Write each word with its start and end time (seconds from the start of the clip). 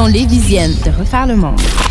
façon 0.00 0.06
lévisienne 0.06 0.74
de 0.84 0.90
refaire 0.90 1.26
le 1.26 1.36
monde. 1.36 1.89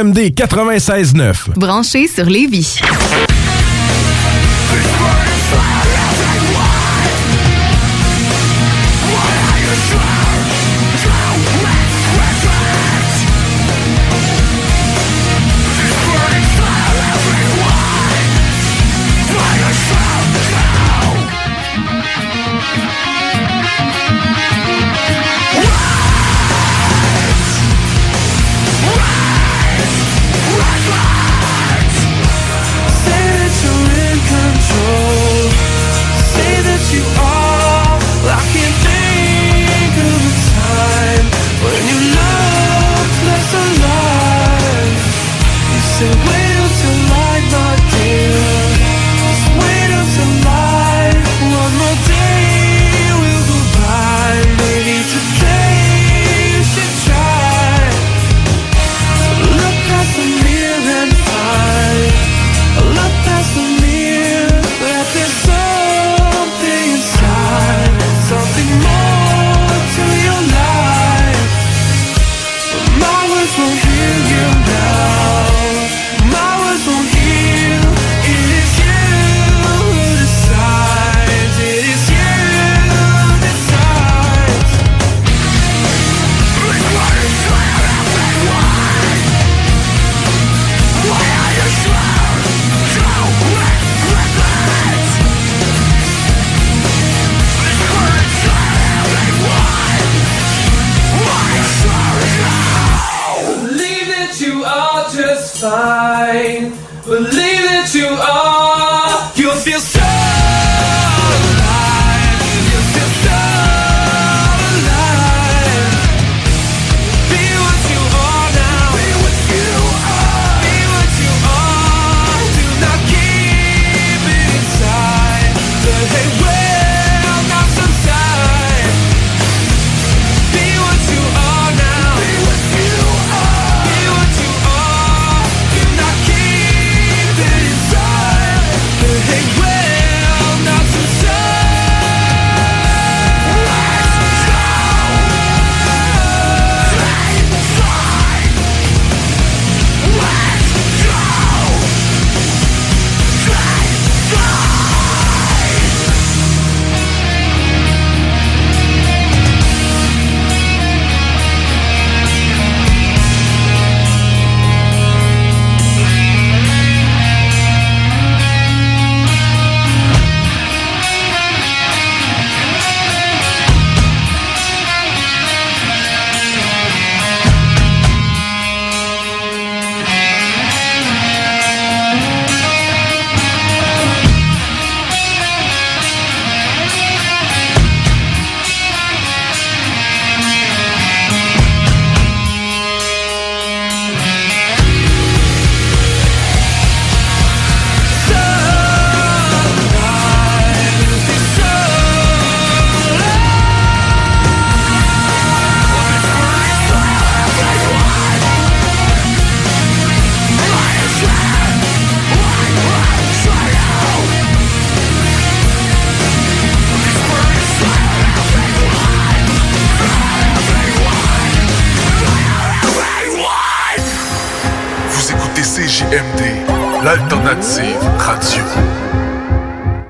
CJMD 0.00 0.32
96.9. 0.34 1.58
Branché 1.58 2.08
sur 2.08 2.24
Lévis. 2.24 2.80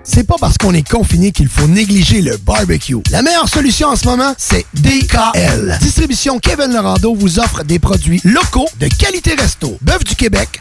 C'est 0.04 0.24
pas 0.24 0.36
parce 0.40 0.56
qu'on 0.56 0.72
est 0.72 0.88
confiné 0.88 1.32
qu'il 1.32 1.48
faut 1.48 1.66
négliger 1.66 2.20
le 2.20 2.36
barbecue. 2.36 2.98
La 3.10 3.22
meilleure 3.22 3.48
solution 3.48 3.88
en 3.88 3.96
ce 3.96 4.06
moment, 4.06 4.34
c'est 4.38 4.64
DKL. 4.74 5.78
Distribution 5.80 6.38
Kevin 6.38 6.72
Lorando 6.72 7.14
vous 7.14 7.40
offre 7.40 7.64
des 7.64 7.80
produits 7.80 8.20
locaux 8.24 8.68
de 8.78 8.86
qualité 8.86 9.34
resto. 9.34 9.76
Bœuf 9.80 10.04
du 10.04 10.14
Québec, 10.14 10.60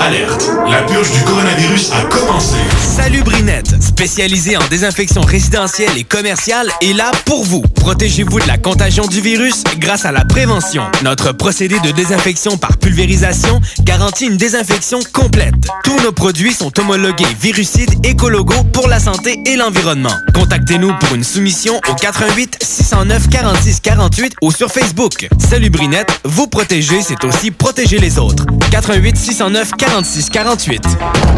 Alerte, 0.00 0.50
la 0.70 0.82
purge 0.82 1.10
du 1.10 1.20
coronavirus 1.22 1.90
a 1.92 2.02
commencé. 2.04 2.56
Salut 2.80 3.22
Brinette, 3.22 3.82
spécialisée 3.82 4.56
en 4.56 4.64
désinfection 4.68 5.22
résidentielle 5.22 5.96
et 5.96 6.04
commerciale, 6.04 6.70
est 6.80 6.92
là 6.92 7.10
pour 7.24 7.44
vous. 7.44 7.62
Protégez-vous 7.62 8.38
de 8.38 8.46
la 8.46 8.58
contagion 8.58 9.06
du 9.06 9.20
virus 9.20 9.64
grâce 9.78 10.04
à 10.04 10.12
la 10.12 10.24
prévention. 10.24 10.84
Notre 11.02 11.32
procédé 11.32 11.80
de 11.80 11.90
désinfection 11.90 12.56
par 12.56 12.76
pulvérisation 12.76 13.60
garantit 13.80 14.26
une 14.26 14.36
désinfection 14.36 15.00
complète. 15.12 15.54
Tous 15.82 15.98
nos 16.00 16.12
produits 16.12 16.54
sont 16.54 16.72
homologués 16.78 17.26
virucides 17.40 18.06
écologo 18.06 18.54
pour 18.72 18.86
la 18.86 19.00
santé 19.00 19.40
et 19.46 19.56
l'environnement. 19.56 20.14
Contactez-nous 20.32 20.92
pour 21.00 21.14
une 21.16 21.24
soumission 21.24 21.80
au 21.90 21.94
88 21.94 22.58
609 22.62 23.28
46 23.30 23.80
48 23.80 24.34
ou 24.42 24.52
sur 24.52 24.70
Facebook. 24.70 25.28
Salut 25.38 25.70
Brinette, 25.70 26.20
vous 26.24 26.46
protéger, 26.46 27.00
c'est 27.02 27.24
aussi 27.24 27.50
protéger 27.50 27.98
les 27.98 28.18
autres. 28.18 28.46
88 28.70 29.16
609 29.16 29.72
46 29.76 29.87
48. 30.30 30.82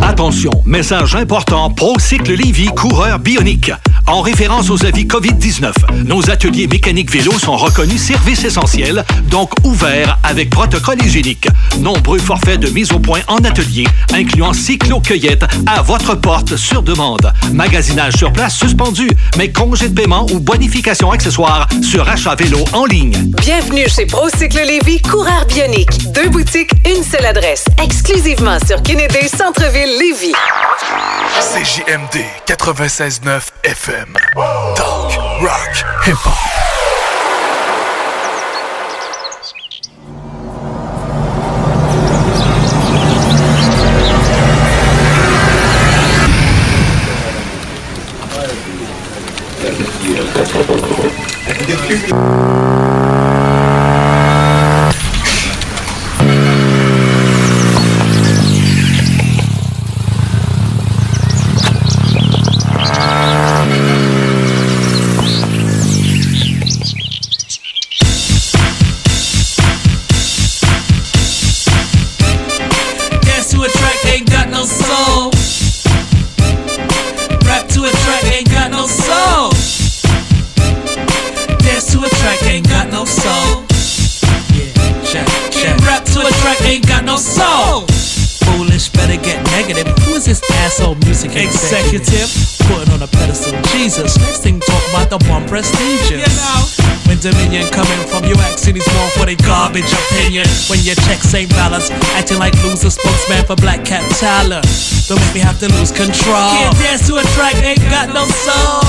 Attention, 0.02 0.50
message 0.66 1.14
important, 1.14 1.70
Procycle 1.70 2.32
Lévy, 2.32 2.66
coureur 2.66 3.18
bionique. 3.18 3.70
En 4.10 4.22
référence 4.22 4.70
aux 4.70 4.84
avis 4.84 5.04
COVID-19, 5.04 5.72
nos 6.04 6.30
ateliers 6.30 6.66
mécaniques 6.66 7.12
vélo 7.12 7.30
sont 7.38 7.56
reconnus 7.56 8.02
services 8.02 8.44
essentiels, 8.44 9.04
donc 9.30 9.52
ouverts 9.62 10.18
avec 10.24 10.50
protocole 10.50 11.00
hygiénique. 11.00 11.46
Nombreux 11.78 12.18
forfaits 12.18 12.58
de 12.58 12.68
mise 12.70 12.90
au 12.90 12.98
point 12.98 13.20
en 13.28 13.36
atelier, 13.36 13.86
incluant 14.12 14.52
cyclo-cueillette 14.52 15.44
à 15.64 15.82
votre 15.82 16.16
porte 16.16 16.56
sur 16.56 16.82
demande. 16.82 17.32
Magasinage 17.52 18.14
sur 18.14 18.32
place 18.32 18.56
suspendu, 18.56 19.08
mais 19.38 19.52
congé 19.52 19.88
de 19.88 19.94
paiement 19.94 20.26
ou 20.32 20.40
bonification 20.40 21.12
accessoire 21.12 21.68
sur 21.80 22.08
achat 22.08 22.34
vélo 22.34 22.64
en 22.72 22.86
ligne. 22.86 23.16
Bienvenue 23.40 23.88
chez 23.88 24.06
Procycle 24.06 24.66
Lévy, 24.66 25.00
coureur 25.02 25.46
bionique. 25.46 26.12
Deux 26.12 26.30
boutiques, 26.30 26.72
une 26.84 27.04
seule 27.04 27.26
adresse. 27.26 27.64
Exclusivement 27.80 28.58
sur 28.66 28.82
Kennedy, 28.82 29.28
Centre-Ville, 29.28 29.98
Lévy. 30.00 30.32
CJMD 31.40 32.24
96.9 32.46 33.40
FM. 33.62 33.99
Talk, 34.00 35.42
rock, 35.42 35.76
hip-hop. 36.04 36.50
Dance 51.66 52.99
no 87.10 87.16
soul. 87.18 87.90
Foolish, 88.46 88.88
better 88.94 89.18
get 89.18 89.42
negative. 89.50 89.86
Who 90.06 90.14
is 90.14 90.26
this 90.26 90.42
asshole 90.62 90.94
music 91.06 91.34
executive? 91.34 92.30
Putting 92.70 92.94
on 92.94 93.02
a 93.02 93.10
pedestal, 93.10 93.58
Jesus. 93.74 94.14
Next 94.18 94.42
thing, 94.46 94.60
talk 94.60 94.82
about 94.94 95.10
the 95.10 95.18
one 95.26 95.42
prestigious. 95.48 96.22
You 96.22 96.30
know. 96.38 96.62
When 97.10 97.18
Dominion 97.18 97.66
coming 97.74 97.98
from 98.06 98.22
you 98.30 98.38
asking 98.46 98.78
these 98.78 98.86
more 98.94 99.10
for 99.18 99.26
their 99.26 99.40
garbage 99.42 99.90
opinion. 99.90 100.46
When 100.70 100.78
your 100.86 100.94
checks 101.06 101.34
ain't 101.34 101.50
balanced, 101.50 101.90
acting 102.14 102.38
like 102.38 102.54
loser 102.62 102.90
spokesman 102.90 103.42
for 103.42 103.56
Black 103.56 103.82
Cat 103.84 104.06
Tyler. 104.22 104.62
Don't 105.10 105.18
make 105.18 105.34
me 105.34 105.42
have 105.42 105.58
to 105.58 105.68
lose 105.74 105.90
control. 105.90 106.54
Can't 106.54 106.78
dance 106.78 107.10
to 107.10 107.18
a 107.18 107.26
track, 107.34 107.58
ain't 107.66 107.82
got 107.90 108.14
no 108.14 108.22
soul. 108.22 108.86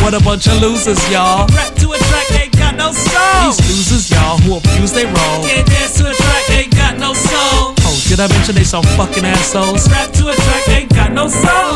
What 0.00 0.14
a 0.14 0.24
bunch 0.24 0.46
of 0.46 0.56
losers, 0.62 1.02
y'all. 1.12 1.44
Rap 1.52 1.74
to 1.84 1.92
a 1.92 1.98
track, 2.08 2.28
ain't 2.40 2.56
got 2.56 2.76
no 2.80 2.92
soul. 2.96 3.52
These 3.52 3.60
losers, 3.68 4.08
y'all, 4.08 4.38
who 4.40 4.56
abuse 4.56 4.92
they 4.92 5.04
role. 5.04 5.44
Can't 5.44 5.68
dance 5.68 5.98
to 6.00 6.08
a 6.08 6.14
track, 6.14 6.44
ain't 6.56 6.77
got 6.98 7.08
no 7.08 7.14
soul. 7.14 7.74
Oh, 7.80 8.04
did 8.08 8.20
I 8.20 8.28
mention 8.28 8.54
they 8.54 8.64
some 8.64 8.82
fucking 8.82 9.24
assholes? 9.24 9.88
Rap 9.90 10.12
to 10.14 10.28
a 10.28 10.34
track, 10.34 10.68
ain't 10.68 10.90
got 10.90 11.12
no 11.12 11.28
soul. 11.28 11.67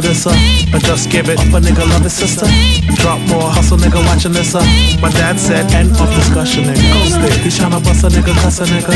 dessa 0.00 0.37
uh. 0.78 0.86
Just 0.88 1.10
give 1.10 1.28
it 1.28 1.38
up, 1.38 1.52
a 1.52 1.60
nigga 1.60 1.84
love 1.90 2.02
his 2.02 2.12
sister. 2.14 2.46
Drop 3.02 3.20
more 3.28 3.50
hustle, 3.50 3.78
nigga 3.78 4.00
watching 4.06 4.32
this, 4.32 4.54
up 4.54 4.64
My 5.02 5.10
dad 5.10 5.38
said, 5.38 5.70
end 5.72 5.92
of 5.92 6.08
discussion, 6.14 6.64
nigga. 6.64 6.82
Ghost 6.92 7.20
it. 7.22 7.38
He 7.44 7.50
tryna 7.50 7.82
bust 7.84 8.04
a 8.04 8.08
nigga, 8.08 8.34
cuss 8.42 8.60
a 8.60 8.64
nigga. 8.64 8.94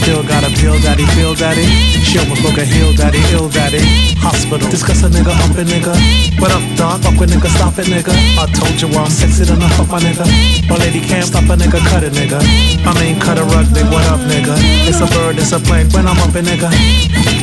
Still 0.00 0.22
got 0.24 0.42
a 0.44 0.50
pill, 0.58 0.78
daddy, 0.80 1.06
feel 1.14 1.34
daddy. 1.34 1.64
She 2.02 2.18
almost 2.18 2.42
broke 2.42 2.58
a 2.58 2.64
heel, 2.64 2.92
daddy, 2.94 3.20
ill 3.32 3.48
daddy. 3.48 3.82
Hospital, 4.20 4.68
discuss 4.70 5.02
a 5.04 5.08
nigga, 5.08 5.32
up 5.32 5.56
it, 5.56 5.68
nigga. 5.68 5.94
What 6.40 6.50
up, 6.50 6.64
dog? 6.76 7.02
Fuck 7.02 7.20
with 7.20 7.30
nigga, 7.30 7.48
stop 7.54 7.78
it, 7.78 7.86
nigga. 7.86 8.12
I 8.40 8.44
told 8.52 8.76
you 8.80 8.88
I'm 8.96 9.10
sexy 9.10 9.44
enough, 9.44 9.72
fuck 9.76 9.88
my 9.88 10.00
nigga. 10.00 10.24
My 10.68 10.76
lady 10.76 11.00
can't 11.00 11.26
stop 11.26 11.44
a 11.44 11.54
nigga, 11.56 11.78
cut 11.88 12.02
it, 12.02 12.12
nigga. 12.12 12.40
I 12.84 12.92
mean, 13.00 13.20
cut 13.20 13.38
a 13.38 13.44
rug, 13.44 13.66
nigga, 13.70 13.92
what 13.92 14.04
up, 14.10 14.20
nigga? 14.26 14.56
It's 14.88 15.00
a 15.00 15.06
bird, 15.12 15.38
it's 15.38 15.52
a 15.52 15.60
plane, 15.60 15.88
when 15.92 16.06
I'm 16.08 16.18
up 16.18 16.34
it, 16.34 16.44
nigga. 16.44 16.70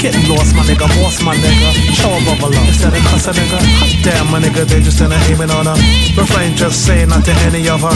Getting 0.02 0.26
lost, 0.28 0.56
my 0.56 0.64
nigga, 0.66 0.90
boss, 0.98 1.22
my 1.22 1.36
nigga. 1.38 1.70
Show 1.94 2.10
a 2.10 2.20
bubble 2.26 2.54
up 2.58 2.68
instead 2.68 2.94
of 2.94 3.04
cuss 3.10 3.28
a 3.28 3.34
nigga. 3.38 3.81
Damn, 4.04 4.32
my 4.32 4.40
nigga, 4.40 4.66
they 4.66 4.82
just 4.82 5.00
in 5.02 5.12
a 5.12 5.20
aiming 5.30 5.52
on 5.52 5.66
her. 5.66 5.78
Refrain, 6.18 6.56
just 6.56 6.86
saying 6.86 7.10
not 7.10 7.24
to 7.26 7.34
any 7.46 7.70
of 7.70 7.82
her. 7.82 7.96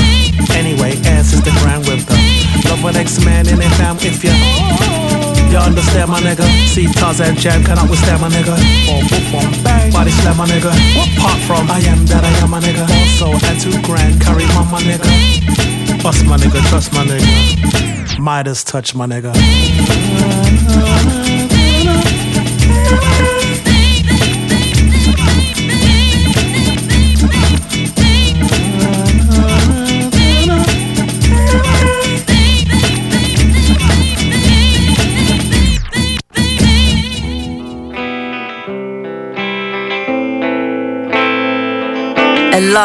Anyway, 0.53 0.97
ass 1.05 1.33
is 1.33 1.41
the 1.41 1.51
grand 1.61 1.85
with 1.87 2.05
them. 2.05 2.19
Love 2.69 2.85
an 2.85 2.95
ex-man 2.95 3.47
in 3.47 3.61
a 3.61 3.69
fam 3.77 3.97
if 4.01 4.23
ya. 4.23 4.33
You 5.49 5.57
understand 5.57 6.11
my 6.11 6.19
nigga? 6.19 6.45
See 6.67 6.87
Tarzan 6.87 7.35
Jam 7.37 7.63
cannot 7.63 7.89
withstand 7.89 8.21
my 8.21 8.29
nigga. 8.29 8.55
Boom, 8.85 9.07
boom, 9.07 9.23
boom, 9.31 9.63
bang. 9.63 9.91
Body 9.91 10.11
slam 10.11 10.37
my 10.37 10.45
nigga. 10.45 10.71
What 10.97 11.09
part 11.17 11.39
from? 11.47 11.71
I 11.71 11.79
am 11.79 12.05
that 12.07 12.23
I 12.23 12.31
am 12.43 12.49
my 12.51 12.59
nigga. 12.59 12.83
Also, 12.83 13.31
and 13.47 13.59
two 13.61 13.81
grand, 13.81 14.21
carry 14.21 14.45
my 14.47 14.63
my 14.69 14.81
nigga. 14.81 16.03
Bust 16.03 16.25
my 16.25 16.37
nigga, 16.37 16.61
trust 16.69 16.93
my 16.93 17.05
nigga. 17.05 18.19
Midas 18.19 18.63
touch 18.63 18.93
my 18.95 19.05
nigga. 19.05 19.33
Elle. 42.57 42.79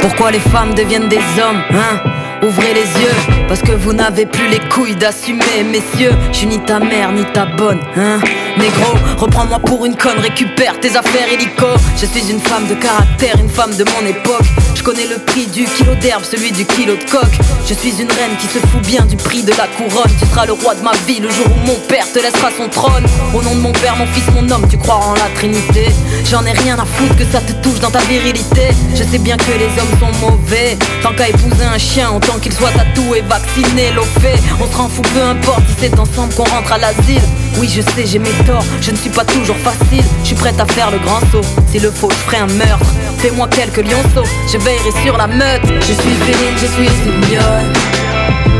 Pourquoi 0.00 0.30
les 0.30 0.40
femmes 0.40 0.74
deviennent 0.74 1.08
des 1.08 1.18
hommes, 1.18 1.62
hein? 1.70 2.00
Ouvrez 2.42 2.72
les 2.72 2.80
yeux. 2.80 3.37
Parce 3.48 3.62
que 3.62 3.72
vous 3.72 3.94
n'avez 3.94 4.26
plus 4.26 4.48
les 4.48 4.60
couilles 4.68 4.94
d'assumer, 4.94 5.64
messieurs. 5.64 6.12
Je 6.32 6.36
suis 6.36 6.46
ni 6.46 6.58
ta 6.60 6.78
mère 6.78 7.12
ni 7.12 7.24
ta 7.32 7.46
bonne, 7.46 7.80
hein. 7.96 8.20
Négro, 8.58 8.92
reprends-moi 9.16 9.58
pour 9.60 9.86
une 9.86 9.96
conne, 9.96 10.18
récupère 10.18 10.78
tes 10.80 10.96
affaires 10.96 11.32
hélico. 11.32 11.66
Je 11.96 12.06
suis 12.06 12.30
une 12.30 12.40
femme 12.40 12.66
de 12.66 12.74
caractère, 12.74 13.36
une 13.38 13.48
femme 13.48 13.74
de 13.76 13.84
mon 13.84 14.06
époque. 14.06 14.44
Je 14.74 14.82
connais 14.82 15.06
le 15.06 15.18
prix 15.18 15.46
du 15.46 15.64
kilo 15.64 15.94
d'herbe, 15.94 16.24
celui 16.24 16.50
du 16.52 16.64
kilo 16.66 16.96
de 16.96 17.10
coque. 17.10 17.38
Je 17.66 17.74
suis 17.74 17.90
une 18.02 18.10
reine 18.10 18.36
qui 18.38 18.46
se 18.48 18.58
fout 18.58 18.82
bien 18.84 19.04
du 19.06 19.16
prix 19.16 19.42
de 19.42 19.52
la 19.52 19.66
couronne. 19.68 20.10
Tu 20.18 20.26
seras 20.26 20.44
le 20.46 20.52
roi 20.52 20.74
de 20.74 20.82
ma 20.82 20.92
vie 21.06 21.20
le 21.20 21.30
jour 21.30 21.46
où 21.46 21.66
mon 21.66 21.76
père 21.88 22.10
te 22.12 22.18
laissera 22.18 22.50
son 22.56 22.68
trône. 22.68 23.04
Au 23.32 23.42
nom 23.42 23.54
de 23.54 23.60
mon 23.60 23.72
père, 23.72 23.96
mon 23.96 24.06
fils, 24.06 24.24
mon 24.34 24.48
homme, 24.50 24.66
tu 24.68 24.76
crois 24.76 24.96
en 24.96 25.14
la 25.14 25.28
trinité. 25.36 25.86
J'en 26.24 26.44
ai 26.44 26.52
rien 26.52 26.76
à 26.78 26.84
foutre 26.84 27.16
que 27.16 27.24
ça 27.24 27.40
te 27.40 27.52
touche 27.62 27.80
dans 27.80 27.90
ta 27.90 28.00
virilité. 28.00 28.68
Je 28.94 29.04
sais 29.04 29.18
bien 29.18 29.36
que 29.36 29.52
les 29.52 29.70
hommes 29.80 29.98
sont 30.00 30.30
mauvais. 30.30 30.76
Tant 31.02 31.14
qu'à 31.14 31.28
épouser 31.28 31.64
un 31.64 31.78
chien, 31.78 32.10
autant 32.10 32.38
qu'il 32.40 32.52
soit 32.52 32.72
tatoué, 32.72 33.22
vacciné, 33.38 33.92
fait 34.20 34.40
On 34.60 34.70
se 34.70 34.76
rend 34.76 34.88
fou, 34.88 35.02
peu 35.02 35.22
importe 35.22 35.62
si 35.68 35.74
c'est 35.80 35.98
ensemble 35.98 36.34
qu'on 36.34 36.44
rentre 36.44 36.72
à 36.72 36.78
l'asile. 36.78 37.22
Oui, 37.58 37.68
je 37.68 37.80
sais, 37.80 38.06
j'ai 38.06 38.18
mes 38.18 38.32
torts, 38.46 38.64
je 38.80 38.90
ne 38.90 38.96
suis 38.96 39.10
pas 39.10 39.24
toujours 39.24 39.56
facile. 39.56 40.04
Je 40.22 40.28
suis 40.28 40.36
prête 40.36 40.58
à 40.60 40.66
faire 40.66 40.90
le 40.90 40.98
grand 40.98 41.20
saut. 41.32 41.46
S'il 41.70 41.82
le 41.82 41.90
faut, 41.90 42.10
je 42.10 42.16
ferai 42.16 42.38
un 42.38 42.46
meurtre. 42.46 42.86
Fais-moi 43.18 43.48
quelques 43.48 43.84
lionceaux, 43.88 44.28
je 44.52 44.58
veillerai 44.58 44.92
sur 45.04 45.16
la 45.16 45.26
meute. 45.26 45.66
Je 45.80 45.92
suis 45.92 46.14
féline, 46.24 46.56
je 46.56 46.66
suis 46.66 46.90
une 47.06 47.20
lionne. 47.30 47.72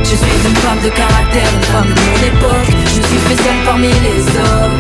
Je 0.02 0.16
suis 0.16 0.48
une 0.48 0.56
femme 0.56 0.80
de 0.82 0.90
caractère, 0.90 1.50
une 1.54 1.68
femme 1.72 1.88
de 1.88 2.00
mon 2.00 2.18
époque. 2.26 2.70
Je 2.86 3.02
suis 3.06 3.36
fait 3.36 3.50
parmi 3.64 3.88
les 3.88 4.22
hommes. 4.38 4.78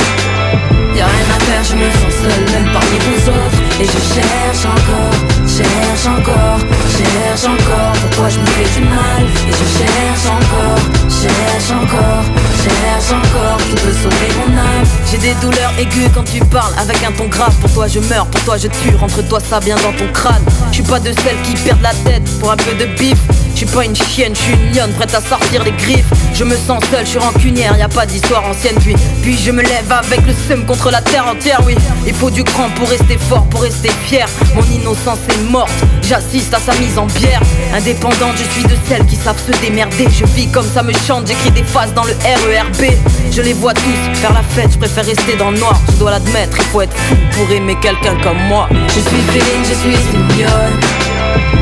Y'a 0.96 1.06
rien 1.06 1.28
à 1.36 1.40
faire, 1.44 1.64
je 1.64 1.74
me 1.76 1.88
sens 1.90 2.14
seule, 2.22 2.44
même 2.52 2.72
parmi 2.72 2.98
vous 3.06 3.28
autres. 3.28 3.60
Et 3.80 3.84
je 3.84 4.00
cherche 4.14 4.64
encore, 4.66 5.27
cherche 5.58 6.06
encore, 6.06 6.58
cherche 6.96 7.44
encore. 7.44 7.92
Pourquoi 8.02 8.28
je 8.28 8.38
me 8.38 8.46
fais 8.46 8.80
du 8.80 8.86
mal? 8.86 9.22
Et 9.48 9.52
je 9.52 9.66
cherche 9.78 10.26
encore, 10.38 10.80
cherche 11.10 11.70
encore, 11.70 12.24
cherche 12.62 13.10
encore. 13.18 13.58
Qui 13.58 13.74
peut 13.82 13.96
sauver 14.02 14.30
mon 14.38 14.56
âme? 14.58 14.86
J'ai 15.10 15.18
des 15.18 15.34
douleurs 15.42 15.72
aiguës 15.78 16.10
quand 16.14 16.24
tu 16.24 16.40
parles 16.46 16.74
avec 16.78 17.02
un 17.02 17.12
ton 17.12 17.26
grave. 17.26 17.54
Pour 17.60 17.72
toi 17.72 17.86
je 17.88 18.00
meurs, 18.00 18.26
pour 18.26 18.42
toi 18.44 18.56
je 18.56 18.68
tue. 18.68 18.94
Rentre-toi 18.96 19.40
ça 19.40 19.60
bien 19.60 19.76
dans 19.76 19.92
ton 19.92 20.10
crâne. 20.12 20.44
Je 20.70 20.74
suis 20.74 20.82
pas 20.82 21.00
de 21.00 21.12
celles 21.22 21.40
qui 21.42 21.54
perdent 21.62 21.82
la 21.82 21.94
tête 21.94 22.24
pour 22.38 22.52
un 22.52 22.56
peu 22.56 22.74
de 22.74 22.86
bif. 22.96 23.18
Je 23.60 23.66
suis 23.66 23.74
pas 23.74 23.84
une 23.84 23.96
chienne, 23.96 24.36
je 24.36 24.40
suis 24.40 24.52
une 24.52 24.72
lionne 24.72 24.92
prête 24.92 25.12
à 25.16 25.20
sortir 25.20 25.64
les 25.64 25.72
griffes. 25.72 26.06
Je 26.32 26.44
me 26.44 26.54
sens 26.54 26.80
seule, 26.92 27.04
je 27.04 27.10
suis 27.10 27.18
rancunière, 27.18 27.76
y 27.76 27.82
a 27.82 27.88
pas 27.88 28.06
d'histoire 28.06 28.48
ancienne. 28.48 28.76
Puis, 28.76 28.94
puis 29.20 29.36
je 29.36 29.50
me 29.50 29.62
lève 29.62 29.90
avec 29.90 30.24
le 30.28 30.32
seum 30.32 30.64
contre 30.64 30.92
la 30.92 31.02
terre 31.02 31.26
entière. 31.26 31.60
Oui, 31.66 31.74
il 32.06 32.14
faut 32.14 32.30
du 32.30 32.44
cran 32.44 32.68
pour 32.76 32.88
rester 32.88 33.18
fort, 33.18 33.42
pour 33.46 33.62
rester 33.62 33.90
fier. 34.06 34.28
Mon 34.54 34.62
innocence 34.62 35.18
est 35.28 35.50
morte, 35.50 35.72
j'assiste 36.08 36.54
à 36.54 36.60
sa 36.60 36.72
mise 36.78 36.96
en 36.98 37.06
bière. 37.06 37.40
Indépendante, 37.74 38.36
je 38.36 38.44
suis 38.44 38.62
de 38.62 38.76
celles 38.88 39.04
qui 39.06 39.16
savent 39.16 39.42
se 39.44 39.50
démerder. 39.60 40.06
Je 40.08 40.24
vis 40.24 40.46
comme 40.52 40.70
ça 40.72 40.84
me 40.84 40.92
chante, 40.92 41.26
j'écris 41.26 41.50
des 41.50 41.64
phases 41.64 41.92
dans 41.94 42.04
le 42.04 42.12
RERB. 42.12 42.94
Je 43.32 43.42
les 43.42 43.54
vois 43.54 43.74
tous 43.74 44.20
faire 44.20 44.34
la 44.34 44.44
fête, 44.44 44.70
je 44.74 44.78
préfère 44.78 45.04
rester 45.04 45.34
dans 45.34 45.50
le 45.50 45.58
noir. 45.58 45.76
Je 45.90 45.96
dois 45.96 46.12
l'admettre, 46.12 46.58
il 46.58 46.66
faut 46.66 46.82
être 46.82 46.96
fou 46.96 47.16
pour 47.32 47.50
aimer 47.50 47.76
quelqu'un 47.82 48.14
comme 48.22 48.38
moi. 48.46 48.68
Je 48.70 49.00
suis 49.00 49.20
féline, 49.32 49.64
je 49.64 49.74
suis 49.74 49.98
une 50.14 50.38
lionne. 50.38 50.97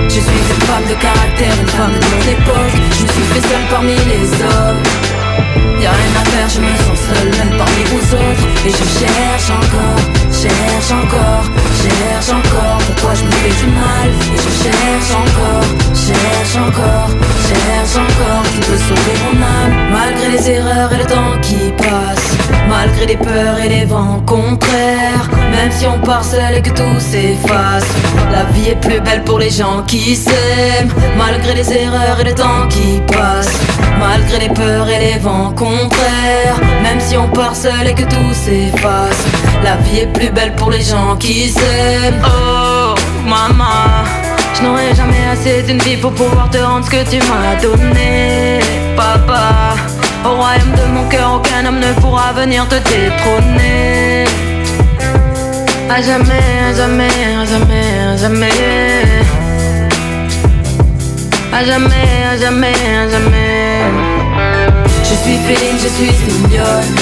Je 0.09 0.21
suis 0.21 0.41
une 0.55 0.62
femme 0.69 0.87
de 0.89 0.95
caractère, 0.95 1.55
une 1.61 1.69
femme 1.69 1.93
de 1.93 2.07
mon 2.12 2.23
époque. 2.37 2.77
Je 2.97 3.03
me 3.03 3.09
suis 3.09 3.27
fait 3.33 3.49
seule 3.49 3.67
parmi 3.71 3.95
les 3.95 4.27
hommes. 4.43 4.83
Y'a 5.81 5.91
rien 5.91 6.15
à 6.21 6.25
faire, 6.31 6.49
je 6.49 6.61
me 6.61 6.73
sens 6.85 6.99
seule 7.09 7.31
même 7.39 7.59
parmi 7.59 7.83
vous 7.91 8.15
autres. 8.15 8.47
Et 8.65 8.71
je 8.71 8.87
cherche 8.99 9.51
encore, 9.51 10.01
cherche 10.33 10.91
encore, 10.91 11.45
cherche 11.83 12.31
encore. 12.31 12.79
Pourquoi 12.87 13.15
je 13.15 13.25
me 13.25 13.31
fais 13.31 13.55
du 13.61 13.69
mal? 13.73 14.09
Et 14.35 14.41
je 14.45 14.53
cherche 14.62 15.12
encore, 15.25 15.69
cherche 15.95 16.57
encore, 16.67 17.11
cherche 17.49 17.97
encore. 18.05 18.43
Qui 18.53 18.61
peut 18.61 18.83
sauver 18.89 19.17
mon 19.25 19.37
âme? 19.43 19.75
Malgré 19.93 20.29
les 20.31 20.51
erreurs 20.51 20.93
et 20.93 20.99
le 20.99 21.07
temps 21.07 21.39
qui 21.43 21.73
passe 21.77 22.36
Malgré 22.69 23.07
les 23.07 23.17
peurs 23.17 23.59
et 23.65 23.69
les 23.69 23.85
vents 23.85 24.23
contraires 24.27 25.29
Même 25.51 25.71
si 25.71 25.87
on 25.87 25.99
part 25.99 26.25
seul 26.25 26.55
et 26.57 26.63
que 26.63 26.71
tout 26.71 26.99
s'efface 26.99 27.87
La 28.33 28.45
vie 28.45 28.71
est 28.71 28.81
plus 28.81 29.01
belle 29.01 29.23
pour 29.25 29.39
les 29.39 29.51
gens 29.51 29.83
qui 29.87 30.17
s'aiment. 30.17 30.93
Malgré 31.17 31.55
les 31.55 31.73
erreurs 31.73 32.21
et 32.21 32.25
le 32.25 32.35
temps 32.35 32.67
qui 32.69 33.01
passe 33.07 33.51
Malgré 33.99 34.39
les 34.49 34.55
peurs 34.55 34.89
et 34.89 34.99
les 34.99 35.19
vents 35.19 35.53
contraires 35.53 36.61
Même 36.83 37.01
si 37.01 37.17
on 37.17 37.29
part 37.29 37.57
seul 37.57 37.87
et 37.87 37.95
que 37.95 38.03
tout 38.03 38.33
s'efface 38.33 39.25
La 39.65 39.77
vie 39.77 40.01
est 40.01 40.13
plus 40.13 40.31
belle 40.31 40.55
pour 40.55 40.71
les 40.71 40.83
gens 40.83 41.17
qui 41.19 41.49
s'aiment. 41.49 42.23
Oh 42.25 42.95
maman 43.25 44.05
je 44.59 44.63
n'aurai 44.63 44.95
jamais 44.95 45.29
assez 45.31 45.63
d'une 45.65 45.79
vie 45.83 45.99
pour 45.99 46.13
pouvoir 46.13 46.49
te 46.49 46.57
rendre 46.57 46.87
ce 46.87 46.91
que 46.91 47.11
tu 47.11 47.19
m'as 47.29 47.61
donné. 47.61 48.59
Papa 48.97 49.75
Au 50.27 50.35
royaume 50.35 50.73
de 50.73 50.93
mon 50.93 51.09
cœur 51.09 51.35
aucun 51.37 51.65
homme 51.67 51.79
ne 51.79 51.93
pourra 52.01 52.33
venir 52.33 52.67
te 52.67 52.75
détrôner. 52.75 54.25
À 55.89 56.03
jamais, 56.03 56.47
à 56.69 56.75
jamais, 56.75 57.19
à 57.41 57.45
jamais, 57.45 57.89
à 58.12 58.17
jamais. 58.17 58.51
À 61.53 61.65
jamais, 61.65 62.09
à 62.33 62.37
jamais, 62.37 62.75
à 63.03 63.09
jamais. 63.09 63.83
Je 65.05 65.15
suis 65.15 65.39
féline, 65.47 65.79
je 65.79 65.89
suis 65.97 66.11
lionne 66.51 66.97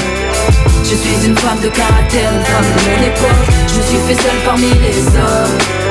Je 0.82 0.94
suis 0.94 1.26
une 1.26 1.36
femme 1.38 1.60
de 1.62 1.68
caractère, 1.68 2.30
une 2.30 2.44
femme 2.44 2.68
de 2.76 2.80
mon 2.84 3.06
époque. 3.06 3.54
Je 3.68 3.80
suis 3.88 4.00
fait 4.06 4.22
seule 4.22 4.40
parmi 4.44 4.68
les 4.68 4.98
hommes 5.16 5.83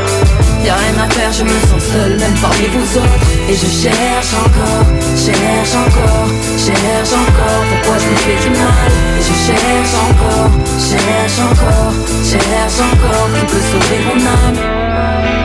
Y'a 0.66 0.76
rien 0.76 0.98
à 0.98 1.10
faire, 1.10 1.32
je 1.34 1.44
me 1.44 1.60
sens 1.68 1.84
seule 1.92 2.18
même 2.18 2.36
parmi 2.42 2.68
vous 2.68 2.98
autres. 2.98 3.20
Et 3.50 3.54
je 3.54 3.68
cherche 3.68 4.34
encore, 4.46 4.88
cherche 5.18 5.76
encore, 5.76 6.30
cherche 6.58 7.14
encore. 7.14 7.64
Pourquoi 7.70 7.98
je 8.00 8.08
me 8.08 8.16
fais 8.16 8.40
du 8.44 8.50
mal? 8.50 8.92
Et 9.18 9.22
je 9.22 9.36
cherche 9.46 9.96
encore, 10.08 10.52
cherche 10.80 11.40
encore, 11.52 11.94
cherche 12.24 12.80
encore. 12.80 13.28
Qui 13.36 13.46
peut 13.46 13.66
sauver 13.72 14.00
mon 14.08 14.26
âme? 14.26 15.43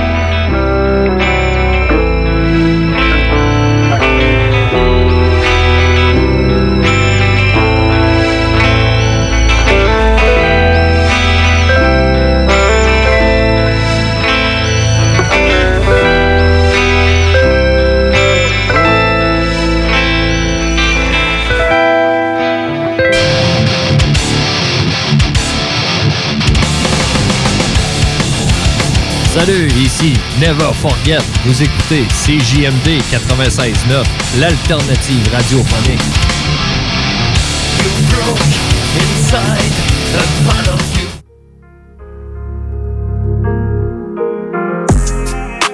Salut, 29.38 29.68
ici 29.76 30.14
Never 30.40 30.72
Forget. 30.82 31.18
Vous 31.44 31.62
écoutez 31.62 32.02
CJMD 32.08 33.00
96.9, 33.08 34.04
l'alternative 34.40 35.32
radiophonique. 35.32 36.00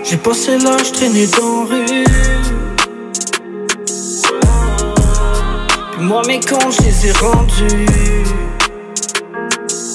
J'ai 0.05 0.17
passé 0.19 0.59
l'âge 0.59 0.93
traîné 0.93 1.27
dans 1.29 1.65
la 1.65 1.87
rue. 1.87 2.05
Moi, 6.01 6.23
mes 6.27 6.41
cons, 6.41 6.71
je 6.71 6.83
les 6.83 7.07
ai 7.07 7.13
rendus. 7.13 7.87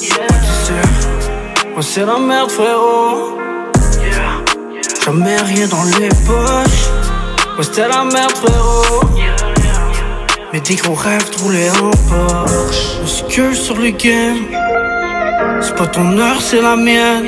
Yeah. 0.02 0.28
Moi, 1.76 1.84
c'est 1.84 2.06
la 2.06 2.18
merde, 2.18 2.50
frérot. 2.50 3.39
Jamais 5.10 5.38
rien 5.38 5.68
dans 5.68 5.84
les 5.86 6.10
poches. 6.10 6.86
Moi, 7.56 7.64
c'était 7.64 7.88
la 7.88 8.04
merde, 8.04 8.32
frérot. 8.32 9.10
Mais 10.54 10.60
dès 10.60 10.76
qu'on 10.76 10.94
rêve 10.94 11.28
de 11.32 11.42
rouler 11.42 11.70
en 11.72 11.90
Porsche. 12.08 13.00
On 13.02 13.28
que 13.28 13.56
sur 13.56 13.78
le 13.78 13.90
game. 13.90 14.46
C'est 15.62 15.76
pas 15.76 15.88
ton 15.88 16.16
heure, 16.20 16.40
c'est 16.40 16.62
la 16.62 16.76
mienne. 16.76 17.26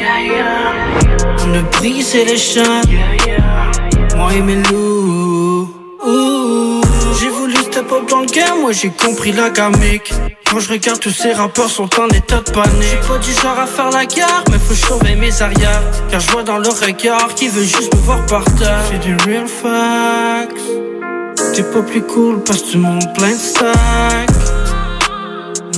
On 1.43 1.55
a 1.55 1.61
brisé 1.79 2.23
les 2.23 2.37
chaînes. 2.37 2.83
Moi 4.15 4.31
et 4.31 4.41
mes 4.41 4.57
loups. 4.57 4.90
Moi 8.61 8.71
j'ai 8.71 8.89
compris 8.89 9.31
la 9.31 9.49
gamique. 9.49 10.13
Quand 10.49 10.59
je 10.59 10.69
regarde 10.69 10.99
tous 10.99 11.11
ces 11.11 11.33
rappeurs 11.33 11.69
sont 11.69 11.89
en 11.99 12.07
état 12.09 12.41
de 12.41 12.51
panique. 12.51 12.81
J'ai 12.81 13.07
pas 13.07 13.17
du 13.17 13.31
genre 13.33 13.59
à 13.59 13.65
faire 13.65 13.89
la 13.89 14.05
guerre, 14.05 14.43
mais 14.51 14.59
faut 14.59 14.75
sauver 14.75 15.15
mes 15.15 15.41
arrières. 15.41 15.81
Car 16.09 16.19
je 16.19 16.31
vois 16.31 16.43
dans 16.43 16.59
leur 16.59 16.79
regard 16.79 17.33
qui 17.35 17.47
veut 17.47 17.63
juste 17.63 17.93
me 17.93 17.99
voir 18.01 18.23
par 18.27 18.43
terre. 18.55 18.83
C'est 18.89 18.99
du 18.99 19.15
real 19.25 19.47
facts. 19.47 20.61
T'es 21.55 21.63
pas 21.63 21.81
plus 21.81 22.03
cool 22.03 22.43
parce 22.43 22.61
que 22.61 22.71
tu 22.71 22.77
montes 22.77 23.13
plein 23.15 23.31
de 23.31 23.35
stacks. 23.35 24.29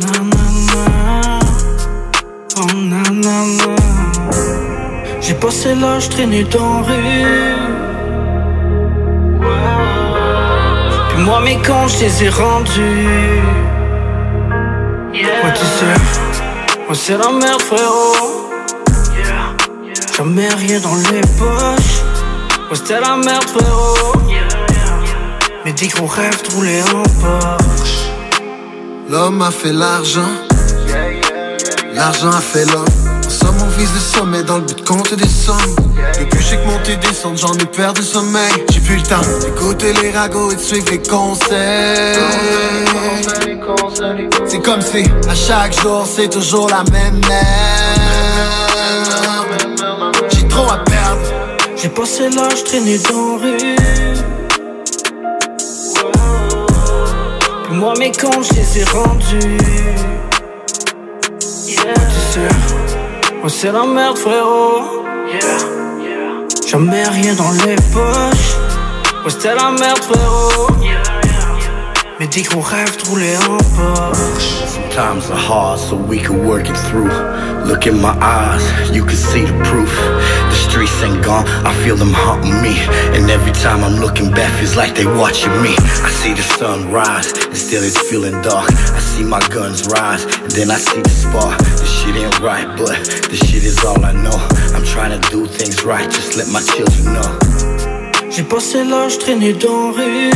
Nanana. 0.02 1.40
Oh 2.58 2.76
nanana. 2.76 3.76
J'ai 5.22 5.36
passé 5.36 5.74
l'âge 5.76 6.10
traîné 6.10 6.44
dans 6.44 6.82
rue. 6.82 7.83
Moi 11.24 11.40
mes 11.40 11.58
cons 11.58 11.88
je 11.88 12.00
les 12.00 12.24
ai 12.26 12.30
rendus. 12.30 13.42
Ouais 15.14 15.54
tu 15.56 15.66
sais 15.66 15.96
Moi 16.86 16.96
c'est 16.96 17.18
la 17.18 17.32
merde 17.32 17.62
frérot. 17.62 18.50
Jamais 20.18 20.50
rien 20.50 20.80
dans 20.82 20.96
les 20.96 21.22
poches. 21.40 22.00
Ouais 22.70 22.76
c'était 22.76 23.00
la 23.00 23.16
merde 23.16 23.46
frérot. 23.46 24.14
Mais 25.64 25.72
dis 25.72 25.88
qu'on 25.88 26.08
rêve 26.08 26.42
de 26.44 26.96
en 26.96 27.04
Porsche. 27.22 28.10
L'homme 29.10 29.42
a 29.42 29.52
fait 29.52 29.72
l'argent. 29.72 30.34
L'argent 31.94 32.32
a 32.32 32.42
fait 32.42 32.66
l'homme 32.66 33.13
somme 33.34 33.58
on 33.62 33.68
vise 33.78 33.92
le 33.94 34.00
sommet 34.00 34.44
dans 34.44 34.58
le 34.58 34.62
but 34.64 34.78
de 34.78 34.84
compter 34.88 35.16
des 35.16 35.28
sommes 35.28 35.58
Depuis 36.20 36.46
j'ai 36.48 36.58
que 36.58 36.66
monter 36.68 36.96
descendre 36.98 37.38
j'en 37.38 37.54
ai 37.54 37.66
perdu 37.66 38.02
le 38.02 38.06
sommeil. 38.08 38.52
J'ai 38.72 38.80
plus 38.80 38.98
le 38.98 39.02
temps 39.02 39.22
d'écouter 39.42 39.94
les 40.02 40.12
ragots 40.12 40.52
et 40.52 40.56
de 40.56 40.62
suivre 40.62 40.92
les 40.92 41.00
conseils. 41.00 42.16
C'est 44.46 44.62
comme 44.62 44.82
si 44.82 45.04
à 45.30 45.36
chaque 45.36 45.80
jour 45.82 46.06
c'est 46.06 46.30
toujours 46.30 46.70
la 46.70 46.84
même 46.92 47.20
merde. 47.28 47.44
J'ai 50.30 50.48
trop 50.48 50.70
à 50.70 50.78
perdre. 50.78 51.22
J'ai 51.76 51.90
passé 51.90 52.30
l'âge 52.30 52.64
traîné 52.64 53.00
dans 53.00 53.38
la 53.38 53.44
rue. 53.44 53.76
Puis 57.64 57.74
moi 57.74 57.94
mes 57.98 58.12
cons 58.12 58.44
je 58.44 58.54
les 58.54 58.80
ai 58.80 58.84
rendus. 58.86 59.58
Yeah, 61.66 62.93
Moi 63.44 63.50
c'est 63.50 63.74
la 63.74 63.86
merde 63.86 64.18
frérot. 64.18 65.04
Jamais 66.66 67.04
rien 67.04 67.34
dans 67.34 67.52
les 67.52 67.76
poches. 67.92 68.56
Ouais 69.26 69.30
c'était 69.30 69.54
la 69.54 69.70
merde 69.72 70.00
frérot. 70.00 70.68
Mais 72.22 72.28
dis 72.28 72.44
qu'on 72.44 72.62
rêve 72.62 72.96
de 73.04 73.10
rouler 73.10 73.36
en 73.50 73.58
Porsche 73.58 74.64
Times 74.92 75.30
are 75.30 75.38
hard, 75.38 75.78
so 75.78 75.98
we 75.98 76.22
can 76.22 76.46
work 76.46 76.70
it 76.70 76.78
through. 76.88 77.12
Look 77.66 77.86
in 77.86 78.00
my 78.00 78.16
eyes, 78.22 78.64
you 78.94 79.04
can 79.04 79.18
see 79.18 79.44
the 79.44 79.54
proof. 79.66 79.92
Streets 80.74 81.04
ain't 81.04 81.24
gone, 81.24 81.46
I 81.64 81.72
feel 81.84 81.96
them 81.96 82.12
haunting 82.12 82.60
me. 82.64 82.74
And 83.14 83.30
every 83.30 83.52
time 83.52 83.84
I'm 83.84 84.02
looking 84.02 84.32
back, 84.32 84.52
feels 84.60 84.76
like 84.76 84.96
they 84.96 85.06
watching 85.06 85.54
me. 85.62 85.76
I 85.78 86.10
see 86.10 86.34
the 86.34 86.42
sun 86.42 86.90
rise, 86.90 87.32
and 87.32 87.56
still 87.56 87.84
it's 87.84 88.02
feeling 88.10 88.42
dark. 88.42 88.74
I 88.74 89.00
see 89.00 89.24
my 89.24 89.40
guns 89.50 89.86
rise, 89.86 90.26
and 90.26 90.50
then 90.50 90.72
I 90.72 90.78
see 90.78 91.00
the 91.00 91.10
spark. 91.10 91.60
This 91.78 91.92
shit 92.02 92.16
ain't 92.16 92.40
right, 92.40 92.66
but 92.76 92.98
this 93.30 93.42
shit 93.48 93.64
is 93.64 93.86
all 93.86 94.04
I 94.04 94.14
know. 94.14 94.34
I'm 94.74 94.84
trying 94.84 95.14
to 95.14 95.22
do 95.30 95.46
things 95.46 95.86
right, 95.86 96.10
just 96.10 96.38
let 96.38 96.50
my 96.50 96.62
children 96.74 97.14
know. 97.14 97.30
J'ai 98.32 98.42
passé 98.42 98.84
l'âge 98.84 99.20
traîné 99.20 99.54
dans 99.54 99.92
rue 99.92 100.32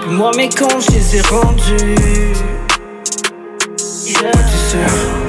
Puis 0.00 0.10
moi 0.10 0.30
mes 0.38 0.48
cons 0.48 0.80
je 0.80 0.90
les 0.92 1.16
ai 1.16 1.20
rendus 1.20 2.32
Yeah, 4.06 4.32
tu 4.32 4.56
sais 4.70 5.25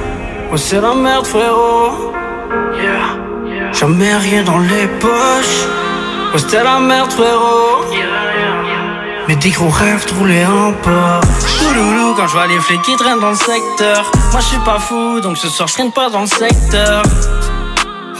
Moi 0.50 0.58
c'est 0.58 0.80
la 0.80 0.94
merde 0.94 1.28
frérot. 1.28 2.14
Yeah 2.82 3.74
Jamais 3.74 4.16
rien 4.16 4.44
dans 4.44 4.60
les 4.60 4.88
poches. 5.00 5.62
Ouais 6.34 6.40
c'était 6.40 6.64
la 6.64 6.80
merde 6.80 7.12
frérot. 7.12 7.86
Mais 9.28 9.36
dis 9.36 9.52
qu'on 9.52 9.70
rêve 9.70 10.06
de 10.10 10.18
rouler 10.18 10.46
en 10.46 10.72
Porsche 10.72 11.58
Touloulou 11.60 12.14
quand 12.16 12.28
je 12.28 12.32
vois 12.32 12.48
les 12.48 12.60
flics 12.60 12.82
qui 12.84 12.96
traînent 12.96 13.20
dans 13.20 13.32
le 13.32 13.36
secteur. 13.36 14.10
Moi 14.32 14.40
je 14.40 14.46
suis 14.46 14.60
pas 14.60 14.80
fou 14.80 15.20
donc 15.20 15.38
ce 15.38 15.50
soir 15.50 15.68
je 15.68 15.74
traîne 15.74 15.92
pas 15.92 16.10
dans 16.10 16.22
le 16.22 16.28
secteur. 16.28 17.04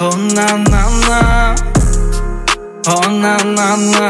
Oh 0.02 0.16
nanana 0.36 1.56
Oh 2.90 3.10
nanana 3.10 4.10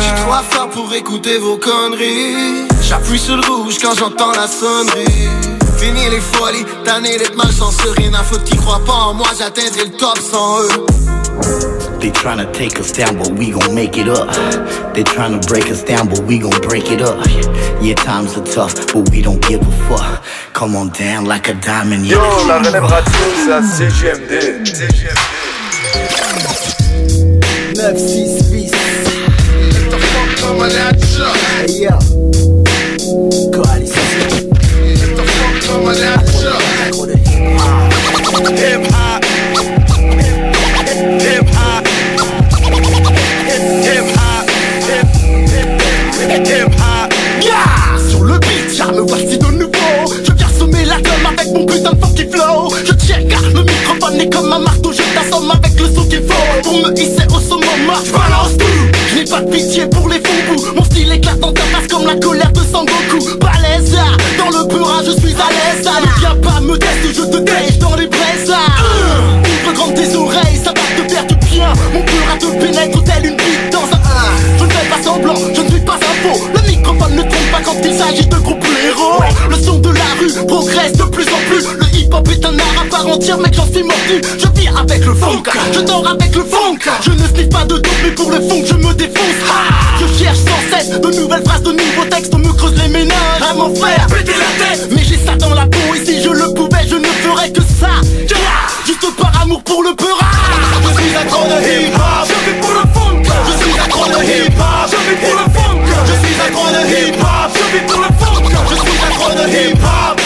J'ai 0.00 0.22
trop 0.22 0.32
à 0.34 0.42
faire 0.42 0.68
pour 0.68 0.92
écouter 0.94 1.38
vos 1.38 1.56
conneries. 1.56 2.68
J'appuie 2.82 3.18
sur 3.18 3.36
le 3.36 3.46
rouge 3.46 3.78
quand 3.80 3.94
j'entends 3.98 4.32
la 4.32 4.46
sonnerie 4.46 5.28
Fini 5.80 6.10
les 6.10 6.20
folies, 6.20 6.66
tanné 6.84 7.16
d'être 7.16 7.36
malchanceux 7.36 7.92
Rien 7.96 8.12
à 8.12 8.22
foutre 8.22 8.44
qui 8.44 8.56
croient 8.56 8.84
pas 8.84 8.92
en 8.92 9.14
moi, 9.14 9.28
j'atteindrai 9.38 9.84
le 9.84 9.96
top 9.96 10.18
sans 10.18 10.62
eux 10.62 10.86
They 12.00 12.10
tryna 12.10 12.46
take 12.52 12.78
us 12.78 12.92
down, 12.92 13.16
but 13.16 13.30
we 13.38 13.50
gon' 13.50 13.74
make 13.74 13.96
it 13.96 14.08
up. 14.08 14.30
They 14.94 15.04
tryna 15.04 15.40
break 15.46 15.70
us 15.70 15.82
down, 15.82 16.08
but 16.08 16.20
we 16.20 16.38
gon' 16.38 16.58
break 16.62 16.90
it 16.90 17.02
up. 17.02 17.18
Yeah, 17.82 17.94
times 17.94 18.36
are 18.36 18.44
tough, 18.44 18.74
but 18.92 19.10
we 19.10 19.22
don't 19.22 19.40
give 19.46 19.60
a 19.60 19.70
fuck. 19.88 20.22
Come 20.54 20.76
on 20.76 20.90
down 20.90 21.26
like 21.26 21.48
a 21.48 21.54
diamond. 21.54 22.06
Yeah. 22.06 22.16
Yo, 22.16 22.46
la 22.46 22.58
relève 22.58 22.84
radio, 22.84 23.12
c'est 23.44 23.52
à 23.52 23.62
CGMD. 23.62 24.60
9, 27.76 27.96
6, 27.96 28.50
8 28.52 28.74
Hey 31.62 31.82
yo 31.82 31.90
Coalition 33.52 33.69
Sur 48.08 48.24
le 48.24 48.38
beat, 48.38 48.76
ya 48.76 48.86
me 48.86 49.00
voici 49.00 49.38
de 49.38 49.46
nouveau. 49.46 50.14
Je 50.24 50.32
viens 50.32 50.48
semer 50.58 50.84
la 50.84 50.96
gomme 50.96 51.26
avec 51.26 51.52
mon 51.52 51.64
putain 51.64 51.92
de 51.92 52.04
funky 52.04 52.26
flow. 52.30 52.74
Je 52.84 52.92
check, 53.06 53.32
le 53.54 53.62
microphone 53.62 54.20
est 54.20 54.32
comme 54.32 54.52
un 54.52 54.58
marteau 54.58 54.92
Je 54.92 55.02
t'assomme 55.14 55.50
avec 55.50 55.78
le 55.78 55.86
son 55.94 56.04
qu'il 56.04 56.22
faut 56.22 56.62
Pour 56.62 56.74
me 56.74 56.92
hisser 56.98 57.26
au 57.34 57.40
summum, 57.40 57.92
pas 59.30 59.40
de 59.40 59.50
pitié 59.50 59.86
pour 59.86 60.08
les 60.08 60.16
faux 60.16 60.42
bouts 60.48 60.64
Mon 60.74 60.84
style 60.84 61.12
éclate 61.12 61.38
dans 61.38 61.52
ta 61.52 61.62
face 61.62 61.86
comme 61.88 62.06
la 62.06 62.16
colère 62.16 62.50
de 62.52 62.60
Sangoku. 62.60 63.38
Balèze, 63.38 63.96
ah, 63.96 64.16
dans 64.38 64.58
le 64.58 64.66
burin 64.66 65.02
je 65.04 65.12
suis 65.12 65.34
à 65.34 65.48
l'aise 65.50 65.86
ah, 65.86 66.00
Ne 66.00 66.20
viens 66.20 66.36
pas 66.36 66.60
me 66.60 66.76
tester, 66.76 67.14
je 67.14 67.22
te 67.22 67.36
tèche 67.38 67.78
dans 67.78 67.94
les 67.96 68.06
braises 68.06 68.52
ah. 68.52 68.82
Ouvre 69.64 69.72
grande 69.74 69.94
tes 69.94 70.16
oreilles, 70.16 70.56
ça 70.62 70.72
va 70.72 71.02
te 71.02 71.12
faire 71.12 71.26
du 71.26 71.34
bien. 71.46 71.72
Mon 71.92 72.00
burin 72.00 72.36
te 72.38 72.46
pénètre 72.64 73.04
tel 73.04 73.26
une 73.26 73.36
bite 73.36 73.70
dans 73.72 73.84
un 73.84 74.58
Je 74.58 74.64
ne 74.64 74.70
fais 74.70 74.88
pas 74.88 75.02
semblant, 75.02 75.34
je 75.54 75.60
ne 75.60 75.70
suis 75.70 75.80
pas 75.80 75.94
un 75.94 76.28
faux. 76.28 76.46
Le 76.54 76.68
microphone 76.68 77.14
ne 77.14 77.22
trompe 77.22 77.50
pas 77.52 77.60
quand 77.64 77.76
il 77.84 77.94
s'agit 77.94 78.26
de 78.26 78.36
groupes 78.36 78.66
héros. 78.84 79.22
Le 79.48 79.56
son 79.56 79.78
de 79.78 79.90
la 79.90 80.10
rue 80.18 80.46
progresse 80.46 80.92
de 80.92 81.04
plus 81.04 81.26
en 81.28 81.40
plus. 81.50 81.66
Le 81.78 81.89
hip-hop 82.10 82.28
est 82.28 82.44
un 82.44 82.58
art 82.58 82.82
à 82.82 82.90
part 82.90 83.06
entière, 83.06 83.38
mec 83.38 83.54
j'en 83.54 83.66
suis 83.66 83.82
mordu. 83.82 84.20
Je 84.38 84.60
vis 84.60 84.68
avec 84.68 85.04
le 85.04 85.14
funk, 85.14 85.42
je 85.72 85.80
dors 85.80 86.08
avec 86.08 86.34
le 86.34 86.44
funk. 86.44 86.78
Je 87.02 87.10
ne 87.10 87.26
sniffe 87.26 87.48
pas 87.50 87.64
de 87.64 87.76
dope 87.76 87.86
mais 88.02 88.10
pour 88.10 88.30
le 88.30 88.40
funk 88.40 88.64
je 88.66 88.74
me 88.74 88.92
défonce. 88.94 89.40
Je 90.00 90.24
cherche 90.24 90.38
sans 90.38 90.76
cesse 90.76 91.00
de 91.00 91.10
nouvelles 91.20 91.44
phrases, 91.44 91.62
de 91.62 91.72
nouveaux 91.72 92.04
textes. 92.10 92.34
On 92.34 92.38
me 92.38 92.52
creuse 92.52 92.74
les 92.82 92.88
ménages 92.88 93.42
à 93.48 93.54
m'en 93.54 93.74
faire 93.74 94.06
péter 94.08 94.32
la 94.32 94.64
tête. 94.64 94.88
Mais 94.90 95.02
j'ai 95.04 95.18
ça 95.18 95.36
dans 95.36 95.54
la 95.54 95.66
peau 95.66 95.78
et 95.94 96.04
si 96.04 96.22
je 96.22 96.30
le 96.30 96.52
pouvais 96.54 96.86
je 96.88 96.96
ne 96.96 97.06
ferais 97.06 97.50
que 97.50 97.60
ça. 97.62 97.88
Juste 98.86 99.06
par 99.16 99.42
amour 99.42 99.62
pour 99.62 99.82
le 99.82 99.94
peur 99.94 100.18
Je 100.82 101.00
suis 101.00 101.16
accro 101.16 101.44
de 101.44 101.58
hip-hop. 101.62 102.26
Je 102.26 102.50
vis 102.50 102.60
pour 102.60 102.70
le 102.70 102.84
funk. 102.92 103.22
Je 103.46 103.62
suis 103.62 103.78
accro 103.78 104.04
de 104.06 104.24
hip-hop 104.24 104.90
Je 104.90 104.96
vis 105.10 105.16
pour 105.20 105.34
le 105.34 105.44
funk. 105.54 105.80
Je 106.06 106.26
suis 106.26 106.40
accro 106.40 106.66
de 106.66 106.82
hip-hop. 106.90 107.50
Je 107.54 107.78
vis 107.78 107.84
pour 107.86 108.00
le 108.00 108.08
funk. 108.18 108.50
Je 108.70 108.74
suis 108.74 108.98
accro 109.06 109.30
de 109.30 109.48
hip-hop 109.48 110.19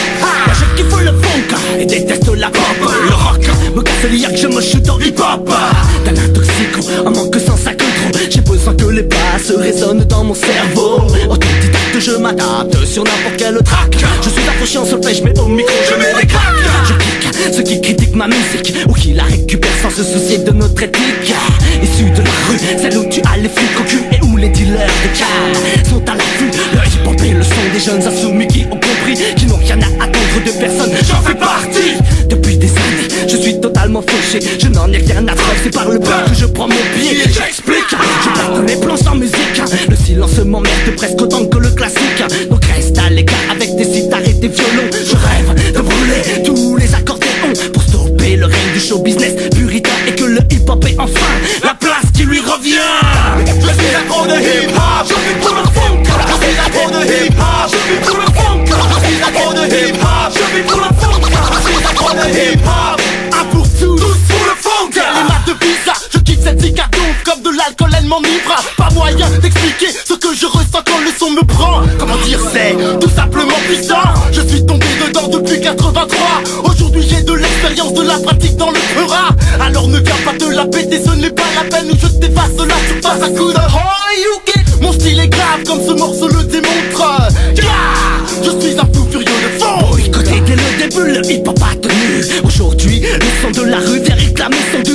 casse 4.04 4.12
les 4.12 4.34
que 4.34 4.36
je 4.36 4.46
me 4.48 4.60
chute 4.60 4.88
en 4.88 4.98
hip-hop. 4.98 5.50
T'as 6.04 6.12
l'intoxicant, 6.12 7.06
un 7.06 7.10
manque 7.10 7.36
sans 7.44 7.56
sac 7.56 7.78
trop 7.78 8.18
J'ai 8.30 8.40
besoin 8.40 8.74
que 8.74 8.86
les 8.86 9.02
basses 9.02 9.52
résonnent 9.56 10.04
dans 10.04 10.24
mon 10.24 10.34
cerveau. 10.34 11.02
Autodidacte, 11.28 11.98
je 11.98 12.12
m'adapte 12.12 12.84
sur 12.84 13.04
n'importe 13.04 13.36
quel 13.36 13.62
track. 13.62 13.96
Je 14.22 14.28
suis 14.28 14.48
accroché 14.48 14.78
en 14.78 14.86
solfège 14.86 15.22
mais 15.22 15.38
au 15.38 15.48
micro 15.48 15.74
je 15.88 15.94
mets 15.96 16.20
des 16.20 16.26
claques. 16.26 16.42
Je 16.88 16.94
clique 16.94 17.24
ceux 17.52 17.62
qui 17.62 17.80
critiquent 17.80 18.14
ma 18.14 18.26
musique 18.26 18.74
Ou 18.88 18.92
qui 18.92 19.12
la 19.12 19.24
récupèrent 19.24 19.70
sans 19.82 19.90
se 19.90 20.02
soucier 20.02 20.38
de 20.38 20.50
notre 20.50 20.82
éthique 20.82 21.34
Issu 21.82 22.04
de 22.10 22.22
la 22.22 22.30
rue, 22.48 22.58
celle 22.80 22.96
où 22.96 23.04
tu 23.08 23.20
as 23.20 23.36
les 23.36 23.48
flics 23.48 23.80
au 23.80 23.84
cul 23.84 24.02
Et 24.12 24.24
où 24.24 24.36
les 24.36 24.48
dealers 24.48 24.86
de 24.86 25.18
car 25.18 25.88
sont 25.88 26.02
à 26.08 26.14
l'affût. 26.14 26.50
Le 26.72 26.78
hip-hop 26.78 27.20
le 27.20 27.42
son 27.42 27.54
des 27.72 27.80
jeunes 27.80 28.06
insoumis 28.06 28.46
qui 28.46 28.64
ont 28.70 28.76
compris 28.76 29.18
Qui 29.36 29.46
n'ont 29.46 29.56
rien 29.56 29.78
à 29.80 30.04
attendre 30.04 30.44
de 30.44 30.50
personne, 30.50 30.92
j'en 31.08 31.22
fais 31.22 31.34
partie. 31.34 31.94
Depuis 32.28 32.56
des 32.56 32.68
années, 32.68 33.03
totalement 33.84 34.02
fauché. 34.02 34.40
Je 34.58 34.68
n'en 34.68 34.90
ai 34.92 34.98
rien 34.98 35.26
à 35.28 35.36
faire, 35.36 35.56
c'est 35.62 35.74
par 35.74 35.88
le 35.90 35.98
peur 36.00 36.24
que 36.26 36.34
je 36.34 36.46
prends 36.46 36.68
mon 36.68 36.74
pied 36.96 37.18
J'explique, 37.26 37.90
je 37.90 38.40
perdre 38.40 38.62
les 38.66 38.76
plans 38.76 38.96
sans 38.96 39.14
musique. 39.14 39.60
Le 39.88 39.96
silence 39.96 40.38
m'emmerde 40.38 40.96
presque 40.96 41.20
autant 41.20 41.44
que 41.44 41.58
le 41.58 41.70
classique. 41.70 42.22
Donc 42.48 42.64
reste 42.64 42.96
à 42.98 43.10
l'écart 43.10 43.36
avec 43.50 43.76
des 43.76 43.84
sitares 43.84 44.26
et 44.26 44.32
des 44.32 44.48
violons. 44.48 44.88
Je 44.92 45.16
rêve 45.16 45.72
de 45.72 45.80
brûler 45.80 46.42
tous 46.44 46.76
les 46.76 46.94
accordéons 46.94 47.52
Pour 47.72 47.82
stopper 47.82 48.36
le 48.36 48.46
règne 48.46 48.72
du 48.72 48.80
show 48.80 48.98
business 49.00 49.34
puritain 49.50 49.90
Et 50.08 50.14
que 50.14 50.24
le 50.24 50.40
hip-hop 50.50 50.84
ait 50.86 50.96
enfin 50.98 51.34
la 51.62 51.74
place 51.74 52.10
qui 52.14 52.24
lui 52.24 52.40
revient. 52.40 52.78
Je 53.36 53.66
suis 53.66 53.94
accro 53.94 54.26
de 54.26 54.32
hip-hop. 54.32 55.08
Je 55.08 55.14
vis 55.14 55.40
pour 55.42 55.54
le 55.54 55.62
funk. 55.74 56.02
Je 56.04 56.46
suis 56.46 56.58
accro 56.58 56.90
de 56.90 57.04
hip-hop. 57.04 57.70
Je 57.70 57.92
vis 57.92 58.00
pour 58.06 58.16
le 58.16 58.26
funk. 58.32 58.64
Je 58.66 59.06
suis 59.06 59.22
accro 59.22 59.52
de 59.52 59.64
hip-hop. 59.66 60.32
Je 60.32 60.56
vis 60.56 60.62
pour 60.62 60.80
le 60.80 60.86
funk. 60.86 61.20
Je 61.52 61.68
suis 61.68 61.84
accro 61.84 62.14
de 62.14 62.30
hip-hop 62.30 63.23
Comme 66.72 67.42
de 67.42 67.50
l'alcool, 67.50 67.90
elle 67.98 68.06
m'enivre. 68.06 68.54
Pas 68.78 68.88
moyen 68.94 69.28
d'expliquer 69.42 69.88
ce 70.04 70.14
que 70.14 70.34
je 70.34 70.46
ressens 70.46 70.82
quand 70.86 70.98
le 70.98 71.10
son 71.18 71.30
me 71.30 71.42
prend. 71.42 71.82
Comment 71.98 72.16
dire, 72.24 72.38
c'est 72.52 72.74
tout 73.00 73.10
simplement 73.10 73.56
puissant. 73.66 74.02
Je 74.32 74.40
suis 74.40 74.64
tombé 74.64 74.86
dedans 75.06 75.28
depuis 75.28 75.60
83 75.60 76.08
Aujourd'hui 76.64 77.06
j'ai 77.08 77.22
de 77.22 77.32
l'expérience, 77.34 77.92
de 77.92 78.02
la 78.02 78.18
pratique 78.18 78.56
dans 78.56 78.70
le 78.70 78.78
fera. 78.78 79.28
Alors 79.60 79.88
ne 79.88 79.98
viens 79.98 80.16
pas 80.24 80.32
te 80.32 80.44
la 80.44 80.64
péter, 80.66 81.02
ce 81.04 81.10
n'est 81.10 81.30
pas 81.30 81.42
la 81.54 81.64
peine 81.68 81.90
où 81.90 81.96
Je 82.00 82.06
t'efface 82.06 82.56
la 82.56 82.76
surface 82.88 83.22
à 83.22 83.28
coups 83.28 83.54
de 83.54 83.60
oh, 83.60 84.80
Mon 84.80 84.92
style 84.92 85.20
est 85.20 85.28
grave 85.28 85.64
comme 85.66 85.80
ce 85.86 85.92
morceau 85.92 86.28
le 86.28 86.44
démontre. 86.44 87.28
Yeah. 87.56 88.04
Je 88.42 88.50
suis 88.60 88.78
un 88.78 88.86
fou 88.92 89.06
furieux 89.10 89.24
de 89.24 89.62
fond. 89.62 89.78
Oh, 89.82 89.92
Boycotté 89.92 90.40
dès 90.46 90.56
le 90.56 90.88
début, 90.88 91.12
le 91.12 91.30
hip-hop 91.30 91.58
a 91.62 91.74
tenu 91.76 92.42
Aujourd'hui, 92.44 93.00
le 93.00 93.42
son 93.42 93.50
de 93.50 93.66
la 93.68 93.78
rue, 93.78 94.00
des 94.00 94.12
réclamés 94.12 94.56
sont 94.72 94.80
de 94.80 94.93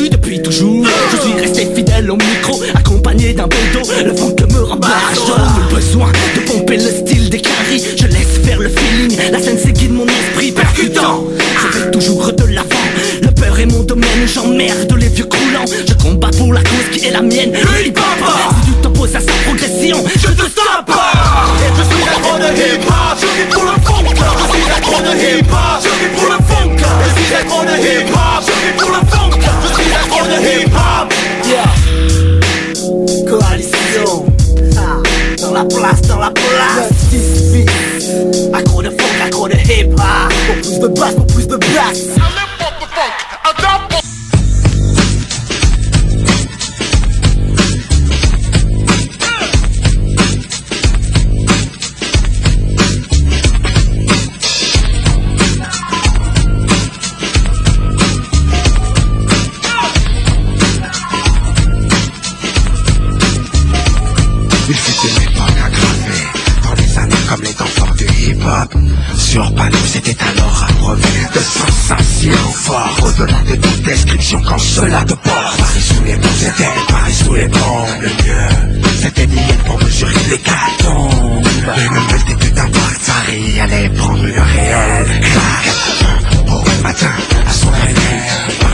je 1.20 1.26
suis 1.26 1.40
resté 1.40 1.68
fidèle 1.76 2.10
au 2.10 2.16
micro, 2.16 2.62
accompagné 2.76 3.34
d'un 3.34 3.48
bédo 3.48 3.86
Le 4.06 4.16
funk 4.16 4.36
me 4.54 4.64
rembarque, 4.64 5.16
le 5.16 5.76
besoin 5.76 6.12
de 6.36 6.40
pomper 6.42 6.78
le 6.78 6.90
style 6.90 7.30
des 7.30 7.42
caries. 7.42 7.84
Je 7.98 8.08
laisse 8.08 8.40
faire 8.44 8.60
le 8.60 8.70
feeling, 8.70 9.18
la 9.32 9.40
scène 9.40 9.58
c'est 9.62 9.74
guide 9.74 9.92
mon 9.92 10.06
esprit 10.06 10.52
percutant. 10.52 11.26
Je 11.74 11.80
vais 11.80 11.92
toujours 11.92 12.32
de 12.32 12.44
l'avant, 12.46 12.88
le 13.22 13.32
peur 13.32 13.60
est 13.60 13.66
mon 13.66 13.84
domaine 13.84 14.28
J'emmerde 14.34 14.94
les 14.98 15.08
vieux 15.08 15.26
croulants, 15.26 15.66
je 15.88 15.94
combats 15.94 16.32
pour 16.38 16.54
la 16.54 16.62
cause 16.62 16.90
qui 16.92 17.06
est 17.06 17.12
la 17.12 17.22
mienne. 17.22 17.52
Le 17.52 17.88
hip-hop, 17.88 18.04
si 18.64 18.72
tu 18.72 18.78
t'opposes 18.82 19.16
à 19.16 19.20
sa 19.20 19.32
progression, 19.46 20.04
je 20.16 20.28
te 20.28 20.50
stoppe. 20.50 20.92
Je 21.78 21.84
suis 21.84 22.06
l'accro 22.06 22.38
de 22.38 22.54
hip-hop, 22.56 23.18
je 23.20 23.26
vis 23.26 23.50
pour 23.52 23.64
le 23.64 23.72
funk. 23.84 24.06
Je 24.16 24.58
suis 24.58 24.70
l'accro 24.70 25.02
de 25.02 25.16
hip-hop, 25.18 25.84
je 25.84 25.90
vis 25.90 26.16
pour 26.16 26.28
le 26.28 26.38
funk. 26.48 26.78
Je 26.78 27.22
suis 27.22 27.34
l'accro 27.34 27.64
de 27.64 27.76
hip-hop, 27.78 28.49
la 35.60 35.66
place, 35.66 36.02
dans 36.04 36.20
la 36.20 36.32
place. 36.32 36.90
6 37.10 37.52
feet 37.52 37.70
Accro 38.54 38.82
de 38.82 38.90
funk, 38.90 39.26
accro 39.26 39.48
de 39.48 39.56
hip 39.56 39.92
hop 39.94 40.34
Pour 40.48 40.56
plus 40.56 40.80
de 40.80 40.88
basse, 40.88 41.16
pour 41.16 41.28
plus 41.28 41.48
de 41.48 41.58
basse 41.58 42.29
Sur 69.30 69.54
panneau 69.54 69.78
c'était 69.86 70.18
alors 70.24 70.66
un 70.68 70.74
brevet 70.82 71.04
De 71.36 71.40
sensation 71.40 72.52
fort 72.52 72.98
Au-delà 73.04 73.38
de 73.48 73.56
toute 73.58 73.82
description 73.84 74.42
quand 74.42 74.58
cela 74.58 75.04
te 75.04 75.14
porte. 75.14 75.58
Paris 75.60 75.82
sous 75.82 76.04
les 76.04 76.16
ponts 76.16 76.30
c'était 76.36 76.64
Paris 76.88 77.14
sous 77.14 77.36
les 77.36 77.48
ponts 77.48 77.86
Le 78.02 78.08
mieux 78.08 78.82
c'était 79.00 79.28
d'y 79.28 79.38
pour 79.68 79.78
mesurer 79.84 80.14
les 80.32 80.38
cartons 80.40 81.44
Une 81.78 82.12
multitude 82.12 82.56
d'impacts 82.56 83.06
Paris 83.06 83.60
allait 83.60 83.90
prendre 83.90 84.26
une 84.26 84.40
réelle 84.40 85.20
claque 85.22 86.48
Au 86.48 86.82
matin 86.82 87.12
à 87.48 87.54
son 87.54 87.70
réveil 87.70 88.69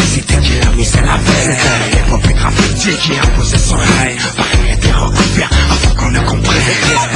Une 0.00 0.06
excentricité 0.06 0.34
qui 0.40 0.52
l'a 0.60 1.16
veille 1.16 1.42
C'était 1.42 1.96
l'époque 1.96 2.34
graffiti 2.34 2.96
qui 2.96 3.18
imposait 3.18 3.58
son 3.58 3.76
règne 3.76 4.18
Paris 4.36 4.72
était 4.72 4.92
recouvert 4.92 5.50
avant 5.70 5.94
qu'on 5.94 6.10
ne 6.10 6.20
comprenne 6.20 6.56
mes 6.56 7.10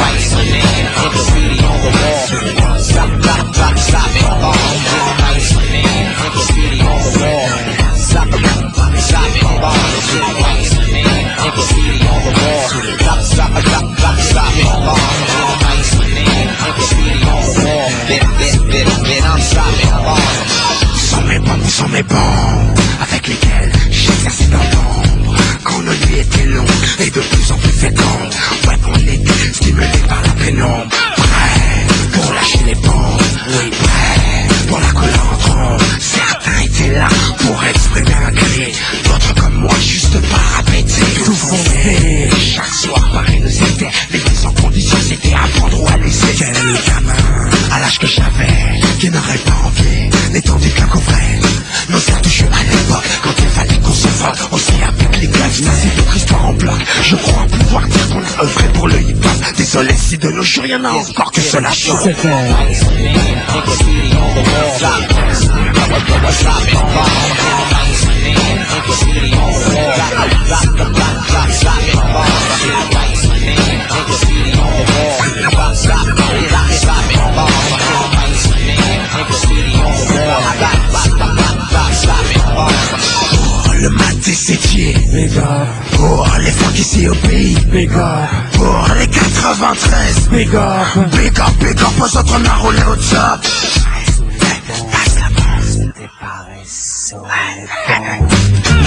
bombes, 21.54 21.68
sans 21.68 21.88
mes 21.88 22.02
bombes 22.02 22.78
Avec 23.00 23.28
lesquels 23.28 23.72
j'exerçais 23.90 24.46
dans 24.46 24.58
l'ombre 24.58 25.36
Quand 25.62 25.78
nos 25.80 25.92
nuits 25.92 26.20
étaient 26.20 26.46
longues 26.46 26.66
et 27.00 27.10
de 27.10 27.20
plus 27.20 27.43
de 60.24 60.30
nos 60.30 60.42
jours 60.42 60.64
y'en 60.64 60.82
a 60.84 60.92
encore 60.92 61.30
que 61.30 61.40
cela 61.40 61.70
chauffe 61.70 62.08
le 83.80 83.90
mat 83.90 84.14
17 84.22 84.58
Pour 85.96 86.28
les 86.40 86.50
funk 86.50 86.74
ici 86.74 87.08
au 87.08 87.14
pays. 87.14 87.56
Pour 88.52 88.88
les 88.98 89.06
93 89.06 90.28
Big 90.30 90.54
up 90.54 91.08
Big 91.12 91.38
up, 91.40 91.52
big 91.60 91.80
up 91.80 92.00
aux 92.00 92.16
autres 92.16 92.34
on 92.38 92.44
a 92.44 92.54
roulé 92.54 92.78
au 92.90 92.96
top. 92.96 93.40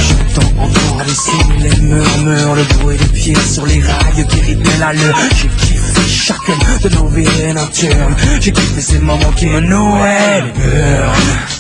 J'entends 0.08 0.62
encore 0.62 1.04
les 1.06 1.70
les 1.70 1.78
murmures, 1.82 2.56
le 2.56 2.64
bruit 2.80 2.98
des 2.98 3.06
pieds 3.06 3.36
sur 3.36 3.66
les 3.66 3.82
rails 3.82 4.28
qui 4.28 4.42
rythment 4.42 4.80
la 4.80 4.94
lune. 4.94 5.14
J'ai 5.36 5.48
kiffé 5.48 6.02
chacune 6.08 6.56
de 6.84 6.90
nos 6.96 7.08
vies 7.08 7.54
nocturnes. 7.54 8.16
J'ai 8.40 8.52
kiffé 8.52 8.82
ces 8.82 9.00
moments 9.00 9.32
qui 9.36 9.48
me 9.48 9.60
nouaient 9.60 10.42
les 10.42 10.52
burnes. 10.52 11.57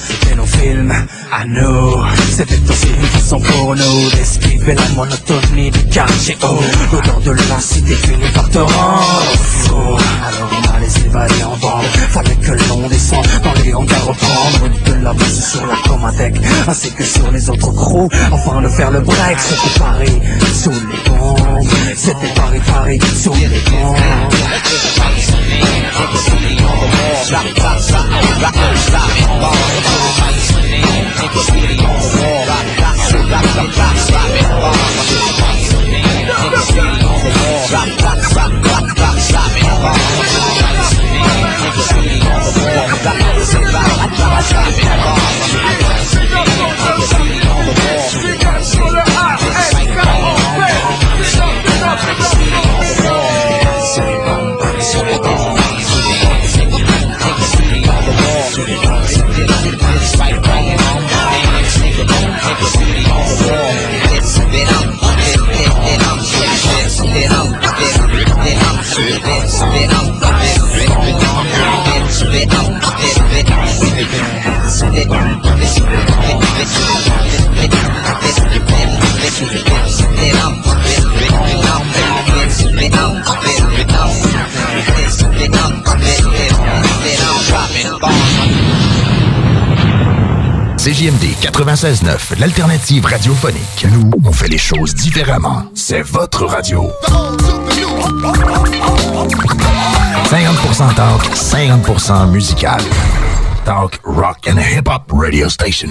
C'était 2.37 2.69
aussi 2.69 2.87
une 2.87 3.07
façon 3.07 3.39
pour 3.39 3.75
nous 3.75 4.09
d'esquiver 4.11 4.75
la 4.75 4.87
monotonie 4.95 5.71
du 5.71 5.85
quartier 5.85 6.37
haut. 6.43 6.59
L'odeur 6.91 7.19
de 7.21 7.31
la 7.31 7.59
cité 7.59 7.95
finit 7.95 8.29
par 8.33 8.47
te 8.49 8.59
rendre. 8.59 9.99
Alors 10.23 10.49
on 10.51 10.75
allait 10.75 10.89
s'évader 10.89 11.43
en 11.43 11.57
bande. 11.57 11.83
Fallait 12.11 12.35
que 12.35 12.51
l'on 12.69 12.87
descende 12.87 13.25
dans 13.43 13.53
les 13.63 13.73
hangars 13.73 14.05
reprendre 14.05 14.69
de 14.85 15.03
la 15.03 15.13
base 15.13 15.51
sur 15.51 15.65
la 15.65 15.75
comadec 15.87 16.35
ainsi 16.67 16.91
que 16.91 17.03
sur 17.03 17.31
les 17.31 17.49
autres 17.49 17.71
crews 17.73 18.09
afin 18.31 18.61
de 18.61 18.69
faire 18.69 18.91
le 18.91 19.01
break. 19.01 19.39
C'était 19.39 19.79
Paris 19.79 20.21
sous 20.53 20.69
les 20.69 21.09
bombes. 21.09 21.67
C'était 21.95 22.33
Paris, 22.35 22.61
Paris 22.67 22.99
sous 23.15 23.33
les 23.33 23.71
bombes. 23.71 23.97
Put 25.47 26.09
the 26.11 26.19
city 26.27 26.59
on 26.59 26.75
the 26.77 26.87
wall. 26.87 27.23
Drop, 27.27 27.47
drop, 27.55 27.79
drop, 27.87 28.07
rock, 28.43 28.53
don't 28.53 28.77
stop. 28.77 29.07
Ball, 29.39 29.55
put 29.57 29.75
it 29.77 29.87
on 29.87 30.33
the 30.33 30.43
city. 30.43 30.83
Put 31.17 31.31
the 31.33 31.41
city 31.47 31.79
on 31.87 31.95
the 31.97 32.11
wall. 32.17 32.43
Rock, 32.47 32.67
rock, 32.77 32.99
rock, 33.07 33.47
rock, 33.55 33.77
rock, 33.77 33.97
rock. 34.11 34.31
Ball, 34.57 34.75
put 34.77 35.17
it 35.17 35.37
on 35.37 35.55
the 35.55 35.67
city. 35.67 36.03
Put 36.27 36.51
the 36.51 36.61
city 36.67 36.99
on 37.07 37.17
the 37.17 37.31
wall. 37.37 37.63
Drop, 37.67 37.89
drop, 37.97 38.19
drop, 38.27 38.51
rock, 38.67 38.91
rock, 38.97 39.17
rock. 39.17 39.51
Ball, 39.77 39.95
put 39.97 40.27
it 40.27 40.37
on 40.37 40.75
the 40.77 40.83
city. 40.91 41.23
Put 41.57 41.73
the 41.77 41.83
city 41.87 42.19
on 42.27 42.43
the 42.43 42.51
wall. 42.57 42.75
Rock, 42.77 43.07
rock, 43.07 43.17
rock, 43.17 43.95
rock, 43.97 44.15
rock, 44.17 44.51
rock. 44.51 44.75
Ball, 44.97 45.17
put 45.17 45.63
it 45.67 45.87
on 45.87 45.95
the 45.97 46.11
city. 46.11 46.35
Put 46.77 46.95
the 46.97 47.07
city 47.07 47.39
on 47.47 47.63
the 47.63 47.73
wall. 47.77 48.05
We 48.17 48.31
got 48.37 48.61
soda 48.67 49.03
hot 49.15 49.39
and 49.79 49.89
got 49.95 50.07
on 50.07 50.51
red. 50.59 50.83
Pick 51.07 51.41
up, 51.41 51.55
pick 51.63 51.81
up, 51.87 51.97
pick 51.97 52.19
up, 52.19 52.35
pick 52.83 54.17
up. 54.17 54.26
shooting 58.57 58.89
on 58.89 59.03
it. 59.03 59.13
It's 60.01 60.17
right, 60.17 60.33
wrong, 60.33 60.65
wrong. 60.81 61.01
They 61.29 61.45
ain't 61.45 61.69
sleeping 61.69 62.09
on 62.09 62.25
it. 62.25 62.41
It's 62.57 62.73
shooting 62.73 63.05
on 63.13 63.21
the 63.29 63.45
wall. 63.53 63.77
It's 64.17 64.33
that 64.33 64.69
I'm, 64.73 64.87
that, 64.87 65.37
that, 65.37 65.77
that 65.77 66.01
I'm, 66.07 66.17
this, 66.17 66.97
that 66.97 67.29
I'm, 67.29 67.53
that, 67.53 67.77
that 67.77 68.01
I'm, 74.01 74.05
this, 74.07 74.17
that 74.17 74.41
I'm, 75.17 75.37
that, 75.37 75.61
that 77.57 77.77
I'm, 78.77 78.85
that, 79.07 79.65
that 79.65 79.76
CJMD 90.87 91.35
96.9, 91.41 92.39
l'alternative 92.39 93.05
radiophonique. 93.05 93.85
Nous, 93.91 94.09
on 94.23 94.31
fait 94.31 94.47
les 94.47 94.57
choses 94.57 94.95
différemment. 94.95 95.65
C'est 95.75 96.01
votre 96.01 96.45
radio. 96.45 96.89
50% 100.29 100.95
talk, 100.95 101.21
50% 101.35 102.31
musical. 102.31 102.79
Talk, 103.65 103.99
rock 104.05 104.47
and 104.47 104.59
hip-hop 104.59 105.11
radio 105.11 105.49
station. 105.49 105.89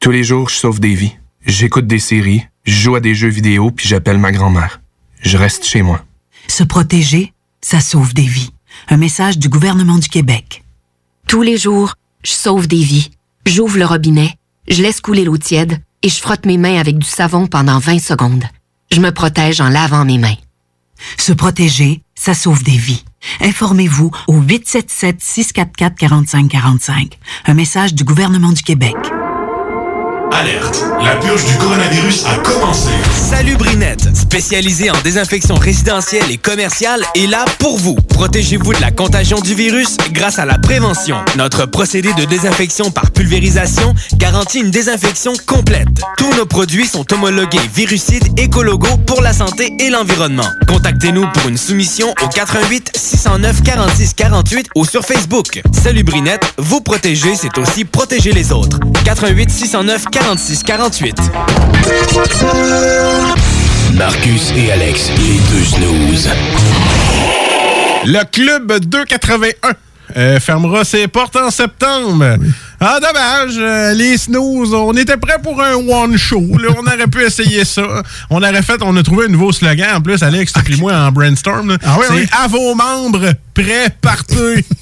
Tous 0.00 0.10
les 0.10 0.24
jours, 0.24 0.48
je 0.48 0.54
sauve 0.54 0.80
des 0.80 0.94
vies. 0.94 1.12
J'écoute 1.44 1.86
des 1.86 1.98
séries, 1.98 2.46
je 2.64 2.72
joue 2.72 2.94
à 2.94 3.00
des 3.00 3.14
jeux 3.14 3.28
vidéo, 3.28 3.70
puis 3.70 3.86
j'appelle 3.86 4.16
ma 4.16 4.32
grand-mère. 4.32 4.80
Je 5.20 5.36
reste 5.36 5.66
chez 5.66 5.82
moi. 5.82 6.00
Se 6.48 6.64
protéger, 6.64 7.34
ça 7.60 7.80
sauve 7.80 8.14
des 8.14 8.22
vies. 8.22 8.54
Un 8.88 8.96
message 8.96 9.36
du 9.36 9.50
gouvernement 9.50 9.98
du 9.98 10.08
Québec. 10.08 10.64
Tous 11.28 11.42
les 11.42 11.58
jours, 11.58 11.96
je 12.24 12.30
sauve 12.30 12.66
des 12.66 12.82
vies. 12.82 13.10
J'ouvre 13.46 13.78
le 13.78 13.86
robinet, 13.86 14.34
je 14.68 14.82
laisse 14.82 15.00
couler 15.00 15.24
l'eau 15.24 15.36
tiède 15.36 15.80
et 16.02 16.08
je 16.08 16.20
frotte 16.20 16.46
mes 16.46 16.58
mains 16.58 16.78
avec 16.78 16.98
du 16.98 17.08
savon 17.08 17.46
pendant 17.46 17.78
20 17.78 17.98
secondes. 17.98 18.44
Je 18.90 19.00
me 19.00 19.10
protège 19.10 19.60
en 19.60 19.68
lavant 19.68 20.04
mes 20.04 20.18
mains. 20.18 20.36
Se 21.16 21.32
protéger, 21.32 22.02
ça 22.14 22.34
sauve 22.34 22.62
des 22.62 22.76
vies. 22.76 23.02
Informez-vous 23.40 24.12
au 24.28 24.40
877-644-4545. 24.40 27.14
Un 27.46 27.54
message 27.54 27.94
du 27.94 28.04
gouvernement 28.04 28.52
du 28.52 28.62
Québec. 28.62 28.94
Alerte, 30.42 30.84
la 31.04 31.14
purge 31.16 31.44
du 31.44 31.54
coronavirus 31.56 32.24
a 32.26 32.36
commencé. 32.38 32.90
Salut 33.14 33.54
Brinette, 33.54 34.08
spécialisée 34.16 34.90
en 34.90 35.00
désinfection 35.04 35.54
résidentielle 35.54 36.28
et 36.32 36.36
commerciale, 36.36 37.04
est 37.14 37.28
là 37.28 37.44
pour 37.60 37.78
vous. 37.78 37.94
Protégez-vous 37.94 38.74
de 38.74 38.80
la 38.80 38.90
contagion 38.90 39.38
du 39.38 39.54
virus 39.54 39.96
grâce 40.10 40.40
à 40.40 40.44
la 40.44 40.58
prévention. 40.58 41.18
Notre 41.36 41.66
procédé 41.66 42.12
de 42.14 42.24
désinfection 42.24 42.90
par 42.90 43.12
pulvérisation 43.12 43.94
garantit 44.16 44.58
une 44.58 44.72
désinfection 44.72 45.34
complète. 45.46 45.86
Tous 46.18 46.34
nos 46.34 46.46
produits 46.46 46.88
sont 46.88 47.06
homologués 47.12 47.70
virucides 47.72 48.36
écologo 48.36 48.88
pour 49.06 49.22
la 49.22 49.32
santé 49.32 49.72
et 49.78 49.90
l'environnement. 49.90 50.48
Contactez-nous 50.66 51.30
pour 51.34 51.48
une 51.48 51.56
soumission 51.56 52.12
au 52.20 52.26
88 52.26 52.90
609 52.96 53.62
46 53.62 54.14
48 54.14 54.70
ou 54.74 54.84
sur 54.84 55.04
Facebook. 55.04 55.62
Salut 55.70 56.02
Brinette, 56.02 56.52
vous 56.58 56.80
protéger, 56.80 57.36
c'est 57.36 57.56
aussi 57.58 57.84
protéger 57.84 58.32
les 58.32 58.50
autres. 58.50 58.80
88 59.04 59.48
609 59.48 60.06
46 60.10 60.31
48. 60.36 61.14
Marcus 63.94 64.50
et 64.56 64.72
Alex, 64.72 65.10
les 65.18 65.38
deux 65.50 65.64
snooze. 65.64 66.30
Le 68.06 68.24
club 68.32 68.72
281 68.80 69.52
euh, 70.16 70.40
fermera 70.40 70.84
ses 70.84 71.06
portes 71.06 71.36
en 71.36 71.50
septembre. 71.50 72.36
Ah, 72.80 72.98
dommage. 72.98 73.56
euh, 73.58 73.92
les 73.92 74.16
snooze, 74.16 74.72
on 74.72 74.92
était 74.94 75.18
prêts 75.18 75.36
pour 75.42 75.62
un 75.62 75.74
one 75.74 76.16
show. 76.16 76.40
là. 76.58 76.70
on 76.78 76.86
aurait 76.86 77.06
pu 77.08 77.22
essayer 77.24 77.66
ça. 77.66 77.82
On 78.30 78.38
aurait 78.42 78.62
fait, 78.62 78.80
on 78.80 78.96
a 78.96 79.02
trouvé 79.02 79.26
un 79.26 79.28
nouveau 79.28 79.52
slogan. 79.52 79.96
En 79.96 80.00
plus, 80.00 80.22
Alex, 80.22 80.54
puis 80.64 80.76
moi 80.80 80.94
en 80.94 81.12
brainstorm. 81.12 81.68
là. 81.72 81.76
Ah 81.84 81.96
oui, 81.98 82.04
C'est 82.08 82.14
oui. 82.14 82.26
à 82.42 82.48
vos 82.48 82.74
membres, 82.74 83.32
prêts, 83.52 83.88
partez. 84.00 84.64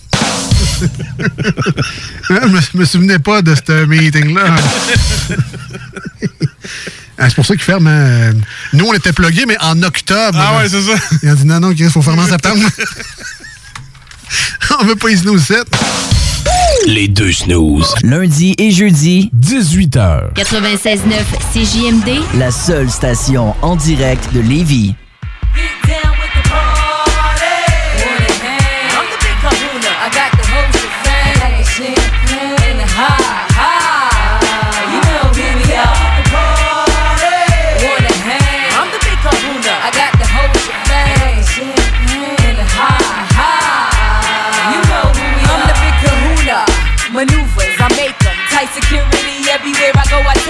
Hein, 2.31 2.41
je 2.47 2.49
me, 2.49 2.81
me 2.81 2.85
souvenais 2.85 3.19
pas 3.19 3.43
de 3.43 3.55
ce 3.55 3.85
meeting-là. 3.87 4.57
Ah, 7.19 7.29
c'est 7.29 7.35
pour 7.35 7.45
ça 7.45 7.55
qu'ils 7.55 7.63
ferment. 7.63 7.91
euh, 7.91 8.33
Nous, 8.73 8.87
on 8.87 8.95
était 8.95 9.13
plugués, 9.13 9.45
mais 9.47 9.57
en 9.61 9.83
octobre. 9.83 10.39
Ah 10.41 10.59
ouais, 10.59 10.69
c'est 10.69 10.81
ça. 10.81 10.95
Ils 11.23 11.31
ont 11.31 11.35
dit 11.35 11.45
non, 11.45 11.61
non, 11.61 11.71
il 11.73 11.91
faut 11.91 12.01
fermer 12.03 12.23
en 12.23 12.27
septembre. 12.29 12.63
on 14.81 14.85
veut 14.85 14.97
pas 14.97 15.11
y 15.11 15.19
snooze 15.19 15.43
7. 15.45 15.65
Les 16.87 17.09
deux 17.09 17.33
snooze. 17.33 17.95
Lundi 18.03 18.55
et 18.57 18.71
jeudi, 18.71 19.31
18h. 19.39 20.33
96.9 20.35 20.99
CJMD. 21.53 22.39
la 22.39 22.51
seule 22.51 22.91
station 22.91 23.55
en 23.61 23.77
direct 23.77 24.33
de 24.33 24.41
Lévis. 24.41 24.95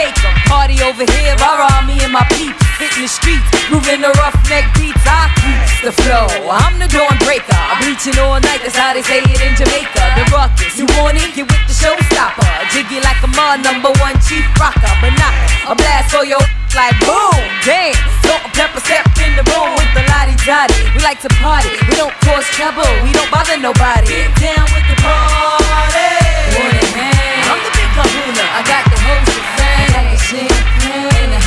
Take 0.00 0.24
'em. 0.24 0.34
Party 0.48 0.76
over 0.88 1.04
here, 1.04 1.34
rah 1.42 1.82
me 1.84 2.00
and 2.00 2.12
my 2.12 2.24
peeps. 2.32 2.64
Hitting 2.80 3.04
the 3.04 3.12
streets, 3.18 3.48
moving 3.70 4.00
the 4.00 4.12
roughneck 4.20 4.66
beats. 4.76 5.04
I 5.04 5.28
keep 5.40 5.60
the 5.84 5.92
flow. 6.02 6.26
I'm 6.48 6.74
the 6.82 6.88
dawn 6.88 7.16
breaker. 7.26 7.60
I'm 7.70 7.80
reaching 7.84 8.16
all 8.24 8.40
night, 8.40 8.60
that's 8.64 8.76
how 8.76 8.92
they 8.96 9.04
say 9.10 9.20
it 9.20 9.40
in 9.46 9.52
Jamaica. 9.60 10.02
The 10.16 10.24
ruckus, 10.32 10.74
you 10.80 10.86
want 10.96 11.20
it? 11.22 11.30
Get 11.36 11.46
with 11.52 11.64
the 11.68 11.76
showstopper. 11.82 12.48
Jiggy 12.72 12.98
like 13.08 13.20
a 13.28 13.30
mud, 13.38 13.60
number 13.68 13.92
one 14.06 14.16
chief 14.26 14.46
rocker. 14.60 14.94
But 15.02 15.12
not 15.22 15.34
a 15.72 15.74
blast 15.80 16.08
for 16.14 16.24
your 16.24 16.44
like 16.80 16.96
boom, 17.04 17.40
damn. 17.68 17.94
Salt 18.24 18.42
and 18.46 18.54
pepper 18.56 18.80
step 18.80 19.04
in 19.26 19.32
the 19.36 19.44
room 19.52 19.70
with 19.78 19.90
the 19.96 20.02
lottie 20.10 20.38
dottie. 20.48 20.80
We 20.94 21.00
like 21.08 21.20
to 21.26 21.30
party, 21.44 21.70
we 21.88 21.94
don't 22.00 22.16
cause 22.24 22.46
trouble, 22.56 22.88
we 23.04 23.12
don't 23.12 23.30
bother 23.30 23.58
nobody. 23.68 24.08
Get 24.08 24.32
down 24.48 24.66
with 24.72 24.86
the 24.90 24.96
party. 25.04 26.08
Wanna 26.56 26.84
hang? 26.96 27.44
I'm 27.50 27.60
the 27.66 27.72
big 27.76 27.90
kahuna. 27.96 28.44
I 28.58 28.62
got 28.72 28.89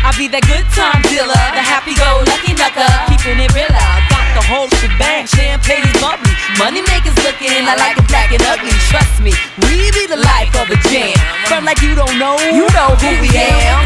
I'll 0.00 0.16
be 0.16 0.32
that 0.32 0.40
good 0.48 0.64
time 0.72 1.04
dealer, 1.12 1.36
the 1.52 1.60
happy 1.60 1.92
go 1.92 2.24
lucky 2.24 2.56
knucker, 2.56 2.88
keeping 3.12 3.36
it 3.36 3.52
real. 3.52 3.68
I 3.68 4.00
got 4.08 4.24
the 4.32 4.40
whole 4.48 4.68
shebang, 4.80 5.28
champagne 5.28 5.84
is 5.84 5.92
bubbly, 6.00 6.32
money 6.56 6.80
makers 6.88 7.12
looking, 7.20 7.52
I 7.68 7.76
like 7.76 8.00
it 8.00 8.08
black 8.08 8.32
and 8.32 8.40
ugly. 8.48 8.72
Trust 8.88 9.20
me, 9.20 9.36
we 9.68 9.92
be 9.92 10.08
the 10.08 10.16
life 10.16 10.56
of 10.56 10.72
a 10.72 10.78
jam. 10.88 11.12
From 11.44 11.68
like 11.68 11.84
you 11.84 11.92
don't 11.92 12.16
know, 12.16 12.40
you 12.48 12.64
know 12.72 12.96
who 12.96 13.10
we 13.20 13.28
am. 13.36 13.84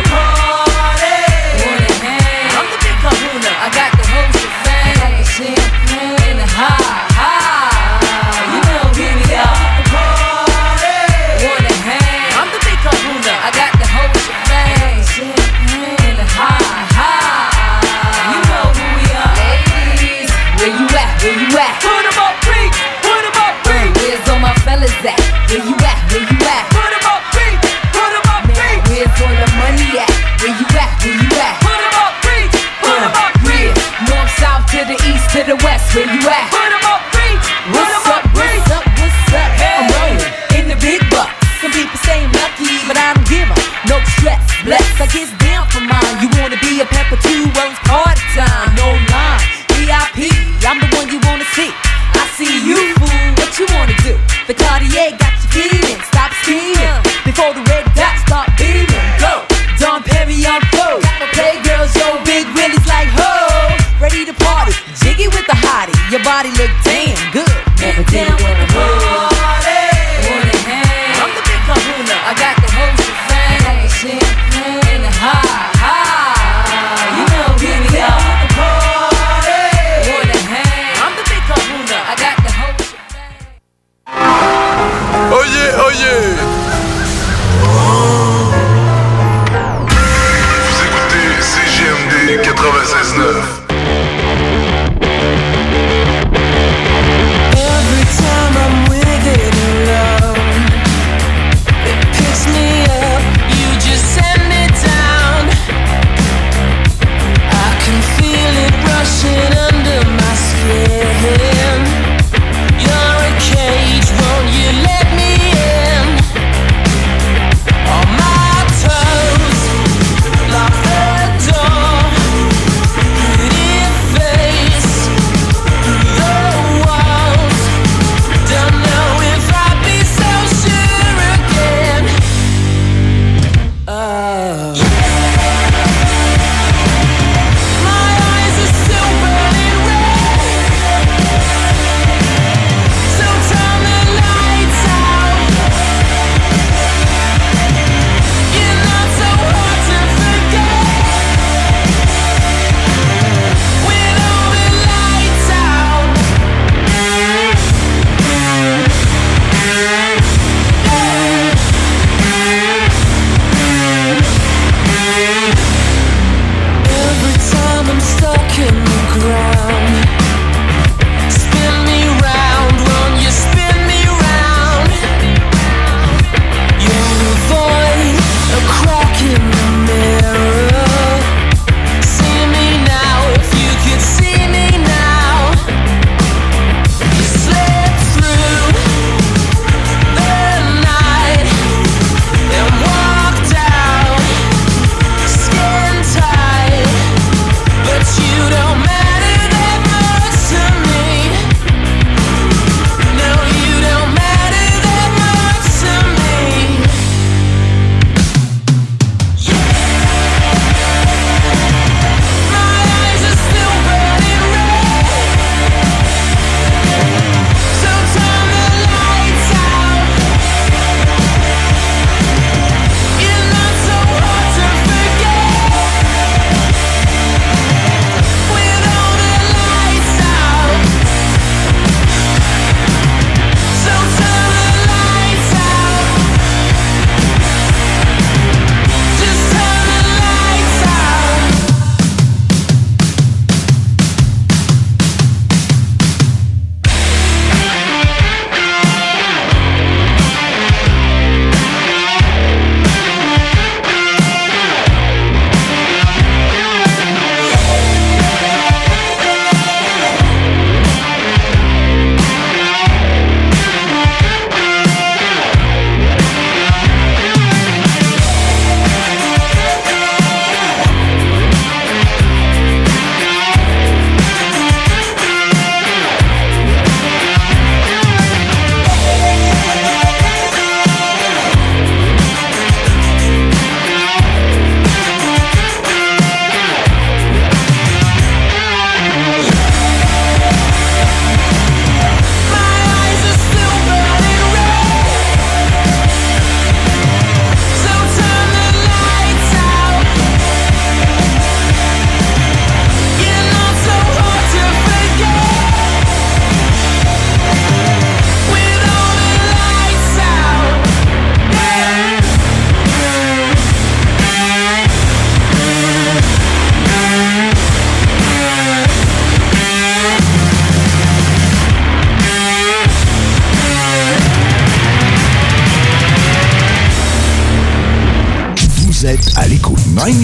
I'm 2.55 2.67
the 2.71 2.79
big 2.79 2.97
kahuna, 3.03 3.51
I 3.51 3.69
got 3.75 3.91
the 3.99 4.07
whole 4.07 4.31
shebang, 4.39 4.97
like 5.03 5.19
a 5.19 5.27
champagne 5.27 6.39
and 6.39 6.51
high, 6.55 6.79
high. 6.79 7.04
Where 25.55 25.63
you 25.63 25.77
at? 25.87 26.11
Where 26.11 26.19
you 26.19 26.39
at? 26.51 26.67
Put 26.75 26.91
'em 26.91 27.07
up, 27.15 27.23
free. 27.31 27.55
Put 27.95 28.11
'em 28.11 28.27
up, 28.35 28.43
free. 28.59 28.75
Where's 28.91 29.23
all 29.23 29.35
the 29.39 29.49
money 29.55 30.01
at? 30.03 30.11
Where 30.43 30.51
you 30.51 30.67
at? 30.83 30.91
Where 30.99 31.15
you 31.15 31.31
at? 31.47 31.55
Put 31.63 31.79
'em 31.79 31.95
up, 32.03 32.15
free. 32.27 32.47
Put 32.83 32.99
'em 32.99 33.15
up, 33.15 33.23
uh, 33.23 33.47
free. 33.47 33.71
North, 34.11 34.33
south 34.41 34.67
to 34.73 34.85
the 34.85 34.99
east 35.07 35.31
to 35.31 35.45
the 35.45 35.55
west. 35.65 35.95
Where 35.95 36.11
you 36.11 36.29
at? 36.29 36.64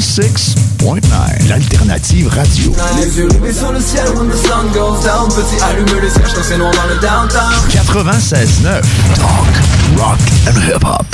96.9, 0.00 1.48
l'alternative 1.48 2.28
radio. 2.28 2.72
Les 2.96 3.18
yeux 3.18 3.28
rivés 3.28 3.52
sur 3.52 3.70
le 3.70 3.80
ciel 3.80 4.06
when 4.16 4.30
the 4.30 4.34
sun 4.34 4.66
goes 4.72 5.04
down 5.04 5.28
Petit 5.28 5.62
allume 5.62 6.00
le 6.00 6.08
siège 6.08 6.32
quand 6.34 6.42
c'est 6.42 6.56
noir 6.56 6.72
dans 6.72 6.86
le 6.86 6.98
downtown 7.00 7.52
96.9, 7.68 8.80
talk, 9.14 9.98
rock 9.98 10.18
and 10.48 10.58
hip-hop. 10.66 11.09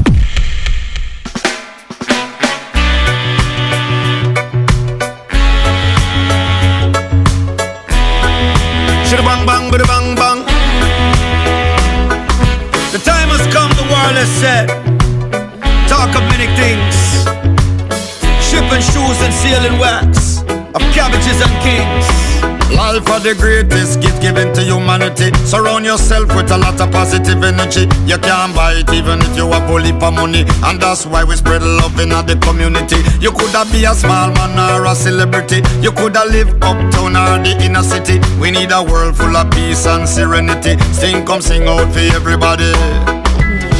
Are 23.16 23.20
the 23.20 23.34
greatest 23.34 24.00
gift 24.00 24.20
given 24.20 24.52
to 24.52 24.60
humanity. 24.62 25.32
Surround 25.46 25.86
yourself 25.86 26.28
with 26.36 26.50
a 26.50 26.58
lot 26.58 26.78
of 26.80 26.90
positive 26.92 27.42
energy. 27.42 27.88
You 28.04 28.18
can't 28.18 28.54
buy 28.54 28.74
it 28.76 28.92
even 28.92 29.20
if 29.22 29.36
you 29.36 29.48
have 29.52 29.70
only 29.70 29.92
for 29.98 30.12
money. 30.12 30.44
And 30.64 30.80
that's 30.80 31.06
why 31.06 31.24
we 31.24 31.36
spread 31.36 31.62
love 31.62 31.98
in 31.98 32.10
the 32.10 32.36
community. 32.42 33.00
You 33.20 33.32
coulda 33.32 33.64
be 33.72 33.84
a 33.84 33.94
small 33.94 34.28
man 34.32 34.58
or 34.58 34.84
a 34.84 34.94
celebrity. 34.94 35.62
You 35.80 35.92
coulda 35.92 36.24
live 36.28 36.52
uptown 36.60 37.16
or 37.16 37.40
the 37.40 37.56
inner 37.64 37.82
city. 37.82 38.20
We 38.38 38.50
need 38.50 38.70
a 38.72 38.82
world 38.82 39.16
full 39.16 39.36
of 39.36 39.50
peace 39.50 39.86
and 39.86 40.06
serenity. 40.06 40.76
Sing 40.92 41.24
come 41.24 41.40
sing 41.40 41.66
out 41.68 41.88
for 41.92 42.04
everybody. 42.12 42.72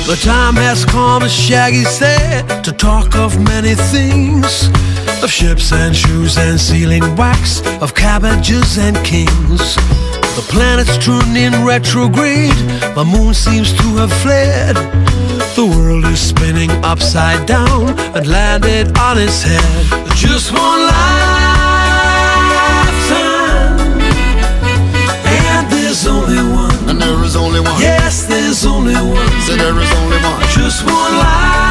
The 0.09 0.17
time 0.23 0.55
has 0.55 0.85
come, 0.85 1.25
as 1.25 1.35
Shaggy 1.35 1.85
said, 1.85 2.63
to 2.65 2.73
talk 2.73 3.15
of 3.17 3.37
many 3.43 3.75
things. 3.75 4.71
Of 5.23 5.31
ships 5.33 5.73
and 5.73 5.97
shoes 5.97 6.37
and 6.39 6.61
sealing 6.61 7.17
wax, 7.17 7.63
of 7.81 7.95
cabbages 7.95 8.79
and 8.79 8.97
kings. 9.05 9.77
The 10.37 10.45
planets 10.49 10.97
turned 11.05 11.37
in 11.37 11.65
retrograde, 11.65 12.55
my 12.95 13.03
moon 13.03 13.35
seems 13.35 13.73
to 13.73 13.97
have 13.97 14.13
fled. 14.23 14.77
The 15.57 15.65
world 15.67 16.05
is 16.05 16.21
spinning 16.21 16.71
upside 16.85 17.47
down 17.47 17.99
and 18.15 18.27
landed 18.27 18.97
on 18.99 19.19
its 19.19 19.43
head. 19.43 19.63
Just 20.15 20.53
one 20.53 20.83
lifetime, 20.95 21.41
and 25.27 25.71
there's 25.73 26.07
only 26.07 26.43
one. 26.55 26.89
And 26.91 27.01
there 27.01 27.25
is 27.25 27.35
only 27.37 27.61
one. 27.61 27.81
Yes, 27.81 28.27
there's 28.27 28.65
only 28.65 28.95
one. 28.95 29.31
Say 29.43 29.57
there 29.57 29.77
is 29.77 29.93
only 29.93 30.19
one. 30.19 30.41
Just 30.55 30.85
one 30.85 31.17
life 31.19 31.66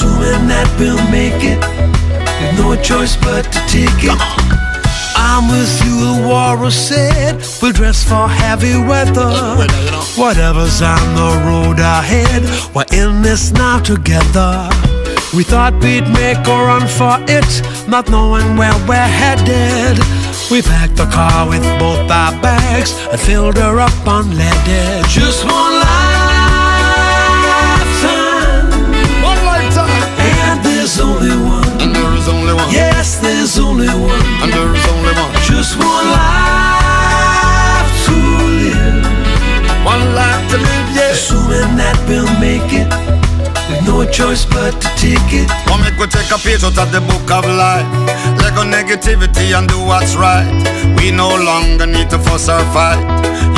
Assuming 0.00 0.48
that 0.48 0.64
we'll 0.80 0.96
make 1.12 1.44
it. 1.44 1.60
With 2.40 2.56
no 2.56 2.72
choice 2.80 3.16
but 3.16 3.44
to 3.52 3.60
take 3.68 4.00
it. 4.00 4.16
I'm 5.14 5.44
with 5.52 5.68
you, 5.84 5.92
the 6.00 6.26
warrior 6.26 6.70
said. 6.70 7.36
We'll 7.60 7.72
dress 7.72 8.02
for 8.02 8.26
heavy 8.26 8.80
weather. 8.80 9.28
Whatever's 10.16 10.80
on 10.80 11.04
the 11.20 11.30
road 11.44 11.80
ahead, 11.80 12.48
we're 12.74 12.88
in 12.96 13.20
this 13.20 13.52
now 13.52 13.78
together. 13.78 14.70
We 15.36 15.44
thought 15.44 15.74
we'd 15.84 16.08
make 16.08 16.48
a 16.48 16.56
run 16.64 16.88
for 16.88 17.20
it, 17.28 17.52
not 17.86 18.08
knowing 18.08 18.56
where 18.56 18.72
we're 18.88 19.12
headed. 19.20 20.00
We 20.50 20.62
packed 20.62 20.96
the 20.96 21.12
car 21.12 21.46
with 21.46 21.62
both 21.78 22.10
our 22.10 22.32
bags 22.40 22.96
and 23.12 23.20
filled 23.20 23.58
her 23.58 23.78
up 23.78 24.06
on 24.08 24.32
unleaded. 24.32 25.04
Just 25.12 25.44
one 25.44 25.79
only 31.20 31.36
one. 31.44 31.68
And 31.80 31.94
there 31.94 32.14
is 32.16 32.28
only 32.28 32.54
one. 32.54 32.70
Yes, 32.72 33.18
there's 33.18 33.58
only 33.58 33.88
one. 33.88 34.24
And 34.40 34.52
there 34.52 34.72
is 34.74 34.86
only 34.88 35.12
one. 35.12 35.32
Just 35.44 35.76
one 35.76 36.06
life 36.16 37.92
to 38.06 38.16
live. 38.64 39.04
One 39.84 40.14
life 40.14 40.50
to 40.50 40.56
live, 40.56 40.88
yeah. 40.96 41.12
Assuming 41.12 41.76
that 41.76 41.96
we'll 42.08 42.30
make 42.40 42.72
it. 42.72 42.88
With 43.68 43.86
no 43.86 44.04
choice 44.10 44.44
but 44.46 44.80
to 44.80 44.88
take 44.96 45.32
it. 45.32 45.48
Come 45.68 45.82
make 45.82 45.98
we 45.98 46.06
take 46.06 46.30
a 46.32 46.38
page 46.38 46.64
out 46.64 46.78
of 46.78 46.90
the 46.92 47.00
book 47.00 47.28
of 47.30 47.44
life. 47.44 47.86
Let 48.40 48.54
go 48.56 48.64
negativity 48.64 49.56
and 49.56 49.68
do 49.68 49.78
what's 49.84 50.16
right. 50.16 50.48
We 50.96 51.10
no 51.10 51.28
longer 51.28 51.86
need 51.86 52.10
to 52.10 52.18
fuss 52.18 52.48
or 52.48 52.64
fight. 52.72 53.00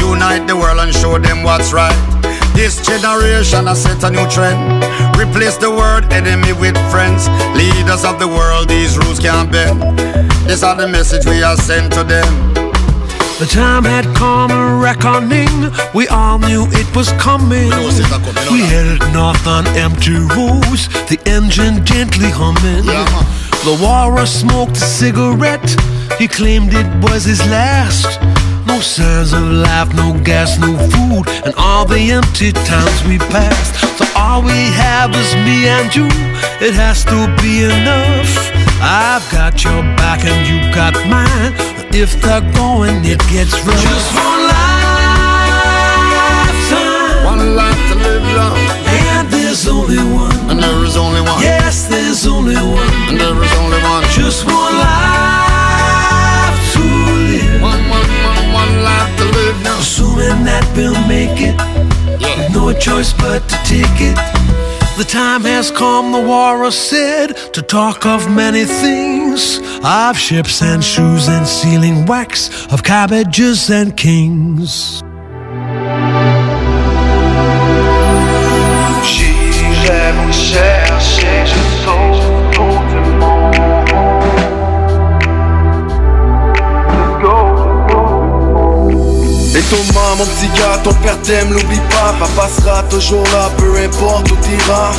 Unite 0.00 0.46
the 0.46 0.56
world 0.56 0.80
and 0.80 0.92
show 0.94 1.18
them 1.18 1.42
what's 1.44 1.72
right. 1.72 2.11
This 2.54 2.80
generation 2.80 3.66
has 3.66 3.82
set 3.82 4.04
a 4.04 4.10
new 4.10 4.28
trend. 4.28 4.84
Replace 5.18 5.56
the 5.56 5.70
word 5.70 6.12
enemy 6.12 6.52
with 6.52 6.76
friends. 6.90 7.28
Leaders 7.56 8.04
of 8.04 8.18
the 8.18 8.28
world, 8.28 8.68
these 8.68 8.96
rules 8.98 9.18
can't 9.18 9.50
bend. 9.50 9.80
This 10.46 10.62
are 10.62 10.76
the 10.76 10.86
message 10.86 11.24
we 11.26 11.42
are 11.42 11.56
sent 11.56 11.92
to 11.94 12.04
them. 12.04 12.52
The 13.38 13.46
time 13.46 13.84
had 13.84 14.04
come 14.14 14.50
a 14.52 14.76
reckoning. 14.76 15.72
We 15.94 16.06
all 16.08 16.38
knew 16.38 16.66
it 16.70 16.94
was 16.94 17.10
coming. 17.12 17.70
We 18.50 18.60
headed 18.60 19.00
north 19.12 19.46
on 19.46 19.66
empty 19.68 20.14
roads, 20.14 20.88
the 21.08 21.18
engine 21.26 21.84
gently 21.84 22.30
humming. 22.30 22.86
The 23.64 23.78
warrior 23.82 24.26
smoked 24.26 24.76
a 24.76 24.80
cigarette. 24.80 25.74
He 26.18 26.28
claimed 26.28 26.72
it 26.74 26.86
was 27.02 27.24
his 27.24 27.40
last. 27.48 28.20
No 28.72 28.80
signs 28.80 29.34
of 29.34 29.42
life, 29.42 29.92
no 29.92 30.18
gas, 30.24 30.56
no 30.58 30.72
food, 30.92 31.28
and 31.44 31.52
all 31.58 31.84
the 31.84 32.10
empty 32.10 32.52
times 32.52 33.04
we 33.04 33.18
passed. 33.18 33.74
So 33.98 34.06
all 34.16 34.40
we 34.40 34.72
have 34.80 35.14
is 35.14 35.34
me 35.44 35.68
and 35.68 35.94
you. 35.94 36.08
It 36.66 36.72
has 36.72 37.04
to 37.04 37.28
be 37.42 37.64
enough. 37.64 38.32
I've 38.80 39.28
got 39.30 39.62
your 39.62 39.82
back 40.00 40.24
and 40.24 40.48
you 40.48 40.72
got 40.72 40.94
mine. 41.04 41.52
If 41.92 42.18
they're 42.22 42.40
going, 42.56 43.04
it 43.04 43.20
gets 43.28 43.52
rough. 43.60 43.76
Just 43.76 44.14
one 44.16 44.40
lifetime. 44.48 44.88
One 47.28 47.54
life 47.54 47.82
to 47.92 47.96
live 48.00 48.24
long. 48.40 48.56
And 48.88 49.28
there's 49.28 49.68
only 49.68 50.00
one. 50.00 50.32
And 50.48 50.58
there 50.58 50.82
is 50.82 50.96
only 50.96 51.20
one. 51.20 51.42
Yes, 51.42 51.88
there's 51.88 52.26
only 52.26 52.56
one. 52.56 52.88
And 53.12 53.20
there 53.20 53.36
is 53.36 53.52
only 53.60 53.82
one. 53.84 54.02
Just 54.16 54.46
one 54.46 54.72
life 54.80 55.31
now. 60.16 60.32
That 60.44 60.64
we'll 60.76 61.00
make 61.06 61.40
it. 61.40 61.56
With 62.20 62.52
no 62.52 62.72
choice 62.72 63.12
but 63.12 63.48
to 63.48 63.56
take 63.64 64.00
it. 64.00 64.16
The 64.98 65.04
time 65.04 65.42
has 65.42 65.70
come, 65.70 66.12
the 66.12 66.20
warrior 66.20 66.70
said, 66.70 67.36
to 67.54 67.62
talk 67.62 68.04
of 68.04 68.30
many 68.30 68.64
things 68.64 69.60
of 69.84 70.18
ships 70.18 70.62
and 70.62 70.84
shoes 70.84 71.28
and 71.28 71.46
sealing 71.46 72.06
wax, 72.06 72.66
of 72.72 72.82
cabbages 72.82 73.70
and 73.70 73.96
kings. 73.96 75.02
J'irai 79.02 80.12
vous 80.12 80.32
chercher, 80.32 81.46
je 81.46 81.84
sauve 81.84 82.11
tout 82.11 82.11
Thomas, 89.72 90.16
mon 90.18 90.26
petit 90.26 90.48
gars, 90.48 90.78
ton 90.84 90.92
père 90.92 91.18
t'aime, 91.22 91.50
l'oublie 91.50 91.80
pas 91.88 92.14
Papa 92.18 92.46
sera 92.54 92.82
toujours 92.90 93.24
là, 93.32 93.50
peu 93.56 93.74
importe 93.78 94.30
où 94.30 94.36
t'iras 94.36 94.92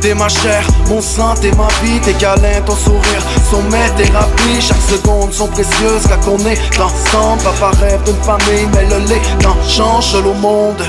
T'es 0.00 0.14
ma 0.14 0.28
chair, 0.28 0.64
mon 0.88 1.00
sang, 1.00 1.34
t'es 1.34 1.50
ma 1.56 1.66
vie 1.82 1.98
Tes 2.00 2.12
câlins, 2.12 2.60
ton 2.64 2.76
sourire 2.76 3.24
sont 3.54 3.62
mes 3.64 3.90
thérapies 4.02 4.60
Chaque 4.60 4.82
seconde 4.82 5.32
sont 5.32 5.48
précieuses 5.48 6.06
quand 6.08 6.32
on 6.32 6.38
est 6.46 6.58
ensemble 6.80 7.42
Papa 7.42 7.70
rêve 7.80 8.02
d'une 8.04 8.22
famille, 8.22 8.68
mais 8.74 8.86
le 8.86 8.98
lait 9.06 9.22
n'en 9.42 9.56
change 9.68 10.06
seul 10.12 10.24
monde 10.40 10.82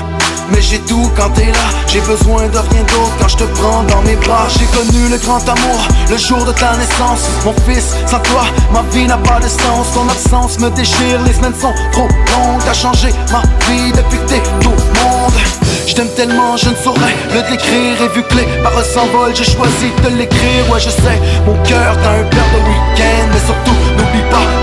mais 0.50 0.62
j'ai 0.62 0.78
tout 0.78 1.10
quand 1.16 1.28
t'es 1.30 1.46
là, 1.46 1.68
j'ai 1.88 2.00
besoin 2.02 2.46
de 2.46 2.58
rien 2.58 2.82
d'autre 2.82 3.16
quand 3.18 3.26
je 3.26 3.36
te 3.36 3.44
prends 3.58 3.82
dans 3.82 4.00
mes 4.02 4.14
bras. 4.14 4.46
J'ai 4.48 4.66
connu 4.66 5.08
le 5.08 5.18
grand 5.18 5.42
amour, 5.48 5.80
le 6.08 6.16
jour 6.16 6.44
de 6.44 6.52
ta 6.52 6.76
naissance. 6.76 7.26
Mon 7.44 7.52
fils, 7.66 7.96
sans 8.06 8.20
toi, 8.20 8.44
ma 8.72 8.82
vie 8.92 9.06
n'a 9.06 9.16
pas 9.16 9.40
de 9.40 9.48
sens. 9.48 9.92
Ton 9.92 10.08
absence 10.08 10.60
me 10.60 10.70
déchire, 10.70 11.20
les 11.26 11.32
semaines 11.32 11.60
sont 11.60 11.74
trop 11.90 12.06
longues. 12.06 12.62
T'as 12.64 12.74
changé 12.74 13.08
ma 13.32 13.42
vie 13.66 13.90
depuis 13.90 14.18
que 14.18 14.28
t'es 14.28 14.42
tout 14.60 14.70
le 14.70 15.00
monde. 15.00 15.34
Je 15.86 15.94
t'aime 15.94 16.08
tellement, 16.14 16.56
je 16.56 16.68
ne 16.68 16.74
saurais 16.74 17.14
le 17.32 17.42
décrire. 17.50 18.02
Et 18.02 18.08
vu 18.08 18.22
que 18.22 18.34
les 18.34 18.46
paroles 18.62 18.84
s'envolent, 18.84 19.34
j'ai 19.34 19.44
choisi 19.44 19.90
de 20.04 20.16
l'écrire. 20.16 20.70
Ouais, 20.70 20.80
je 20.80 20.90
sais, 20.90 21.18
mon 21.46 21.54
cœur, 21.62 21.96
t'as 22.02 22.20
un 22.20 22.24
père 22.24 22.55
de 22.56 22.68
week-end. 22.68 23.28
Mais 23.32 23.38
surtout, 23.38 23.85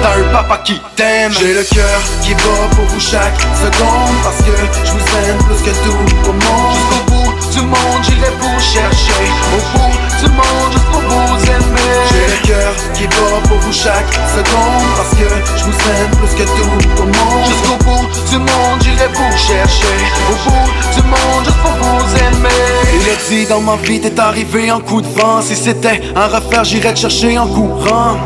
t'as 0.02 0.20
un 0.20 0.32
papa 0.32 0.58
qui 0.64 0.82
t'aime. 0.96 1.32
J'ai 1.40 1.54
le 1.54 1.64
cœur 1.64 2.00
qui 2.22 2.34
bat 2.34 2.68
pour 2.76 2.86
vous 2.86 3.00
chaque 3.00 3.40
seconde. 3.64 4.16
Parce 4.24 4.38
que 4.38 4.56
je 4.86 4.92
vous 4.92 5.06
aime 5.18 5.38
plus 5.46 5.62
que 5.64 5.74
tout 5.84 6.30
au 6.30 6.34
monde. 6.34 6.74
Jusqu'au 6.76 7.02
bout 7.12 7.34
du 7.54 7.62
monde, 7.62 8.02
j'irai 8.04 8.32
vous 8.40 8.60
chercher. 8.60 9.24
Au 9.56 9.78
bout 9.78 9.94
du 10.22 10.30
monde, 10.32 10.72
juste 10.72 10.86
pour 10.92 11.02
vous 11.02 11.44
aimer. 11.46 11.94
J'ai 12.12 12.28
le 12.34 12.48
cœur 12.48 12.74
qui 12.94 13.08
bat 13.08 13.40
pour 13.48 13.58
vous 13.58 13.74
chaque 13.74 14.14
seconde. 14.36 14.88
Parce 14.98 15.12
que 15.12 15.28
je 15.58 15.64
vous 15.64 15.78
aime 15.90 16.12
plus 16.18 16.34
que 16.36 16.44
tout 16.44 17.02
au 17.02 17.06
monde. 17.06 17.46
Jusqu'au 17.48 17.78
bout 17.84 18.08
du 18.30 18.38
monde, 18.38 18.80
j'irai 18.82 19.08
vous 19.14 19.38
chercher. 19.38 19.98
Au 20.30 20.50
bout 20.50 20.70
du 20.96 21.02
monde, 21.08 21.44
juste 21.46 21.58
pour 21.58 21.72
vous 21.72 22.16
aimer. 22.18 22.54
si 23.20 23.46
dans 23.46 23.62
ma 23.62 23.76
vie 23.78 24.00
t'es 24.00 24.20
arrivé 24.20 24.72
en 24.72 24.80
coup 24.80 25.02
de 25.02 25.08
vent 25.08 25.42
Si 25.42 25.56
c'était 25.56 26.02
un 26.16 26.28
refaire 26.28 26.64
j'irais 26.64 26.94
te 26.94 27.00
chercher 27.00 27.38
en 27.38 27.48
courant 27.48 28.18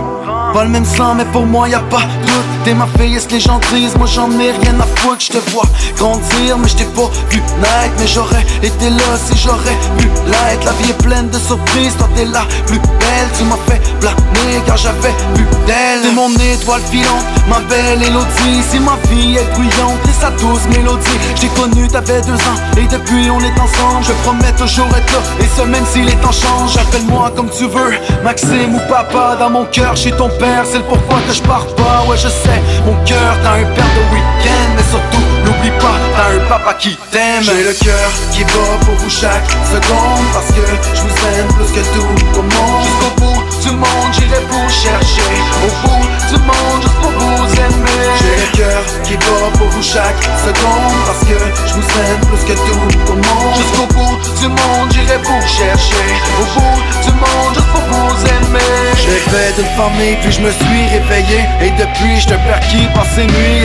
le 0.64 0.70
même 0.70 0.86
sang, 0.86 1.16
mais 1.16 1.26
pour 1.26 1.46
moi 1.46 1.68
y 1.70 1.74
a 1.74 1.80
pas 1.80 2.02
doute. 2.02 2.46
T'es 2.64 2.74
ma 2.74 2.88
fille, 2.98 3.16
est-ce 3.16 3.30
les 3.30 3.40
gens 3.40 3.60
Moi 3.98 4.08
j'en 4.08 4.32
ai 4.40 4.52
rien 4.52 4.80
à 4.80 4.88
foutre, 5.00 5.22
je 5.22 5.32
te 5.32 5.52
vois 5.52 5.66
grandir, 5.98 6.58
mais 6.58 6.68
je 6.68 6.76
t'ai 6.76 6.86
pas 6.86 7.10
vu 7.30 7.42
naître. 7.60 7.94
Mais 8.00 8.08
j'aurais 8.08 8.46
été 8.64 8.90
là 8.90 9.10
si 9.26 9.38
j'aurais 9.38 9.78
pu 9.98 10.08
l'être. 10.26 10.66
La 10.66 10.72
vie 10.74 10.90
est 10.90 11.04
pleine 11.04 11.30
de 11.30 11.38
surprises, 11.38 11.96
toi 11.98 12.10
t'es 12.16 12.26
la 12.26 12.46
plus 12.66 12.80
belle. 12.80 13.30
Tu 13.38 13.44
m'as 13.44 13.58
fait 13.68 13.82
blâmer 14.00 14.62
car 14.66 14.78
j'avais 14.78 15.14
plus 15.34 15.46
d'elle. 15.66 16.02
T'es 16.02 16.12
mon 16.12 16.30
étoile 16.32 16.82
filante, 16.92 17.26
ma 17.50 17.60
belle 17.62 18.04
Elodie. 18.04 18.64
Si 18.70 18.80
ma 18.80 18.98
vie 19.10 19.38
est 19.38 19.54
bruyante, 19.54 20.00
et 20.10 20.22
sa 20.22 20.32
douce 20.32 20.68
mélodie. 20.70 21.20
J'ai 21.36 21.48
connu, 21.50 21.88
t'avais 21.88 22.22
deux 22.22 22.34
ans, 22.34 22.60
et 22.78 22.88
depuis 22.88 23.30
on 23.30 23.40
est 23.40 23.60
ensemble. 23.60 24.04
Je 24.04 24.14
promets 24.24 24.54
toujours 24.58 24.88
être 24.88 25.12
là, 25.14 25.20
et 25.40 25.48
ce 25.58 25.64
même 25.64 25.86
si 25.92 26.02
les 26.02 26.16
temps 26.16 26.32
changent. 26.32 26.78
Appelle-moi 26.78 27.32
comme 27.36 27.50
tu 27.50 27.66
veux, 27.68 27.98
Maxime 28.24 28.76
ou 28.76 28.80
papa. 28.90 29.36
Dans 29.40 29.50
mon 29.50 29.66
cœur, 29.66 29.96
chez 29.96 30.12
ton 30.12 30.30
père, 30.30 30.47
c'est 30.64 30.78
le 30.78 30.84
pourquoi 30.84 31.20
que 31.28 31.34
je 31.34 31.42
pars 31.42 31.66
pas. 31.76 32.06
Ouais, 32.08 32.18
je 32.18 32.28
sais, 32.28 32.62
mon 32.86 32.94
cœur, 33.06 33.38
t'as 33.44 33.54
un 33.54 33.66
père 33.76 33.92
de 33.96 34.16
week-end, 34.16 34.70
mais 34.76 34.84
surtout, 34.84 35.17
n'oublie 35.68 35.80
pas, 35.80 35.96
t'as 36.16 36.36
un 36.36 36.48
papa 36.48 36.74
qui 36.76 36.98
t'aime. 37.12 37.44
J'ai 37.44 37.64
le 37.64 37.74
cœur 37.74 38.10
qui 38.32 38.44
bat 38.44 38.78
pour 38.86 38.96
vous 38.96 39.10
chaque 39.10 39.50
seconde, 39.72 40.26
parce 40.34 40.48
que 40.48 40.66
je 40.94 41.02
vous 41.02 41.16
aime 41.36 41.48
plus 41.48 41.72
que 41.74 41.84
tout 41.94 42.40
au 42.40 42.44
monde. 42.44 42.84
Jusqu'au 42.84 43.22
bout 43.22 43.44
du 43.64 43.72
monde, 43.72 44.12
j'irai 44.14 44.42
vous 44.50 44.70
chercher. 44.70 45.34
Au 45.64 45.88
bout 45.88 46.06
du 46.30 46.38
monde, 46.44 46.82
juste 46.82 46.96
pour 47.02 47.12
vous 47.12 47.46
aimer. 47.54 48.04
J'ai 48.20 48.36
le 48.42 48.58
cœur 48.58 48.84
qui 49.04 49.18
bat 49.18 49.50
pour 49.58 49.68
vous 49.68 49.84
chaque 49.84 50.22
seconde, 50.46 50.94
parce 51.06 51.24
que 51.26 51.38
je 51.68 51.74
vous 51.74 51.88
aime 52.00 52.22
plus 52.28 52.44
que 52.46 52.54
tout 52.54 53.12
au 53.12 53.16
monde. 53.16 53.56
Jusqu'au 53.56 53.88
bout 53.94 54.18
du 54.40 54.48
monde, 54.48 54.92
j'irai 54.92 55.18
vous 55.18 55.48
chercher. 55.48 56.08
Au 56.40 56.46
bout 56.60 56.78
du 57.04 57.12
monde, 57.12 57.54
juste 57.56 57.68
pour 57.68 57.82
vous 57.82 58.16
aimer. 58.26 58.74
J'ai 58.96 59.20
fait 59.32 59.54
d'une 59.56 59.72
famille, 59.76 60.18
puis 60.22 60.32
je 60.32 60.42
me 60.42 60.52
suis 60.52 60.84
réveillé. 60.92 61.40
Et 61.62 61.72
depuis, 61.72 62.20
je 62.20 62.28
te 62.28 62.36
perquis 62.48 62.88
par 62.94 63.06
ces 63.16 63.26
nuits 63.26 63.57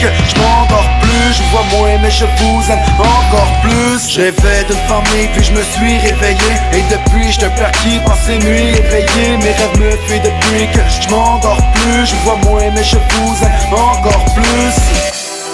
que 0.00 0.08
je 0.28 0.34
m'endors 0.40 0.88
plus. 1.00 1.32
Je 1.32 1.42
vois 1.50 1.64
moins, 1.76 1.98
mais 2.02 2.10
je 2.10 2.24
vous 2.24 2.70
aime 2.70 2.84
encore 2.98 3.52
plus. 3.62 4.08
J'ai 4.08 4.32
fait 4.32 4.64
d'une 4.68 4.84
famille, 4.88 5.28
puis 5.32 5.44
je 5.44 5.52
me 5.52 5.62
suis 5.62 5.98
réveillé. 5.98 6.52
Et 6.72 6.82
depuis, 6.90 7.32
je 7.32 7.40
te 7.40 7.46
perquis 7.58 7.98
par 8.04 8.16
ces 8.16 8.38
nuits 8.38 8.76
éveillées. 8.76 9.36
Mes 9.38 9.52
rêves 9.58 9.78
me 9.80 9.90
fuient 10.06 10.20
depuis 10.20 10.66
que 10.72 10.80
je 10.88 11.08
m'endors 11.10 11.62
plus. 11.74 12.06
Je 12.06 12.16
vois 12.24 12.36
moins, 12.44 12.70
mais 12.74 12.84
je 12.84 12.96
vous 12.96 13.34
aime 13.44 13.72
encore 13.72 14.24
plus. 14.34 14.76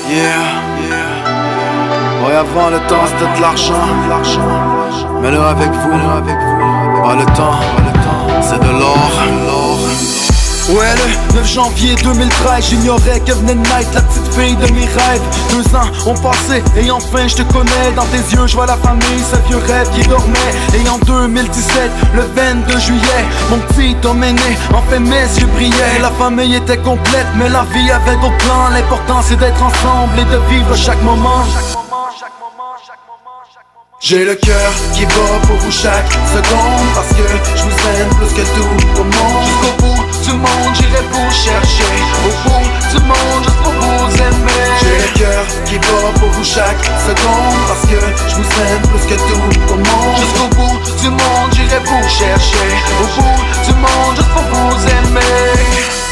Yeah, 0.08 0.18
yeah. 0.88 2.26
Ouais, 2.26 2.36
avant 2.36 2.70
le 2.70 2.78
temps 2.88 3.06
c'était 3.06 3.36
de 3.36 3.40
l'argent. 3.40 3.72
Mais 5.20 5.30
là, 5.30 5.50
avec 5.50 5.70
vous, 5.70 6.10
avec 6.18 6.36
vous, 6.36 7.02
bah, 7.02 7.14
le 7.16 7.24
temps, 7.36 7.60
c'est 8.42 8.58
de 8.58 8.70
l'or. 8.78 9.61
Ouais, 10.68 10.94
le 10.94 11.34
9 11.34 11.52
janvier 11.54 11.96
2013, 11.96 12.64
j'ignorais 12.70 13.18
que 13.26 13.32
venait 13.32 13.56
naître 13.56 13.94
la 13.94 14.02
petite 14.02 14.32
fille 14.32 14.54
de 14.54 14.72
mes 14.72 14.84
rêves. 14.86 15.22
Deux 15.50 15.76
ans 15.76 15.90
ont 16.06 16.14
passé 16.14 16.62
et 16.76 16.88
enfin 16.90 17.26
je 17.26 17.34
te 17.34 17.42
connais. 17.52 17.90
Dans 17.96 18.04
tes 18.04 18.18
yeux, 18.18 18.46
je 18.46 18.54
vois 18.54 18.66
la 18.66 18.76
famille, 18.76 19.22
ce 19.28 19.36
vieux 19.48 19.60
rêve 19.66 19.90
qui 19.90 20.06
dormait. 20.06 20.38
Et 20.74 20.88
en 20.88 20.98
2017, 20.98 21.90
le 22.14 22.22
22 22.36 22.78
juillet, 22.78 23.24
mon 23.50 23.58
petit 23.58 23.96
homme 24.06 24.22
est 24.22 24.34
né. 24.34 24.56
Enfin, 24.72 25.00
mes 25.00 25.22
yeux 25.40 25.46
brillaient. 25.46 25.98
La 26.00 26.12
famille 26.12 26.54
était 26.54 26.78
complète, 26.78 27.26
mais 27.36 27.48
la 27.48 27.64
vie 27.74 27.90
avait 27.90 28.16
d'autres 28.16 28.38
plans. 28.38 28.68
L'important, 28.72 29.20
c'est 29.20 29.36
d'être 29.36 29.60
ensemble 29.60 30.16
et 30.16 30.24
de 30.24 30.38
vivre 30.48 30.76
chaque 30.76 31.02
moment. 31.02 31.44
J'ai 34.00 34.24
le 34.24 34.34
cœur 34.34 34.72
qui 34.94 35.06
bat 35.06 35.38
pour 35.46 35.56
vous 35.58 35.70
chaque 35.70 36.10
seconde 36.10 36.88
Parce 36.92 37.08
que 37.10 37.22
je 37.56 37.62
vous 37.62 38.00
aime 38.00 38.08
plus 38.16 38.34
que 38.34 38.42
tout 38.42 39.00
au 39.00 39.04
monde 39.04 39.44
Jusqu'au 39.44 39.86
bout 39.86 40.11
du 40.22 40.32
monde 40.32 40.74
j'irai 40.74 41.02
vous 41.10 41.30
chercher. 41.30 41.92
Au 42.26 42.48
bout 42.48 42.66
du 42.90 43.04
monde 43.04 43.42
juste 43.44 43.62
pour 43.62 43.72
vous 43.72 44.14
aimer. 44.16 44.64
J'ai 44.80 44.98
le 44.98 45.18
cœur 45.18 45.44
qui 45.64 45.78
bat 45.78 46.12
pour 46.18 46.28
vous 46.30 46.44
chaque 46.44 46.84
seconde 47.06 47.60
Parce 47.68 47.86
que 47.86 48.00
je 48.28 48.34
vous 48.36 48.42
aime 48.42 48.82
plus 48.82 49.06
que 49.06 49.14
tout 49.14 49.72
au 49.72 49.76
monde. 49.76 50.16
Jusqu'au 50.18 50.48
bout 50.56 50.78
du 51.00 51.10
monde 51.10 51.50
j'irai 51.52 51.80
vous 51.84 52.08
chercher. 52.08 52.68
Au 53.00 53.20
bout 53.20 53.42
du 53.66 53.74
monde 53.74 54.16
juste 54.16 54.28
pour 54.30 54.42
vous 54.42 54.86
aimer 54.86 56.11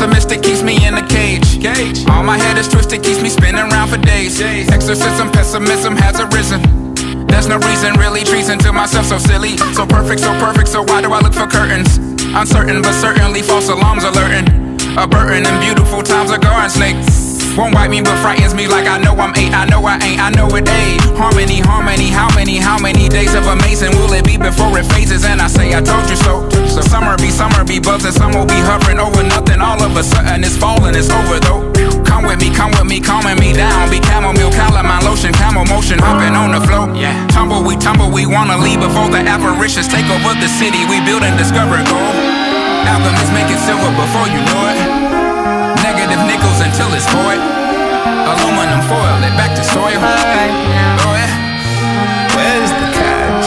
pessimistic 0.00 0.40
keeps 0.42 0.62
me 0.62 0.86
in 0.86 0.94
a 0.94 1.06
cage. 1.06 1.60
cage. 1.60 2.08
All 2.08 2.22
my 2.22 2.38
head 2.38 2.56
is 2.56 2.66
twisted, 2.66 3.02
keeps 3.02 3.20
me 3.20 3.28
spinning 3.28 3.60
around 3.60 3.88
for 3.88 3.98
days. 3.98 4.40
Exorcism, 4.40 5.30
pessimism 5.30 5.94
has 5.94 6.18
arisen. 6.18 6.62
There's 7.26 7.46
no 7.46 7.58
reason, 7.58 7.92
really 8.00 8.24
treason 8.24 8.58
to 8.60 8.72
myself, 8.72 9.04
so 9.04 9.18
silly. 9.18 9.58
So 9.76 9.84
perfect, 9.84 10.22
so 10.22 10.32
perfect, 10.40 10.68
so 10.68 10.82
why 10.82 11.02
do 11.02 11.12
I 11.12 11.20
look 11.20 11.34
for 11.34 11.46
curtains? 11.46 11.98
Uncertain, 12.32 12.80
but 12.80 12.94
certainly 12.94 13.42
false 13.42 13.68
alarms 13.68 14.04
alerting. 14.04 14.48
A 14.96 15.06
burden 15.06 15.44
and 15.44 15.60
beautiful 15.60 16.02
times, 16.02 16.30
are 16.30 16.38
garden 16.38 16.70
snake. 16.70 17.19
Won't 17.56 17.74
bite 17.74 17.90
me, 17.90 18.00
but 18.00 18.16
frightens 18.22 18.54
me 18.54 18.68
like 18.68 18.86
I 18.86 18.98
know 18.98 19.12
I'm 19.18 19.34
eight. 19.36 19.52
I 19.52 19.66
know 19.66 19.82
I 19.84 19.98
ain't, 20.00 20.20
I 20.20 20.30
know 20.30 20.48
it 20.54 20.68
ain't. 20.68 21.02
Harmony, 21.18 21.58
harmony, 21.60 22.08
how 22.08 22.30
many, 22.34 22.56
how 22.56 22.78
many 22.78 23.08
days 23.08 23.34
of 23.34 23.44
amazing 23.46 23.90
will 23.98 24.12
it 24.12 24.24
be 24.24 24.38
before 24.38 24.78
it 24.78 24.86
phases? 24.86 25.24
And 25.24 25.42
I 25.42 25.48
say, 25.48 25.74
I 25.74 25.82
told 25.82 26.08
you 26.08 26.16
so. 26.16 26.48
So 26.70 26.80
summer 26.80 27.16
be, 27.18 27.28
summer 27.28 27.64
be 27.64 27.80
buzzing, 27.80 28.12
some 28.12 28.32
will 28.32 28.46
be 28.46 28.56
hovering 28.64 28.98
over 28.98 29.22
nothing. 29.22 29.60
All 29.60 29.82
of 29.82 29.96
a 29.96 30.02
sudden 30.02 30.44
it's 30.44 30.56
falling, 30.56 30.94
it's 30.94 31.10
over 31.10 31.40
though. 31.40 31.68
Come 32.06 32.24
with 32.24 32.40
me, 32.40 32.54
come 32.54 32.70
with 32.72 32.86
me, 32.86 33.00
calming 33.00 33.38
me 33.38 33.52
down. 33.52 33.90
Be 33.90 33.98
chamomile, 33.98 34.50
calamine 34.54 35.02
lotion, 35.02 35.32
camel 35.34 35.66
motion, 35.66 35.98
hopping 35.98 36.38
on 36.38 36.54
the 36.54 36.62
flow. 36.64 36.94
Yeah. 36.94 37.12
Tumble, 37.28 37.62
we 37.62 37.76
tumble, 37.76 38.10
we 38.10 38.26
wanna 38.26 38.56
leave 38.56 38.80
before 38.80 39.10
the 39.10 39.20
apparitions 39.20 39.88
take 39.88 40.06
over 40.06 40.32
the 40.38 40.48
city. 40.48 40.86
We 40.86 41.02
build 41.04 41.26
and 41.26 41.36
discover 41.36 41.82
gold. 41.82 42.16
Alchemists 42.86 43.32
make 43.34 43.50
it 43.50 43.60
silver 43.66 43.90
before 43.98 44.26
you 44.30 44.40
know 44.48 44.62
it. 44.70 45.19
Negative 46.40 46.56
nickels 46.56 46.60
until 46.60 46.94
it's 46.94 47.06
void. 47.06 47.40
Aluminum 48.26 48.80
foil 48.88 49.22
it 49.24 49.34
back 49.36 49.54
to 49.56 49.64
soil. 49.64 49.82
Oh 49.82 51.14
yeah. 51.16 51.30
Where's 52.36 52.70
the 52.70 52.86
catch? 52.96 53.46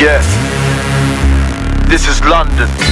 Yeah. 0.00 0.22
This 1.88 2.08
is 2.08 2.20
London. 2.22 2.89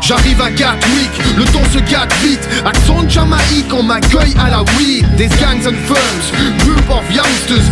J'arrive 0.00 0.40
à 0.40 0.50
Gatwick, 0.50 1.10
le 1.36 1.44
ton 1.44 1.62
se 1.72 1.78
gâte 1.78 2.12
vite. 2.22 2.48
Accent 2.64 3.08
Jamaïque, 3.08 3.72
on 3.72 3.84
m'accueille 3.84 4.34
à 4.38 4.50
la 4.50 4.62
weed. 4.76 5.06
Des 5.14 5.28
gangs 5.28 5.64
and 5.64 5.76
firms, 5.86 6.56
group 6.58 6.90
of 6.90 7.04
youngsters. 7.14 7.62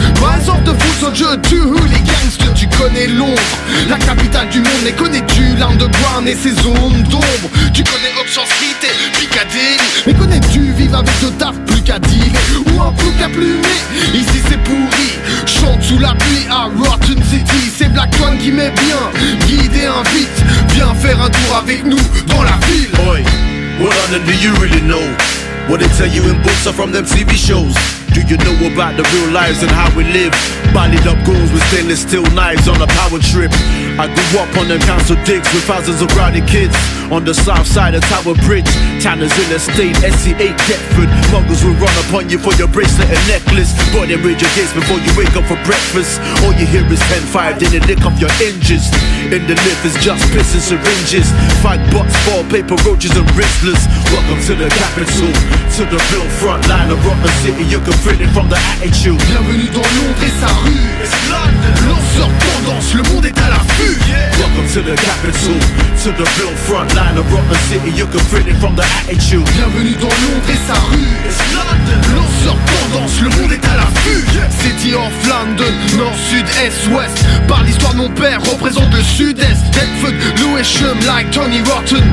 Sorte 0.45 0.63
de 0.65 0.75
jeu 1.15 1.37
du 1.49 1.61
who, 1.61 1.79
les 1.87 2.01
gangsters. 2.01 2.55
Tu 2.55 2.69
connais 2.69 3.07
Londres, 3.07 3.41
la 3.89 3.97
capitale 3.99 4.49
du 4.51 4.59
monde. 4.61 4.83
Mais 4.85 4.93
connais-tu 4.93 5.57
l'underground 5.57 6.29
et 6.29 6.37
ses 6.37 6.55
zones 6.63 7.03
d'ombre? 7.11 7.49
Tu 7.73 7.83
connais 7.83 8.13
Oxford 8.21 8.47
Street 8.47 8.77
et 8.83 9.19
Piccadilly. 9.19 9.79
Mais 10.07 10.15
connais-tu 10.15 10.73
vivre 10.73 10.99
avec 10.99 11.21
de 11.21 11.31
bien, 18.75 19.11
guide 19.47 19.75
et 19.75 19.87
invite 19.87 20.45
Viens 20.75 20.95
faire 20.95 21.21
un 21.21 21.31
tour 21.31 21.57
avec 21.57 21.85
nous 21.85 21.99
dans 22.27 22.43
la 22.43 22.59
ville 22.67 22.91
Oi. 23.09 23.21
What 23.81 23.95
other 24.07 24.21
do 24.25 24.33
you 24.33 24.53
really 24.61 24.81
know? 24.81 25.44
What 25.69 25.81
they 25.81 25.89
tell 25.97 26.07
you 26.07 26.23
in 26.29 26.37
books 26.43 26.67
or 26.67 26.73
from 26.73 26.93
them 26.93 27.05
TV 27.05 27.33
shows? 27.33 27.73
Do 28.13 28.21
you 28.21 28.37
know 28.45 28.55
about 28.71 28.95
the 29.01 29.03
real 29.17 29.33
lives 29.33 29.63
and 29.65 29.73
how 29.73 29.89
we 29.97 30.05
live? 30.05 30.31
Bodied 30.77 31.07
up 31.09 31.19
goons 31.27 31.51
with 31.51 31.65
stainless 31.73 32.03
steel 32.03 32.23
knives 32.37 32.69
on 32.69 32.79
a 32.83 32.87
power 32.87 33.19
trip. 33.19 33.51
I 33.99 34.07
grew 34.07 34.39
up 34.39 34.53
on 34.61 34.69
them 34.69 34.79
council 34.87 35.17
digs 35.25 35.49
with 35.55 35.65
thousands 35.65 36.03
of 36.03 36.11
rowdy 36.15 36.43
kids 36.47 36.77
on 37.11 37.25
the 37.25 37.35
south 37.35 37.67
side 37.67 37.95
of 37.95 38.03
Tower 38.07 38.35
Bridge. 38.47 38.69
Tanners 39.03 39.33
in 39.39 39.49
the 39.51 39.59
state, 39.59 39.97
SC8 40.03 40.55
Deptford. 40.69 41.11
Muggles 41.33 41.65
will 41.65 41.79
run 41.81 41.95
upon 42.07 42.29
you 42.29 42.39
for 42.39 42.53
your 42.55 42.69
bracelet 42.69 43.09
and 43.11 43.23
necklace. 43.27 43.73
Boy, 43.91 44.07
they 44.07 44.19
raid 44.21 44.39
your 44.39 44.53
gates 44.55 44.75
before 44.75 44.99
you 45.01 45.11
wake 45.17 45.35
up 45.35 45.47
for 45.49 45.59
breakfast. 45.65 46.21
All 46.45 46.55
you 46.55 46.67
hear 46.67 46.85
is 46.93 47.01
10-5, 47.09 47.59
then 47.59 47.71
they 47.73 47.83
lick 47.89 48.05
off 48.05 48.19
your 48.21 48.33
hinges. 48.37 48.91
In 49.33 49.43
the 49.49 49.57
lift 49.65 49.83
is 49.87 49.97
just 50.03 50.23
piss 50.31 50.55
and 50.55 50.63
syringes. 50.63 51.27
Fight 51.63 51.83
bots, 51.91 52.15
ball, 52.27 52.43
paper 52.51 52.77
roaches 52.87 53.17
and 53.17 53.27
wristlers. 53.35 53.83
Welcome 54.15 54.39
to 54.47 54.55
the 54.55 54.71
capital, 54.71 55.27
to 55.75 55.83
the 55.91 55.99
real 56.15 56.29
front 56.39 56.63
line 56.69 56.87
of 56.87 57.03
Rotten 57.03 57.35
City. 57.43 57.67
You 57.67 57.83
can 57.83 57.99
feel 57.99 58.15
it 58.15 58.31
from 58.31 58.47
the 58.47 58.55
attitude. 58.55 59.19
Bienvenue 59.27 59.67
dans 59.75 59.83
Londres 59.83 60.23
et 60.23 60.31
sa 60.39 60.47
rue. 60.63 60.87
Lanceur 61.83 62.31
tendance, 62.39 62.95
le 62.95 63.03
monde 63.11 63.27
est 63.27 63.39
à 63.43 63.51
l'affût. 63.51 63.99
Welcome 64.39 64.71
to 64.71 64.81
the 64.87 64.95
capital, 64.95 65.59
to 66.05 66.11
the 66.15 66.27
real 66.39 66.55
front 66.63 66.95
line 66.95 67.19
of 67.19 67.27
Rotten 67.27 67.59
City. 67.67 67.91
You 67.91 68.07
can 68.07 68.23
feel 68.31 68.47
it 68.47 68.55
from 68.63 68.77
the 68.77 68.87
attitude. 69.03 69.43
Bienvenue 69.51 69.97
dans 69.99 70.07
Londres 70.07 70.47
et 70.47 70.63
sa 70.63 70.79
rue. 70.95 71.11
Lanceur 72.15 72.57
tendance, 72.71 73.21
le 73.21 73.31
monde 73.31 73.51
est 73.51 73.67
à 73.67 73.77
l'affût. 73.83 74.23
City 74.63 74.95
of 74.95 75.11
London, 75.27 75.75
nord, 75.99 76.15
sud, 76.31 76.47
est, 76.63 76.87
ouest. 76.95 77.19
Par 77.49 77.65
l'histoire 77.65 77.93
de 77.95 77.99
mon 77.99 78.11
père, 78.11 78.39
représente 78.43 78.95
le 78.95 79.03
sud-est. 79.03 79.75
Deptford, 79.75 80.15
Lewisham, 80.39 80.97
like 81.05 81.33
Tony 81.33 81.59
Rotten. 81.67 82.05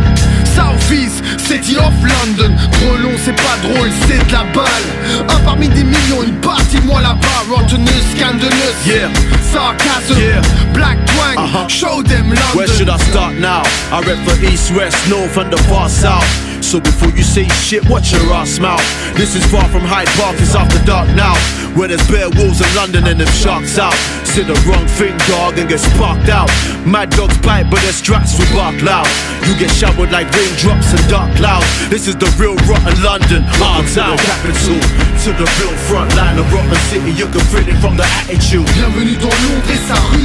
South 0.55 0.91
East, 0.91 1.23
City 1.39 1.77
of 1.77 1.93
London. 2.01 2.55
Trop 2.71 2.97
long, 2.97 3.15
c'est 3.23 3.35
pas 3.35 3.57
drôle, 3.61 3.89
c'est 4.07 4.25
de 4.27 4.31
la 4.31 4.43
balle. 4.53 4.87
Un 5.29 5.39
parmi 5.45 5.67
des 5.69 5.83
millions, 5.83 6.23
une 6.23 6.39
partie 6.41 6.77
de 6.79 6.85
moi 6.85 7.01
là-bas. 7.01 7.43
Rottenous, 7.49 8.03
scandalous. 8.15 8.75
Yeah. 8.85 9.09
Sarcasm. 9.51 10.17
Yeah. 10.17 10.41
Black 10.73 10.97
twang. 11.07 11.67
Show 11.69 12.01
them 12.03 12.29
London. 12.29 12.55
Where 12.55 12.67
should 12.67 12.89
I 12.89 12.97
start 13.09 13.35
now? 13.39 13.63
I 13.91 14.01
rep 14.01 14.17
for 14.27 14.37
east, 14.45 14.71
west, 14.75 14.97
north, 15.09 15.37
and 15.37 15.51
the 15.51 15.57
far 15.63 15.89
south. 15.89 16.25
So 16.71 16.79
before 16.79 17.11
you 17.11 17.23
say 17.23 17.43
shit, 17.67 17.83
watch 17.89 18.13
your 18.13 18.31
ass 18.31 18.57
mouth. 18.57 18.79
This 19.19 19.35
is 19.35 19.43
far 19.51 19.67
from 19.67 19.83
Hyde 19.83 20.07
Park, 20.15 20.39
it's 20.39 20.55
after 20.55 20.79
dark 20.87 21.03
now. 21.19 21.35
Where 21.75 21.91
there's 21.91 21.99
bare 22.07 22.31
wolves 22.31 22.63
in 22.63 22.71
London 22.79 23.03
and 23.11 23.19
them 23.19 23.27
sharks 23.35 23.75
out. 23.75 23.91
Say 24.23 24.47
the 24.47 24.55
wrong 24.63 24.87
thing, 24.95 25.11
dog, 25.27 25.59
and 25.59 25.67
get 25.67 25.83
sparked 25.83 26.31
out. 26.31 26.47
Mad 26.87 27.11
dogs 27.11 27.35
bite, 27.43 27.67
but 27.67 27.83
their 27.83 27.91
straps 27.91 28.39
will 28.39 28.47
bark 28.55 28.79
loud. 28.87 29.03
You 29.43 29.59
get 29.59 29.67
showered 29.75 30.15
like 30.15 30.31
raindrops 30.31 30.95
and 30.95 31.03
dark 31.11 31.35
clouds. 31.35 31.67
This 31.91 32.07
is 32.07 32.15
the 32.15 32.31
real 32.39 32.55
rotten 32.63 32.95
London, 33.03 33.43
hard 33.59 33.83
town. 33.91 34.15
To 34.15 34.23
the 34.23 34.31
capital, 34.31 34.79
to 35.27 35.29
the 35.35 35.47
real 35.59 35.75
front 35.91 36.15
line 36.15 36.39
of 36.39 36.47
Rotten 36.55 36.79
City. 36.87 37.11
You 37.11 37.27
can 37.27 37.43
feel 37.51 37.67
it 37.67 37.79
from 37.83 37.99
the 37.99 38.07
attitude. 38.23 38.63
Bienvenue 38.79 39.19
dans 39.19 39.35
Londres 39.43 39.75
et 39.75 39.81
sa 39.91 39.99
rue. 40.07 40.23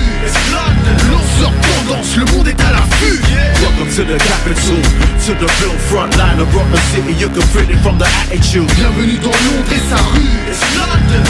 Lanceur 1.11 1.51
tendance, 1.51 2.14
le 2.14 2.24
monde 2.30 2.47
est 2.47 2.61
à 2.62 2.70
l'affût. 2.70 3.18
Welcome 3.59 3.90
to 3.99 4.05
the 4.05 4.18
capital, 4.18 4.78
to 5.26 5.34
the 5.34 5.51
real 5.59 5.76
front 5.90 6.16
line 6.16 6.36
of 6.41 6.55
Rotten 6.55 6.76
City. 6.93 7.12
You 7.14 7.28
can 7.28 7.43
feel 7.53 7.68
it 7.70 7.78
from 7.82 7.99
the 7.99 8.07
attitude. 8.22 8.68
Bienvenue 8.76 9.18
dans 9.18 9.30
Londres 9.30 9.72
et 9.72 9.82
sa 9.89 9.97
rue. 9.97 10.37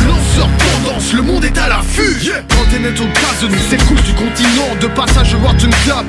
Lanceur 0.07 0.49
tendance, 0.59 1.13
le 1.13 1.23
monde 1.23 1.45
est 1.45 1.59
à 1.59 1.69
l'affût. 1.69 2.17
Quand 2.49 2.65
t'es 2.71 2.79
net 2.79 2.99
au 3.01 3.07
cas 3.07 3.35
de 3.41 3.49
nous, 3.49 3.59
c'est 3.69 3.83
couche 3.87 4.03
du 4.03 4.13
continent. 4.15 4.75
De 4.81 4.89
passage 4.89 5.35
au 5.35 5.39
Wharton 5.39 5.71
Club. 5.85 6.07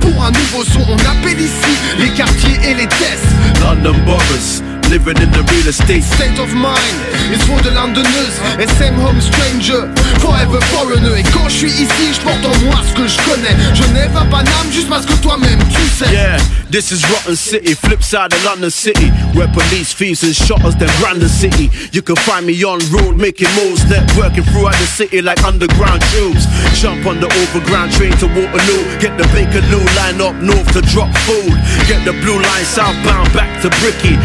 Pour 0.00 0.24
un 0.24 0.30
nouveau 0.30 0.64
son, 0.64 0.80
on 0.88 0.96
appelle 0.96 1.40
ici 1.40 1.72
les 1.98 2.08
quartiers 2.10 2.58
et 2.64 2.74
les 2.74 2.86
tests. 2.86 3.26
London 3.62 3.96
boroughs, 4.04 4.62
living 4.90 5.16
in 5.22 5.30
the 5.30 5.42
real 5.54 5.68
estate. 5.70 6.02
State 6.02 6.38
of 6.42 6.52
mind, 6.52 6.96
it's 7.30 7.46
for 7.46 7.62
the 7.62 7.70
Londoners. 7.70 8.34
Et 8.58 8.68
same 8.74 8.98
home 8.98 9.20
stranger, 9.20 9.86
forever 10.18 10.60
foreigner. 10.74 11.14
Et 11.18 11.22
quand 11.32 11.48
je 11.48 11.56
suis 11.66 11.70
ici, 11.70 12.04
je 12.12 12.20
porte 12.20 12.44
en 12.44 12.56
moi 12.66 12.82
ce 12.82 12.92
que 12.98 13.06
je 13.06 13.16
connais. 13.22 13.54
Genève 13.74 14.10
à 14.16 14.24
Paname, 14.24 14.68
juste 14.72 14.88
parce 14.88 15.06
que 15.06 15.14
toi-même 15.22 15.58
tu 15.70 15.80
sais. 15.96 16.10
Yeah, 16.12 16.38
this 16.70 16.90
is 16.90 17.06
Rotten 17.08 17.36
City, 17.36 17.74
flip 17.74 18.02
side 18.02 18.34
of 18.34 18.44
London 18.44 18.70
City, 18.70 19.10
where 19.32 19.48
police, 19.48 19.94
thieves, 19.94 20.22
and 20.24 20.34
shotters 20.34 20.74
then 20.76 20.90
ran 21.02 21.20
the 21.20 21.28
city. 21.28 21.70
You 21.92 22.02
can 22.02 22.16
find 22.16 22.44
me 22.44 22.54
on 22.64 22.80
road 22.90 23.16
making 23.16 23.48
moves, 23.54 23.84
networking 23.86 24.44
throughout 24.50 24.74
the 24.74 24.86
city 24.86 25.22
like 25.22 25.42
underground 25.44 26.02
tubes. 26.10 26.46
Jump 26.74 27.06
on 27.06 27.20
the 27.20 27.30
overground 27.30 27.92
train 27.92 28.12
to 28.18 28.26
Waterloo, 28.26 28.82
get 28.98 29.16
the 29.16 29.24
Bakerloo 29.30 29.86
line 29.96 30.20
up 30.20 30.34
north 30.42 30.66
to 30.72 30.82
drop 30.90 31.14
food. 31.28 31.54
Get 31.86 32.04
the 32.04 32.12
blue 32.22 32.42
line 32.42 32.64
southbound 32.64 33.32
back 33.32 33.62
to 33.62 33.70
Bricky. 33.78 34.18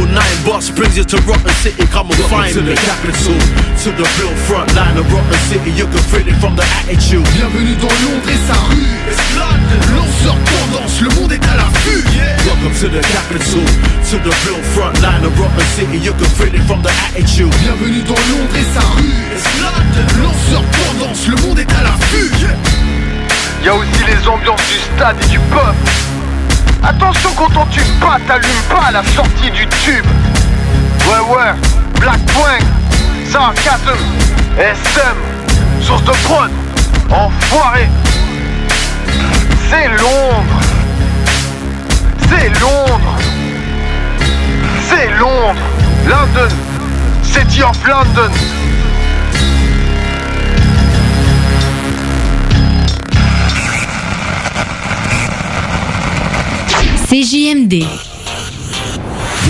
109 0.00 0.16
bus 0.48 0.70
brings 0.72 0.96
you 0.96 1.04
to 1.04 1.16
Rotten 1.28 1.52
City, 1.60 1.84
come 1.92 2.08
and 2.08 2.24
find 2.32 2.54
to 2.56 2.64
me. 2.64 2.72
the 2.72 2.76
capital, 2.88 3.36
to 3.84 3.92
the 3.92 4.06
real 4.16 4.32
front 4.48 4.72
line 4.72 4.96
of 4.96 5.04
Rotten 5.12 5.40
City. 5.52 5.76
You 5.76 5.84
can 5.92 6.00
feel 6.08 6.24
it 6.24 6.40
from 6.40 6.56
the 6.56 6.64
attitude. 6.80 7.28
Bienvenue 7.36 7.76
dans 7.76 7.92
Londres 8.08 8.32
et 8.32 8.40
sa 8.48 8.56
rue. 8.72 8.88
Lanceur 9.92 10.36
tendance, 10.48 11.00
le 11.04 11.10
monde 11.20 11.32
est 11.32 11.44
à 11.44 11.56
l'affût. 11.56 12.00
Welcome 12.48 12.72
to 12.80 12.88
the 12.88 13.04
capital, 13.12 13.60
to 14.08 14.16
the 14.24 14.32
real 14.48 14.62
front 14.72 14.96
line 15.04 15.20
of 15.20 15.36
Rotten 15.36 15.68
City. 15.76 15.98
You 16.00 16.16
can 16.16 16.32
feel 16.32 16.54
it 16.54 16.64
from 16.64 16.80
the 16.80 16.92
attitude. 17.04 17.52
Bienvenue 17.60 18.00
dans 18.08 18.16
Londres 18.32 18.56
et 18.56 18.68
sa 18.72 18.80
rue. 18.96 19.20
Lanceur 20.16 20.64
tendance, 20.80 21.28
le 21.28 21.36
monde 21.44 21.58
est 21.58 21.72
à 21.76 21.82
l'affût. 21.84 22.32
Y 23.62 23.68
a 23.68 23.74
aussi 23.74 24.00
les 24.08 24.26
ambiances 24.26 24.64
du 24.64 24.78
stade 24.96 25.16
et 25.22 25.28
du 25.28 25.38
peuple. 25.52 26.19
Attention 26.82 27.30
quand 27.36 27.56
on 27.56 27.66
tue 27.66 27.84
pas, 28.00 28.18
t'allumes 28.26 28.62
pas 28.68 28.86
à 28.88 28.90
la 28.92 29.02
sortie 29.04 29.50
du 29.50 29.66
tube. 29.66 30.06
Ouais 31.06 31.34
ouais, 31.34 31.52
Black 32.00 32.24
Twang, 32.26 32.62
Sarcasm, 33.30 33.98
SM, 34.58 35.16
source 35.82 36.04
de 36.04 36.12
prod, 36.24 36.50
enfoiré. 37.10 37.88
C'est 39.68 39.88
Londres. 39.88 40.60
C'est 42.28 42.48
Londres. 42.60 43.18
C'est 44.88 45.10
Londres. 45.18 45.60
London. 46.06 46.54
City 47.22 47.62
of 47.62 47.76
London. 47.86 48.30
CJMD. 57.10 58.19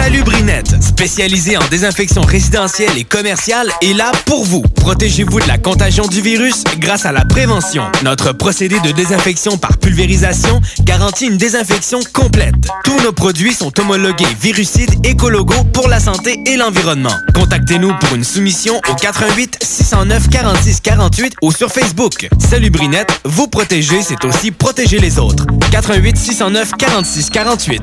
Brinette, 0.00 0.39
spécialisé 1.00 1.56
en 1.56 1.66
désinfection 1.70 2.20
résidentielle 2.20 2.98
et 2.98 3.04
commerciale, 3.04 3.70
est 3.80 3.94
là 3.94 4.12
pour 4.26 4.44
vous. 4.44 4.60
Protégez-vous 4.60 5.40
de 5.40 5.48
la 5.48 5.56
contagion 5.56 6.06
du 6.06 6.20
virus 6.20 6.62
grâce 6.78 7.06
à 7.06 7.12
la 7.12 7.24
prévention. 7.24 7.84
Notre 8.04 8.32
procédé 8.32 8.78
de 8.80 8.90
désinfection 8.90 9.56
par 9.56 9.78
pulvérisation 9.78 10.60
garantit 10.82 11.28
une 11.28 11.38
désinfection 11.38 12.00
complète. 12.12 12.54
Tous 12.84 13.00
nos 13.00 13.12
produits 13.12 13.54
sont 13.54 13.72
homologués 13.80 14.26
virucides 14.42 14.94
écologo 15.06 15.54
pour 15.72 15.88
la 15.88 16.00
santé 16.00 16.38
et 16.44 16.58
l'environnement. 16.58 17.16
Contactez-nous 17.34 17.94
pour 17.98 18.14
une 18.14 18.24
soumission 18.24 18.78
au 18.90 18.94
88 18.94 19.56
609 19.62 20.28
46 20.28 20.80
48 20.80 21.36
ou 21.40 21.50
sur 21.50 21.72
Facebook. 21.72 22.28
Salubrinette, 22.38 23.22
vous 23.24 23.48
protéger, 23.48 24.02
c'est 24.02 24.22
aussi 24.26 24.50
protéger 24.50 24.98
les 24.98 25.18
autres. 25.18 25.46
88 25.70 26.18
609 26.18 26.72
46 26.76 27.30
48. 27.30 27.82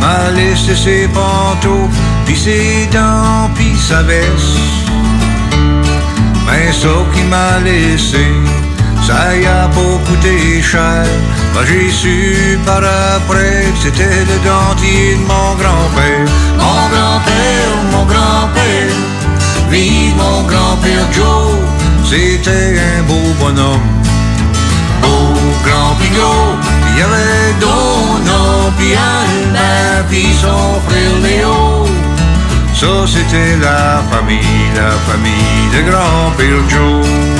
M'a 0.00 0.30
laissé 0.30 0.74
ses 0.74 1.08
pantoufles, 1.08 1.96
puis 2.24 2.36
ses 2.36 2.88
dents, 2.92 3.50
puis 3.54 3.76
sa 3.78 4.02
veste. 4.02 4.58
Mais 6.46 6.72
ça 6.72 6.88
qu'il 7.12 7.26
m'a 7.26 7.58
laissé, 7.64 8.26
ça 9.06 9.36
y 9.36 9.46
a 9.46 9.68
pas 9.68 9.98
coûté 10.06 10.62
cher. 10.62 11.04
Moi 11.52 11.62
j'ai 11.66 11.90
su 11.90 12.58
par 12.64 12.82
après 13.16 13.64
que 13.72 13.78
c'était 13.82 14.24
le 14.30 14.38
dentier 14.48 15.14
de 15.14 15.26
mon 15.32 15.54
grand-père. 15.60 16.26
Mon 16.58 16.88
grand-père, 16.92 17.72
mon 17.92 18.04
grand-père, 18.04 18.96
vive 19.70 20.16
mon 20.16 20.42
grand-père 20.42 21.06
Joe, 21.12 21.58
c'était 22.04 22.78
un 22.78 23.02
beau 23.02 23.26
bonhomme 23.40 24.04
beau 25.04 25.34
grand 25.64 25.94
y 26.98 27.02
avait 27.02 27.52
Donna, 27.60 28.72
puis 28.76 28.94
Albert, 28.94 30.04
puis 30.08 30.32
son 30.40 30.80
frère 30.86 31.16
Léo. 31.22 31.86
Ça, 32.74 33.06
c'était 33.06 33.56
la 33.60 34.02
famille, 34.10 34.70
la 34.76 34.90
famille 35.08 35.66
de 35.74 35.90
grand-père 35.90 36.62
Joe. 36.68 37.33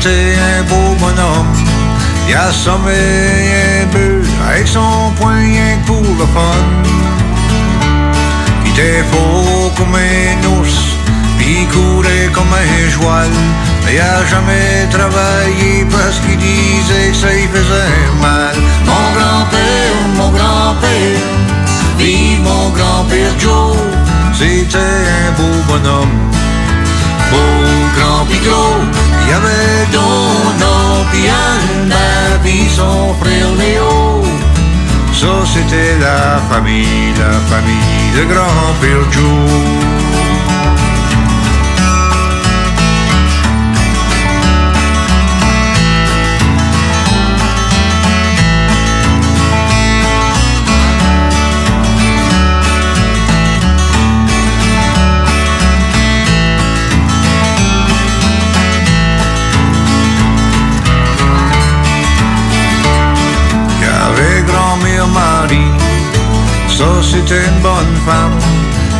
C'était 0.00 0.34
un 0.58 0.62
beau 0.64 0.94
bonhomme. 1.00 1.52
Il 2.28 2.34
a 2.34 2.52
sommé 2.52 2.92
un 3.82 3.86
peu 3.88 4.22
avec 4.48 4.66
son 4.68 5.12
poing 5.18 5.78
pour 5.86 6.02
le 6.02 6.26
fun. 6.34 6.64
Il 8.64 8.72
était 8.72 9.02
faux 9.10 9.72
comme 9.76 9.94
un 9.94 10.58
ours, 10.58 10.96
il 11.40 11.66
courait 11.68 12.30
comme 12.32 12.52
un 12.52 12.90
joual. 12.90 13.30
Il 13.90 13.98
a 13.98 14.24
jamais 14.26 14.86
travaillé 14.90 15.86
parce 15.90 16.18
qu'il 16.20 16.36
disait 16.36 17.10
que 17.10 17.16
ça 17.16 17.34
y 17.34 17.46
faisait 17.46 18.20
mal. 18.20 18.54
Mon 18.84 19.06
grand-père, 19.16 19.94
mon 20.16 20.30
grand-père, 20.30 21.20
vive 21.98 22.40
mon 22.42 22.68
grand-père 22.70 23.32
Joe, 23.38 23.76
c'était 24.34 24.78
un 24.78 25.32
beau 25.32 25.62
bonhomme 25.66 26.28
beau 27.30 27.38
grand 27.96 28.24
Donna 31.18 31.24
pis 31.24 31.28
Albert 31.28 32.40
pis 32.44 32.68
son 32.68 33.14
frère 33.20 33.52
Léo. 33.58 34.22
Ça 35.12 35.26
c'était 35.44 35.98
la 35.98 36.38
famille, 36.48 37.12
la 37.18 37.32
famille 37.50 38.12
de 38.16 38.24
grand-père 38.32 39.10
Joe. 39.10 39.87
Une 67.30 67.60
bonne 67.60 67.96
femme. 68.06 68.38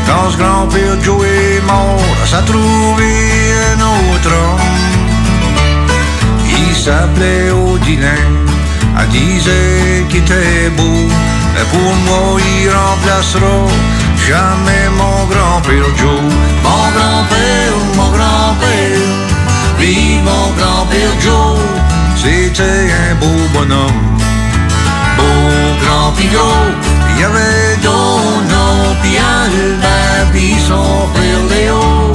Quand 0.06 0.30
ce 0.30 0.36
grand-père 0.36 1.00
Joe 1.02 1.24
est 1.24 1.60
mort, 1.66 2.00
ça 2.26 2.38
a 2.38 2.42
trouvé 2.42 3.10
un 3.72 3.80
autre 3.80 4.30
homme. 4.30 4.68
Il 6.46 6.74
s'appelait 6.74 7.50
Odilin, 7.50 8.28
elle 8.98 9.08
disait 9.08 10.04
qu'il 10.08 10.20
était 10.20 10.70
beau. 10.76 11.00
Mais 11.54 11.66
pour 11.72 11.94
moi, 12.06 12.40
il 12.40 12.70
remplacera 12.70 13.66
jamais 14.28 14.88
mon 15.00 15.24
grand-père 15.32 15.88
Joe. 15.96 16.20
Mon 16.62 16.84
grand-père, 16.96 17.76
mon 17.96 18.10
grand-père, 18.16 19.08
vive 19.78 20.22
mon 20.22 20.46
grand-père 20.58 21.14
Joe. 21.20 21.58
C'était 22.16 22.90
un 23.10 23.14
beau 23.14 23.40
bonhomme 23.54 24.18
beau 25.18 25.48
grand 25.82 26.12
pis 26.16 26.28
gros. 26.28 26.70
Il 27.10 27.20
y 27.20 27.24
avait 27.24 27.76
pis 29.38 29.56
Albert 29.56 30.32
pis 30.32 30.56
son 30.66 31.08
frère 31.14 31.42
Léo. 31.50 32.14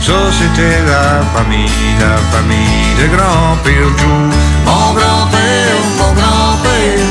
Ça 0.00 0.18
c'était 0.38 0.80
la 0.86 1.22
famille, 1.34 1.92
la 2.00 2.16
famille 2.32 2.92
de 3.00 3.06
grand-père 3.14 3.90
Joe. 3.98 4.34
Mon 4.66 4.94
grand-père, 4.98 5.78
mon 5.98 6.12
grand-père, 6.20 7.08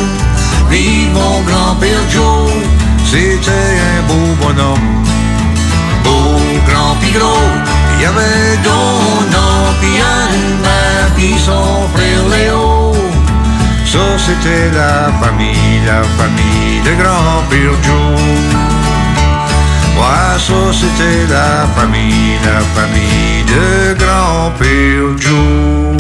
vive 0.70 1.14
mon 1.14 1.42
grand-père. 1.42 2.02
C'était 3.06 3.52
un 3.52 4.02
beau 4.08 4.28
bonhomme, 4.42 5.04
beau 6.04 6.40
grand 6.68 6.96
pis 7.02 7.12
gros. 7.12 7.52
Il 7.98 8.04
y 8.04 8.06
avait 8.06 8.58
Donna 8.64 9.48
pis 9.82 10.00
Albert 10.00 11.12
pis 11.16 11.38
son 11.38 11.88
frère 11.94 12.26
Léo. 12.34 12.94
Ça 13.86 14.00
c'était 14.18 14.72
la 14.74 15.12
famille, 15.22 15.82
la 15.86 16.02
famille 16.18 16.82
de 16.86 16.94
grand-père. 17.02 18.51
Ouais, 19.98 20.40
ça 20.40 20.54
c'était 20.74 21.28
la 21.30 21.68
famille, 21.76 22.38
la 22.44 22.60
famille 22.76 23.44
de 23.46 23.94
grand-père 24.00 25.18
Joe. 25.18 25.98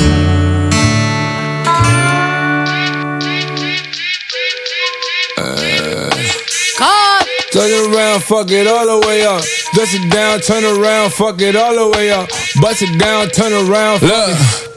Uh, 5.38 7.24
turn 7.52 7.70
it 7.70 7.96
around, 7.96 8.22
fuck 8.24 8.50
it 8.50 8.68
all 8.68 8.86
the 8.86 9.06
way 9.08 9.26
up. 9.26 9.44
Dust 9.74 9.94
it 9.94 10.12
down, 10.12 10.40
turn 10.42 10.64
around, 10.64 11.12
fuck 11.14 11.42
it 11.42 11.56
all 11.56 11.76
the 11.76 11.98
way 11.98 12.12
up. 12.12 12.28
Bust 12.60 12.82
it 12.82 12.98
down, 13.00 13.30
turn 13.30 13.54
around, 13.54 14.00
fuck 14.00 14.30
it. 14.30 14.72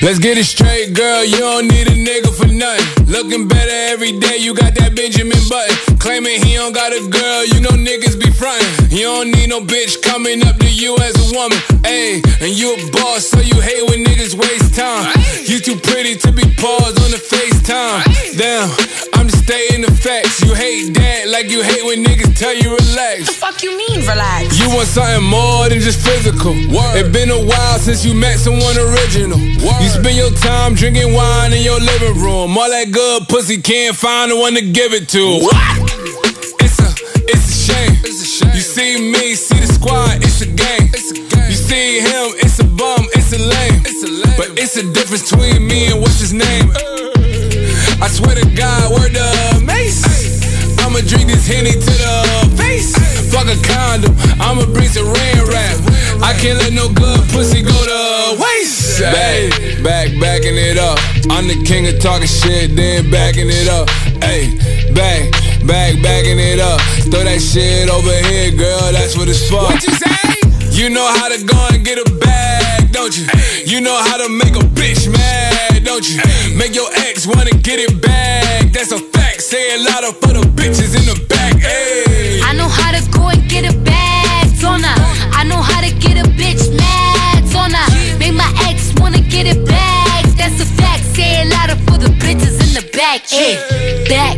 Let's 0.00 0.18
get 0.20 0.38
it 0.38 0.44
straight, 0.44 0.94
girl. 0.94 1.24
You 1.24 1.38
don't 1.38 1.66
need 1.66 1.88
a 1.88 1.96
nigga 1.96 2.32
for 2.36 2.46
nothing. 2.46 3.06
Looking 3.06 3.48
better 3.48 3.92
every 3.92 4.12
day. 4.18 4.36
You 4.36 4.54
got 4.54 4.74
that 4.76 4.94
Benjamin 4.94 5.38
Button. 5.48 5.87
Claiming 5.98 6.40
he 6.42 6.54
don't 6.54 6.72
got 6.72 6.92
a 6.92 7.02
girl, 7.08 7.44
you 7.44 7.60
know 7.60 7.70
niggas 7.70 8.18
be 8.18 8.30
frontin'. 8.30 8.90
You 8.90 9.04
don't 9.04 9.30
need 9.30 9.50
no 9.50 9.60
bitch 9.60 10.00
coming 10.02 10.46
up 10.46 10.56
to 10.58 10.70
you 10.70 10.96
as 10.98 11.14
a 11.18 11.34
woman. 11.34 11.58
Ayy, 11.82 12.22
and 12.40 12.56
you 12.56 12.74
a 12.74 12.90
boss, 12.92 13.26
so 13.26 13.40
you 13.40 13.60
hate 13.60 13.82
when 13.90 14.04
niggas 14.04 14.34
waste 14.34 14.74
time. 14.74 15.12
You 15.44 15.58
too 15.58 15.76
pretty 15.76 16.14
to 16.16 16.32
be 16.32 16.44
paused 16.56 16.98
on 17.02 17.10
the 17.10 17.18
FaceTime. 17.18 18.38
Damn, 18.38 18.70
I'm 19.14 19.28
just 19.28 19.44
stating 19.44 19.82
the 19.82 19.90
facts. 19.90 20.40
You 20.40 20.54
hate 20.54 20.94
that 20.94 21.28
like 21.28 21.50
you 21.50 21.62
hate 21.62 21.84
when 21.84 22.04
niggas 22.04 22.38
tell 22.38 22.54
you 22.54 22.70
relax. 22.70 23.26
The 23.26 23.32
fuck 23.32 23.62
you 23.62 23.76
mean, 23.76 24.00
relax? 24.06 24.58
You 24.58 24.70
want 24.70 24.86
something 24.88 25.24
more 25.28 25.68
than 25.68 25.80
just 25.80 26.00
physical. 26.06 26.54
It 26.94 27.12
been 27.12 27.30
a 27.30 27.42
while 27.44 27.78
since 27.78 28.04
you 28.04 28.14
met 28.14 28.38
someone 28.38 28.78
original. 28.78 29.38
You 29.38 29.88
spend 29.88 30.16
your 30.16 30.30
time 30.30 30.74
drinking 30.74 31.12
wine 31.12 31.52
in 31.52 31.62
your 31.62 31.80
living 31.80 32.14
room. 32.22 32.56
All 32.56 32.70
that 32.70 32.92
good 32.92 33.28
pussy 33.28 33.60
can't 33.60 33.96
find 33.96 34.30
the 34.30 34.36
one 34.36 34.54
to 34.54 34.62
give 34.62 34.92
it 34.92 35.08
to. 35.10 35.40
What? 35.42 35.87
See 38.78 39.10
me, 39.10 39.34
see 39.34 39.58
the 39.58 39.66
squad, 39.66 40.22
it's 40.22 40.40
a 40.40 40.46
game. 40.46 40.86
You 41.50 41.58
see 41.58 41.98
him, 41.98 42.38
it's 42.38 42.60
a 42.60 42.64
bum, 42.64 43.02
it's 43.18 43.34
a 43.34 43.40
lame. 43.42 43.82
But 44.38 44.54
it's 44.54 44.76
a 44.76 44.84
difference 44.92 45.30
between 45.30 45.66
me 45.66 45.90
and 45.90 46.00
what's 46.00 46.20
his 46.20 46.32
name. 46.32 46.70
I 47.98 48.06
swear 48.06 48.38
to 48.38 48.46
God, 48.54 48.94
word 48.94 49.18
the 49.18 49.26
mace. 49.66 50.06
I'ma 50.78 51.02
drink 51.10 51.26
this 51.26 51.46
henny 51.46 51.74
to 51.74 51.92
the 52.04 52.14
face. 52.54 52.94
Fuck 53.34 53.50
a 53.50 53.58
condom, 53.66 54.14
I'ma 54.38 54.70
bring 54.70 54.88
some 54.88 55.10
rain 55.10 55.42
rap. 55.50 55.78
I 56.22 56.32
can't 56.38 56.58
let 56.62 56.72
no 56.72 56.86
good 56.88 57.18
pussy 57.34 57.62
go 57.62 57.74
to 57.74 58.38
waste. 58.38 59.02
Back, 59.02 59.82
back, 59.82 60.06
backing 60.22 60.54
it 60.54 60.78
up. 60.78 60.98
I'm 61.34 61.50
the 61.50 61.58
king 61.66 61.86
of 61.90 61.98
talking 61.98 62.30
shit, 62.30 62.76
then 62.76 63.10
backing 63.10 63.50
it 63.50 63.66
up. 63.66 63.90
Hey, 64.22 64.54
back, 64.94 65.34
back, 65.66 66.00
backing 66.02 66.38
it 66.38 66.60
up. 66.60 66.80
Throw 67.10 67.24
that 67.24 67.40
shit 67.40 67.88
over 67.90 68.14
here, 68.28 68.50
girl, 68.52 68.92
that's 68.92 69.16
what 69.16 69.28
it's 69.28 69.48
for. 69.48 69.62
What 69.62 69.82
you 69.82 69.94
say? 69.94 70.18
You 70.70 70.90
know 70.90 71.06
how 71.06 71.28
to 71.28 71.42
go 71.42 71.58
and 71.72 71.84
get 71.84 71.98
a 71.98 72.08
bag, 72.20 72.92
don't 72.92 73.16
you? 73.16 73.26
You 73.66 73.80
know 73.80 73.96
how 73.96 74.16
to 74.16 74.28
make 74.28 74.54
a 74.54 74.64
bitch 74.78 75.10
mad, 75.10 75.82
don't 75.84 76.08
you? 76.08 76.22
Make 76.56 76.74
your 76.74 76.88
ex 76.94 77.26
wanna 77.26 77.50
get 77.50 77.80
it 77.80 78.00
back, 78.00 78.70
that's 78.72 78.92
a 78.92 78.98
fact. 78.98 79.42
Say 79.42 79.74
a 79.74 79.78
lot 79.82 80.04
of 80.04 80.14
for 80.20 80.32
the 80.38 80.46
bitches 80.54 80.94
in 80.94 81.04
the 81.10 81.18
back, 81.26 81.54
ayy. 81.54 82.42
I 82.44 82.52
know 82.54 82.68
how 82.68 82.92
to 82.92 83.02
go 83.10 83.28
and 83.28 83.42
get 83.50 83.64
a 83.64 83.76
bag, 83.80 84.64
on 84.64 84.82
her. 84.82 84.94
I 85.34 85.38
I 85.40 85.44
know 85.44 85.62
how 85.62 85.80
to 85.80 85.90
get 85.94 86.18
a 86.18 86.28
bitch 86.30 86.62
mad, 86.76 87.56
on 87.56 87.72
her. 87.72 88.18
Make 88.18 88.34
my 88.34 88.50
ex 88.68 88.92
wanna 89.00 89.20
get 89.20 89.46
it 89.46 89.66
back, 89.66 90.24
that's 90.36 90.60
a 90.60 90.66
fact. 90.78 91.04
Say 91.14 91.42
a 91.42 91.44
lot 91.46 91.70
of 91.70 91.78
for 91.86 91.98
the 91.98 92.10
bitches 92.22 92.58
in 92.62 92.70
the 92.74 92.88
back, 92.92 93.26
ayy. 93.26 94.08
Back, 94.08 94.37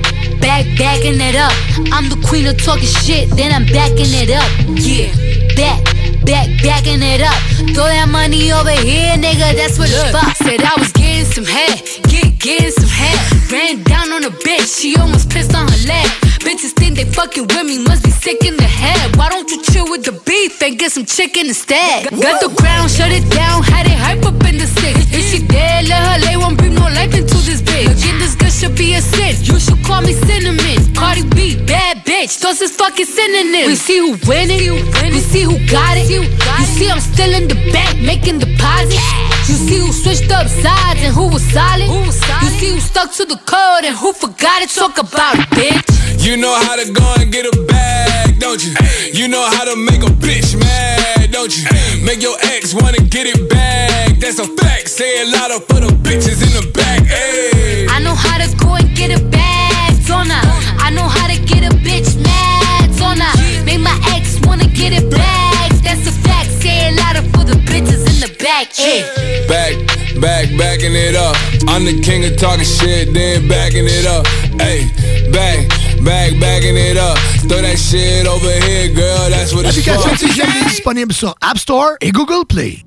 back, 0.63 0.79
backing 0.79 1.21
it 1.21 1.37
up. 1.37 1.53
I'm 1.93 2.09
the 2.09 2.21
queen 2.27 2.47
of 2.47 2.63
talking 2.63 2.89
shit, 2.89 3.31
then 3.31 3.53
I'm 3.53 3.67
backing 3.67 4.13
it 4.13 4.31
up, 4.31 4.49
yeah. 4.77 5.13
Back, 5.57 5.85
back, 6.25 6.49
backing 6.63 7.03
it 7.03 7.21
up. 7.21 7.37
Throw 7.75 7.89
that 7.89 8.09
money 8.09 8.53
over 8.53 8.71
here, 8.71 9.17
nigga, 9.17 9.57
that's 9.57 9.79
what 9.79 9.89
the 9.89 10.13
for. 10.13 10.45
Said 10.45 10.61
I 10.63 10.75
was 10.79 10.93
getting 10.93 11.25
some 11.25 11.45
head, 11.45 11.81
get, 12.09 12.39
getting 12.39 12.73
some 12.73 12.89
head. 12.89 13.19
Ran 13.51 13.83
down 13.85 14.13
on 14.13 14.25
a 14.25 14.31
bitch, 14.31 14.81
she 14.81 14.97
almost 14.97 15.31
pissed 15.31 15.55
on 15.55 15.67
her 15.69 15.83
leg. 15.87 16.07
Bitches 16.41 16.73
think 16.73 16.97
they 16.97 17.05
fucking 17.05 17.47
with 17.49 17.67
me, 17.67 17.79
must 17.85 18.05
be 18.05 18.11
sick 18.11 18.45
in 18.45 18.57
the 18.57 18.65
head. 18.65 19.17
Why 19.17 19.29
don't 19.29 19.51
you 19.51 19.63
chill 19.63 19.91
with 19.91 20.05
the 20.05 20.13
beef 20.25 20.61
and 20.63 20.79
get 20.79 20.93
some 20.93 21.05
chicken 21.05 21.47
instead? 21.49 22.11
Got 22.11 22.41
the 22.41 22.49
ground, 22.57 22.91
shut 22.91 23.11
it 23.13 23.29
down, 23.31 23.63
had 23.63 23.87
it 23.87 23.99
hype 23.99 24.25
up 24.25 24.41
in 24.45 24.59
the 24.59 24.67
stick. 24.67 24.97
If 25.13 25.25
she 25.31 25.47
dead, 25.47 25.89
let 25.89 26.01
her 26.01 26.19
lay, 26.27 26.37
won't 26.37 26.57
breathe 26.59 26.79
no 26.79 26.87
life 26.89 27.15
into 27.15 27.37
this 27.45 27.61
bitch. 27.61 27.93
Again, 27.93 28.19
this 28.19 28.35
girl 28.35 28.50
should 28.61 28.77
be 28.77 28.93
a 28.93 29.01
sin. 29.01 29.35
You 29.41 29.59
should 29.59 29.83
call 29.85 30.03
me 30.03 30.13
cinnamon. 30.13 30.93
Cardi 30.95 31.25
B, 31.35 31.57
bad 31.65 32.05
bitch, 32.05 32.41
those 32.41 32.61
is 32.61 32.77
fucking 32.77 33.07
synonyms. 33.07 33.69
We 33.69 33.75
see 33.75 33.99
who 34.05 34.13
winning, 34.29 34.85
we 35.01 35.21
see 35.21 35.45
who 35.49 35.57
got 35.67 35.97
it. 35.97 36.11
You 36.13 36.29
see 36.77 36.91
I'm 36.91 37.01
still 37.01 37.33
in 37.33 37.49
the 37.49 37.57
bank 37.73 38.03
making 38.03 38.39
deposits. 38.39 39.01
You 39.49 39.57
see 39.57 39.79
who 39.79 39.91
switched 39.93 40.31
up 40.31 40.47
sides 40.47 41.01
and 41.01 41.15
who 41.15 41.29
was 41.29 41.43
solid. 41.43 41.89
You 41.89 42.51
see 42.61 42.71
who 42.73 42.81
stuck 42.81 43.13
to 43.15 43.25
the 43.25 43.41
code 43.49 43.85
and 43.89 43.97
who 43.97 44.13
forgot 44.13 44.61
it. 44.61 44.69
Talk 44.69 44.99
about 44.99 45.37
it, 45.39 45.49
bitch. 45.57 45.81
You 46.21 46.37
know 46.37 46.53
how 46.53 46.77
to 46.77 46.93
go 46.93 47.15
and 47.19 47.33
get 47.33 47.47
a 47.47 47.57
bag, 47.65 48.39
don't 48.41 48.63
you? 48.63 48.75
You 49.15 49.29
know 49.29 49.43
how 49.57 49.65
to 49.65 49.75
make 49.75 50.03
a 50.03 50.13
bitch 50.13 50.53
mad, 50.61 51.33
don't 51.33 51.51
you? 51.57 51.65
Make 52.05 52.21
your 52.21 52.37
ex 52.43 52.75
wanna 52.75 53.01
get 53.09 53.27
it 53.27 53.49
back, 53.49 54.19
that's 54.21 54.39
a 54.39 54.45
fact. 54.45 54.91
Say 54.91 55.23
a 55.23 55.27
lot 55.33 55.51
of 55.51 55.65
for 55.65 55.81
the 55.81 55.89
bitches 56.05 56.45
in 56.45 56.53
the 56.53 56.71
back, 56.73 57.01
ayy. 57.09 57.89
I 57.89 58.01
know 58.01 58.15
how 58.15 58.30
to 58.41 58.57
go 58.57 58.75
and 58.75 58.97
get 58.97 59.11
a 59.11 59.23
bag, 59.25 60.11
on 60.11 60.27
her. 60.27 60.47
I 60.81 60.91
know 60.91 61.07
how 61.07 61.27
to 61.29 61.39
get 61.45 61.63
a 61.63 61.75
bitch 61.77 62.17
mad, 62.23 62.91
on 63.01 63.19
her. 63.19 63.65
Make 63.65 63.81
my 63.81 63.97
ex 64.15 64.41
wanna 64.47 64.67
get 64.67 64.93
it 64.93 65.11
back, 65.11 65.71
that's 65.85 66.07
a 66.07 66.13
fact. 66.13 66.51
Say 66.63 66.89
a 66.89 66.93
lot 66.97 67.17
of 67.17 67.25
for 67.33 67.45
the 67.45 67.57
bitches 67.69 68.03
in 68.09 68.19
the 68.25 68.31
back, 68.43 68.73
ayy. 68.73 69.05
Back, 69.47 69.77
back, 70.21 70.49
backing 70.59 70.95
it 70.95 71.15
up. 71.15 71.37
I'm 71.69 71.85
the 71.85 72.01
king 72.01 72.25
of 72.25 72.37
talking 72.37 72.65
shit, 72.65 73.13
then 73.15 73.47
backing 73.49 73.87
it 73.87 74.07
up. 74.07 74.27
Ayy, 74.59 74.89
back, 75.33 75.69
back, 76.05 76.33
backing 76.41 76.77
it 76.77 76.97
up. 76.97 77.19
Throw 77.49 77.61
that 77.61 77.79
shit 77.79 78.27
over 78.27 78.51
here, 78.67 78.95
girl, 78.95 79.31
that's 79.31 79.55
what 79.55 79.67
it's 79.67 79.85
for. 79.85 79.93
L'application 79.93 80.17
CGMD 80.17 80.57
est 80.61 80.69
disponible 80.71 81.13
sur 81.13 81.35
App 81.43 81.59
Store 81.59 81.97
et 82.01 82.11
Google 82.11 82.47
Play. 82.47 82.85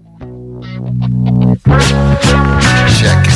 Check 3.00 3.34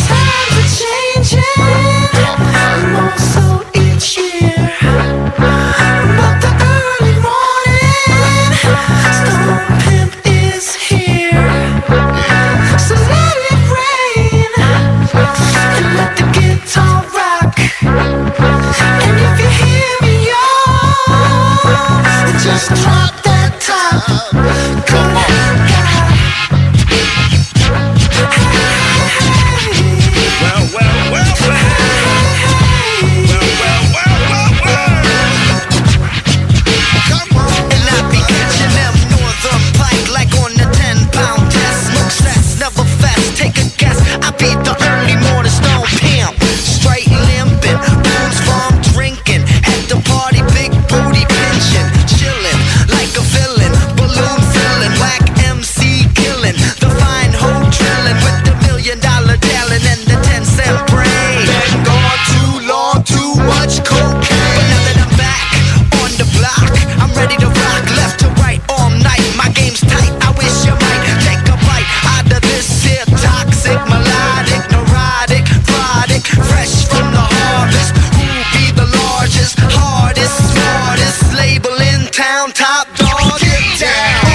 town? 82.17 82.49
Top 82.51 82.89
dog, 82.97 83.37
get 83.37 83.77
down. 83.77 84.25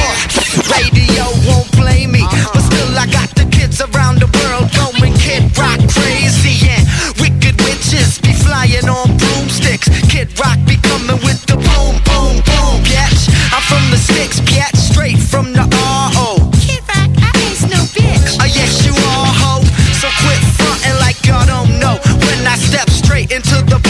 Radio 0.70 1.26
won't 1.50 1.66
play 1.74 2.06
me, 2.06 2.22
but 2.54 2.62
still 2.62 2.94
I 2.94 3.10
got 3.10 3.28
the 3.34 3.42
kids 3.50 3.82
around 3.82 4.22
the 4.22 4.30
world 4.38 4.70
going 4.78 5.14
kid 5.18 5.42
rock 5.58 5.82
crazy. 5.90 6.62
And 6.70 6.86
wicked 7.18 7.58
witches 7.66 8.22
be 8.22 8.32
flying 8.38 8.86
on 8.86 9.10
broomsticks. 9.18 9.90
Kid 10.06 10.30
rock 10.38 10.62
be 10.62 10.78
coming 10.78 11.18
with 11.26 11.42
the 11.50 11.58
boom, 11.58 11.98
boom, 12.06 12.38
boom, 12.46 12.74
bitch. 12.86 13.26
I'm 13.50 13.64
from 13.66 13.82
the 13.90 13.98
sticks, 13.98 14.38
bitch, 14.46 14.78
straight 14.78 15.18
from 15.18 15.50
the 15.50 15.66
RO. 15.66 16.38
Kid 16.62 16.86
rock, 16.86 17.10
I 17.18 17.34
ain't 17.34 17.66
no 17.66 17.82
bitch. 17.98 18.38
Oh 18.38 18.46
yes, 18.46 18.86
you 18.86 18.94
are, 18.94 19.30
ho. 19.42 19.58
So 19.98 20.06
quit 20.22 20.38
fronting 20.54 20.98
like 21.02 21.18
y'all 21.26 21.46
don't 21.50 21.82
know. 21.82 21.98
When 22.30 22.46
I 22.46 22.54
step 22.54 22.86
straight 22.90 23.32
into 23.34 23.58
the 23.66 23.81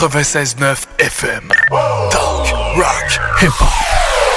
96.9 0.00 0.86
FM. 0.96 1.50
Talk, 2.10 2.50
rock, 2.78 3.38
hip-hop. 3.38 4.29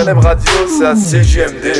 Relève 0.00 0.18
radio, 0.18 0.52
c'est 0.66 0.86
à 0.86 0.96
CGMD. 0.96 1.79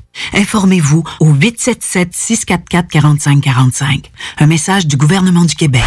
Informez-vous 0.33 1.03
au 1.19 1.33
877-644-4545. 1.33 4.05
Un 4.39 4.47
message 4.47 4.87
du 4.87 4.97
gouvernement 4.97 5.45
du 5.45 5.53
Québec. 5.55 5.83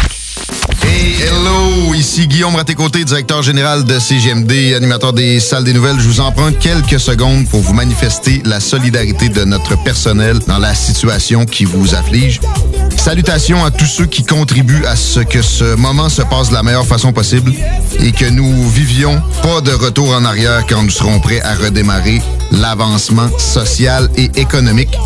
Hey, 0.83 1.21
hello! 1.21 1.93
Ici 1.93 2.27
Guillaume 2.27 2.55
Raté-Côté, 2.55 3.05
directeur 3.05 3.41
général 3.41 3.85
de 3.85 3.99
CGMD, 3.99 4.73
animateur 4.75 5.13
des 5.13 5.39
salles 5.39 5.63
des 5.63 5.73
nouvelles. 5.73 5.99
Je 5.99 6.07
vous 6.07 6.19
en 6.19 6.31
prends 6.31 6.51
quelques 6.51 6.99
secondes 6.99 7.47
pour 7.49 7.61
vous 7.61 7.73
manifester 7.73 8.41
la 8.45 8.59
solidarité 8.59 9.29
de 9.29 9.45
notre 9.45 9.81
personnel 9.83 10.37
dans 10.47 10.59
la 10.59 10.75
situation 10.75 11.45
qui 11.45 11.65
vous 11.65 11.95
afflige. 11.95 12.39
Salutations 12.97 13.63
à 13.63 13.71
tous 13.71 13.85
ceux 13.85 14.05
qui 14.05 14.23
contribuent 14.23 14.85
à 14.85 14.95
ce 14.95 15.19
que 15.19 15.41
ce 15.41 15.75
moment 15.75 16.09
se 16.09 16.21
passe 16.23 16.49
de 16.49 16.53
la 16.53 16.63
meilleure 16.63 16.85
façon 16.85 17.13
possible 17.13 17.53
et 17.99 18.11
que 18.11 18.25
nous 18.25 18.67
vivions 18.69 19.21
pas 19.43 19.61
de 19.61 19.71
retour 19.71 20.09
en 20.09 20.25
arrière 20.25 20.65
quand 20.67 20.81
nous 20.81 20.89
serons 20.89 21.19
prêts 21.19 21.41
à 21.41 21.53
redémarrer 21.53 22.21
l'avancement 22.51 23.29
social 23.37 24.09
et 24.17 24.31
économique. 24.35 24.97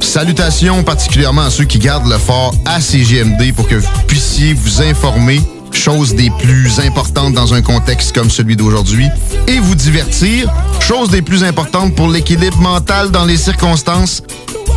Salutations 0.00 0.82
particulièrement 0.82 1.42
à 1.42 1.50
ceux 1.50 1.64
qui 1.64 1.78
gardent 1.78 2.08
le 2.10 2.18
fort 2.18 2.52
à 2.64 2.80
CGMD 2.80 3.52
pour 3.54 3.68
que 3.68 3.76
vous 3.76 3.88
puissiez 4.06 4.54
vous 4.54 4.82
informer, 4.82 5.40
chose 5.72 6.14
des 6.14 6.30
plus 6.38 6.80
importantes 6.80 7.34
dans 7.34 7.54
un 7.54 7.62
contexte 7.62 8.14
comme 8.14 8.30
celui 8.30 8.56
d'aujourd'hui, 8.56 9.08
et 9.46 9.58
vous 9.58 9.74
divertir, 9.74 10.50
chose 10.80 11.10
des 11.10 11.22
plus 11.22 11.44
importantes 11.44 11.94
pour 11.94 12.08
l'équilibre 12.08 12.58
mental 12.58 13.10
dans 13.10 13.24
les 13.24 13.36
circonstances. 13.36 14.22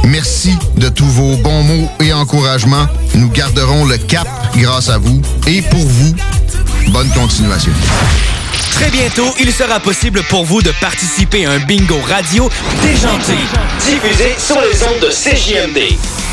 Merci 0.06 0.54
de 0.78 0.90
tous 0.90 1.06
vos 1.06 1.38
bons 1.38 1.64
mots 1.64 1.90
et 2.02 2.12
encouragements. 2.14 2.88
Nous 3.16 3.30
garderons 3.30 3.86
le 3.86 3.98
cap 3.98 4.28
grâce 4.56 4.90
à 4.90 4.98
vous 4.98 5.22
et 5.48 5.62
pour 5.62 5.80
vous. 5.80 6.14
Bonne 6.90 7.10
continuation. 7.10 7.72
Très 8.72 8.90
bientôt, 8.90 9.34
il 9.40 9.52
sera 9.54 9.80
possible 9.80 10.22
pour 10.30 10.46
vous 10.46 10.62
de 10.62 10.72
participer 10.82 11.46
à 11.46 11.52
un 11.52 11.60
bingo 11.60 12.00
radio 12.08 12.50
déjanté, 12.82 13.38
diffusé 13.80 14.36
sur 14.38 14.60
les 14.62 14.84
ondes 14.84 15.00
de 15.02 15.10
CJMD. 15.10 16.33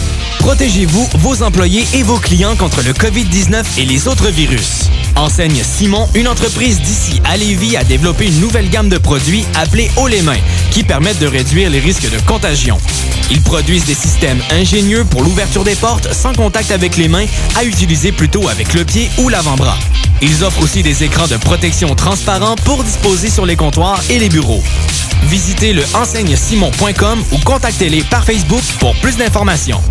Protégez-vous, 0.41 1.07
vos 1.19 1.43
employés 1.43 1.85
et 1.93 2.01
vos 2.01 2.17
clients 2.17 2.55
contre 2.55 2.81
le 2.81 2.93
COVID-19 2.93 3.63
et 3.77 3.85
les 3.85 4.07
autres 4.07 4.29
virus. 4.29 4.89
Enseigne 5.15 5.61
Simon, 5.63 6.09
une 6.15 6.27
entreprise 6.27 6.81
d'ici 6.81 7.21
à 7.25 7.37
Lévis, 7.37 7.77
a 7.77 7.83
développé 7.83 8.25
une 8.25 8.39
nouvelle 8.39 8.67
gamme 8.69 8.89
de 8.89 8.97
produits 8.97 9.45
appelés 9.53 9.91
Haut 9.97 10.07
les 10.07 10.23
mains, 10.23 10.39
qui 10.71 10.83
permettent 10.83 11.19
de 11.19 11.27
réduire 11.27 11.69
les 11.69 11.79
risques 11.79 12.09
de 12.09 12.19
contagion. 12.25 12.79
Ils 13.29 13.41
produisent 13.41 13.85
des 13.85 13.93
systèmes 13.93 14.41
ingénieux 14.49 15.05
pour 15.05 15.21
l'ouverture 15.21 15.63
des 15.63 15.75
portes 15.75 16.11
sans 16.11 16.33
contact 16.33 16.71
avec 16.71 16.97
les 16.97 17.07
mains, 17.07 17.27
à 17.55 17.63
utiliser 17.63 18.11
plutôt 18.11 18.49
avec 18.49 18.73
le 18.73 18.83
pied 18.83 19.11
ou 19.19 19.29
l'avant-bras. 19.29 19.77
Ils 20.23 20.43
offrent 20.43 20.63
aussi 20.63 20.81
des 20.81 21.03
écrans 21.03 21.27
de 21.27 21.37
protection 21.37 21.93
transparents 21.93 22.55
pour 22.65 22.83
disposer 22.83 23.29
sur 23.29 23.45
les 23.45 23.55
comptoirs 23.55 24.01
et 24.09 24.17
les 24.17 24.29
bureaux. 24.29 24.63
Visitez 25.23 25.73
le 25.73 25.83
enseignesimon.com 25.93 27.23
ou 27.31 27.37
contactez-les 27.45 28.03
par 28.03 28.23
Facebook 28.25 28.63
pour 28.79 28.95
plus 29.01 29.17
d'informations. 29.17 29.81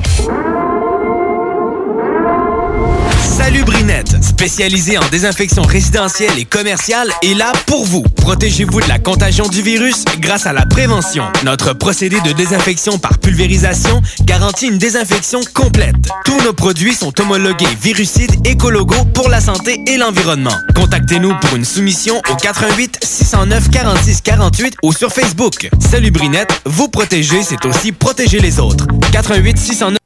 Salut 3.42 3.64
Brinette, 3.64 4.22
spécialisé 4.22 4.98
en 4.98 5.08
désinfection 5.08 5.62
résidentielle 5.62 6.38
et 6.38 6.44
commerciale, 6.44 7.10
est 7.22 7.32
là 7.32 7.52
pour 7.64 7.86
vous. 7.86 8.02
Protégez-vous 8.02 8.82
de 8.82 8.86
la 8.86 8.98
contagion 8.98 9.48
du 9.48 9.62
virus 9.62 10.04
grâce 10.18 10.46
à 10.46 10.52
la 10.52 10.66
prévention. 10.66 11.24
Notre 11.42 11.72
procédé 11.72 12.20
de 12.20 12.32
désinfection 12.32 12.98
par 12.98 13.16
pulvérisation 13.18 14.02
garantit 14.24 14.66
une 14.66 14.76
désinfection 14.76 15.40
complète. 15.54 15.96
Tous 16.26 16.38
nos 16.42 16.52
produits 16.52 16.94
sont 16.94 17.18
homologués 17.18 17.66
virucides 17.80 18.46
écologos 18.46 19.06
pour 19.14 19.30
la 19.30 19.40
santé 19.40 19.82
et 19.86 19.96
l'environnement. 19.96 20.54
Contactez-nous 20.76 21.34
pour 21.40 21.56
une 21.56 21.64
soumission 21.64 22.20
au 22.30 22.36
88 22.36 22.98
609 23.02 23.70
46 23.70 24.20
48 24.20 24.76
ou 24.82 24.92
sur 24.92 25.10
Facebook. 25.10 25.70
Salut 25.90 26.10
Brinette, 26.10 26.60
vous 26.66 26.88
protéger, 26.88 27.42
c'est 27.42 27.64
aussi 27.64 27.92
protéger 27.92 28.38
les 28.38 28.60
autres. 28.60 28.86
88 29.12 29.56
609 29.56 29.99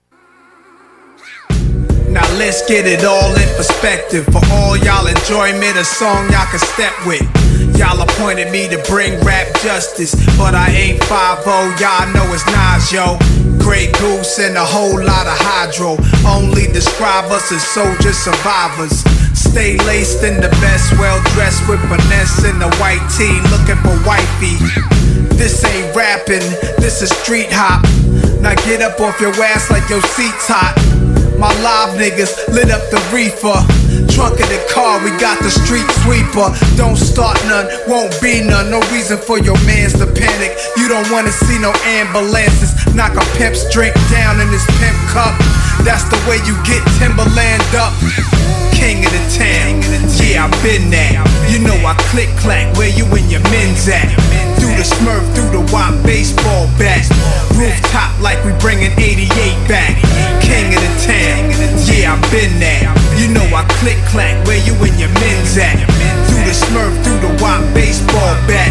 Now 2.14 2.22
let's 2.38 2.62
get 2.70 2.86
it 2.86 3.02
all 3.02 3.34
in 3.34 3.48
perspective. 3.58 4.24
For 4.30 4.40
all 4.54 4.78
y'all 4.78 5.10
enjoyment, 5.10 5.74
a 5.74 5.84
song 5.84 6.30
y'all 6.30 6.46
can 6.46 6.62
step 6.62 6.94
with. 7.04 7.26
Y'all 7.74 8.00
appointed 8.00 8.52
me 8.52 8.68
to 8.70 8.78
bring 8.86 9.18
rap 9.26 9.50
justice, 9.58 10.14
but 10.38 10.54
I 10.54 10.70
ain't 10.70 11.02
5 11.10 11.44
y'all 11.82 12.06
know 12.14 12.22
it's 12.30 12.46
Nas, 12.46 12.92
yo. 12.94 13.18
Grey 13.58 13.90
Goose 13.98 14.38
and 14.38 14.54
a 14.56 14.64
whole 14.64 14.94
lot 14.94 15.26
of 15.26 15.34
hydro. 15.42 15.98
Only 16.22 16.70
describe 16.70 17.32
us 17.34 17.50
as 17.50 17.66
soldiers, 17.66 18.16
survivors. 18.16 19.02
Stay 19.34 19.76
laced 19.82 20.22
in 20.22 20.38
the 20.38 20.54
best, 20.62 20.94
well 21.02 21.18
dressed 21.34 21.66
with 21.68 21.82
finesse 21.90 22.46
in 22.46 22.60
the 22.62 22.70
white 22.78 23.02
tee, 23.10 23.42
looking 23.50 23.80
for 23.82 23.98
wifey. 24.06 24.54
This 25.34 25.64
ain't 25.64 25.90
rapping, 25.96 26.46
this 26.78 27.02
is 27.02 27.10
street 27.10 27.50
hop. 27.50 27.82
Now 28.40 28.54
get 28.62 28.82
up 28.82 29.00
off 29.00 29.20
your 29.20 29.34
ass 29.42 29.68
like 29.70 29.88
your 29.90 30.02
seat's 30.14 30.46
hot. 30.46 30.78
My 31.39 31.52
live 31.62 31.98
niggas 31.98 32.48
lit 32.48 32.70
up 32.70 32.82
the 32.90 33.01
reefer. 33.12 33.56
Trunk 34.12 34.39
of 34.39 34.48
the 34.48 34.62
car, 34.70 35.02
we 35.02 35.11
got 35.19 35.39
the 35.43 35.51
street 35.51 35.86
sweeper. 36.02 36.51
Don't 36.77 36.97
start 36.97 37.39
none, 37.47 37.66
won't 37.89 38.15
be 38.23 38.43
none. 38.43 38.70
No 38.70 38.81
reason 38.93 39.19
for 39.19 39.39
your 39.39 39.59
mans 39.66 39.94
to 39.98 40.06
panic. 40.06 40.56
You 40.77 40.89
don't 40.89 41.11
wanna 41.11 41.32
see 41.32 41.59
no 41.59 41.73
ambulances. 41.85 42.74
Knock 42.94 43.16
a 43.16 43.24
pimp's 43.39 43.69
drink 43.70 43.94
down 44.11 44.40
in 44.40 44.48
his 44.48 44.65
pimp 44.78 44.97
cup. 45.11 45.35
That's 45.82 46.05
the 46.05 46.20
way 46.28 46.39
you 46.47 46.55
get 46.65 46.82
Timberland 46.98 47.62
up. 47.74 47.94
King 48.85 49.01
of 49.01 49.16
the 49.16 49.24
town, 49.32 49.81
yeah, 50.20 50.44
I've 50.44 50.52
been 50.61 50.93
there. 50.93 51.16
You 51.48 51.56
know 51.65 51.73
I 51.89 51.97
click 52.12 52.28
clack, 52.36 52.69
where 52.77 52.93
you 52.93 53.09
and 53.16 53.32
your 53.32 53.40
men's 53.48 53.89
at? 53.89 54.12
Through 54.61 54.77
the 54.77 54.85
smurf, 54.85 55.24
through 55.32 55.56
the 55.56 55.65
white 55.73 55.97
baseball 56.05 56.69
bat. 56.77 57.09
Rooftop 57.56 58.12
like 58.20 58.44
we 58.44 58.52
bringing 58.61 58.93
88 59.01 59.24
back. 59.65 59.97
King 60.44 60.69
of 60.77 60.85
the 60.85 60.93
town, 61.01 61.48
yeah, 61.89 62.12
I've 62.12 62.20
been 62.28 62.61
there. 62.61 62.85
You 63.16 63.32
know 63.32 63.48
I 63.56 63.65
click 63.81 63.97
clack, 64.12 64.36
where 64.44 64.61
you 64.61 64.77
and 64.77 65.01
your 65.01 65.09
men's 65.16 65.56
at? 65.56 65.81
Through 66.28 66.44
the 66.44 66.52
smurf, 66.52 66.93
through 67.01 67.24
the 67.24 67.32
white 67.40 67.65
baseball 67.73 68.36
bat. 68.44 68.69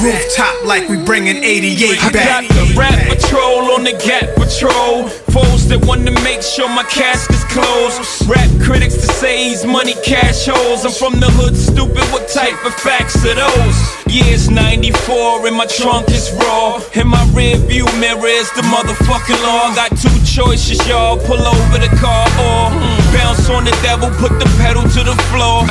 Rooftop 0.00 0.64
like 0.64 0.88
we 0.88 0.96
bringing 1.04 1.36
88 1.44 1.76
I 2.00 2.10
back. 2.10 2.48
got 2.48 2.54
the 2.56 2.74
rap 2.74 2.96
patrol 3.06 3.76
on 3.76 3.84
the 3.84 3.92
Gap 3.92 4.32
patrol. 4.32 5.08
Foes 5.28 5.68
that 5.68 5.84
want 5.84 6.06
to 6.08 6.12
make 6.24 6.40
sure 6.40 6.68
my 6.72 6.84
casket's 6.84 7.44
closed. 7.52 8.00
Rap 8.24 8.48
critics 8.64 8.94
to 8.96 9.06
say 9.20 9.50
he's 9.50 9.66
money 9.66 9.92
cash 10.00 10.48
holes. 10.48 10.86
I'm 10.88 10.92
from 10.96 11.20
the 11.20 11.28
hood, 11.28 11.54
stupid. 11.54 12.00
What 12.16 12.32
type 12.32 12.56
of 12.64 12.72
facts 12.80 13.20
are 13.28 13.36
those? 13.36 13.76
Yeah, 14.08 14.32
it's 14.32 14.48
94 14.48 15.46
and 15.46 15.56
my 15.56 15.66
trunk 15.66 16.08
is 16.08 16.32
raw. 16.32 16.80
And 16.96 17.12
my 17.12 17.20
rear 17.36 17.60
view 17.68 17.84
mirror 18.00 18.24
is 18.24 18.48
the 18.56 18.64
motherfucking 18.72 19.40
law. 19.44 19.68
Got 19.76 19.92
two 20.00 20.16
choices, 20.24 20.80
y'all. 20.88 21.20
Pull 21.20 21.44
over 21.44 21.76
the 21.76 21.92
car 22.00 22.24
or 22.40 22.72
bounce 23.12 23.52
on 23.52 23.68
the 23.68 23.76
devil, 23.84 24.08
put 24.16 24.32
the 24.40 24.48
pedal 24.56 24.80
to 24.96 25.00
the 25.04 25.16
floor. 25.28 25.68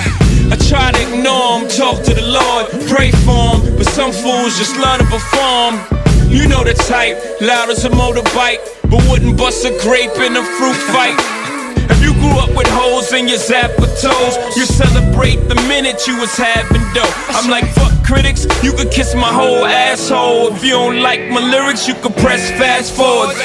I 0.51 0.57
try 0.67 0.91
to 0.91 1.01
ignore 1.01 1.61
him, 1.61 1.67
talk 1.69 2.03
to 2.03 2.13
the 2.13 2.25
Lord, 2.25 2.65
pray 2.89 3.11
for 3.11 3.61
him. 3.61 3.77
But 3.77 3.87
some 3.87 4.11
fools 4.11 4.57
just 4.57 4.77
love 4.77 4.99
to 4.99 5.05
perform. 5.05 5.77
You 6.29 6.47
know 6.47 6.63
the 6.63 6.73
type, 6.73 7.17
loud 7.41 7.69
as 7.69 7.85
a 7.85 7.89
motorbike, 7.89 8.61
but 8.89 9.01
wouldn't 9.09 9.37
bust 9.37 9.65
a 9.65 9.71
grape 9.81 10.17
in 10.17 10.37
a 10.37 10.43
fruit 10.43 10.79
fight. 10.93 11.17
If 11.89 12.01
you 12.03 12.13
grew 12.13 12.37
up 12.37 12.49
with 12.55 12.67
holes 12.69 13.13
in 13.13 13.27
your 13.27 13.39
zapper 13.39 13.89
toes, 14.01 14.37
you 14.55 14.65
celebrate 14.65 15.37
the 15.49 15.55
minute 15.67 16.07
you 16.07 16.17
was 16.17 16.35
having 16.35 16.81
dough. 16.93 17.13
I'm 17.29 17.49
like, 17.49 17.65
fuck 17.73 17.93
critics, 18.05 18.45
you 18.63 18.73
could 18.73 18.91
kiss 18.91 19.15
my 19.15 19.31
whole 19.31 19.65
asshole. 19.65 20.53
If 20.53 20.63
you 20.63 20.71
don't 20.71 21.01
like 21.01 21.29
my 21.29 21.41
lyrics, 21.41 21.87
you 21.87 21.95
could 21.95 22.15
press 22.17 22.49
fast 22.51 22.95
forward. 22.95 23.35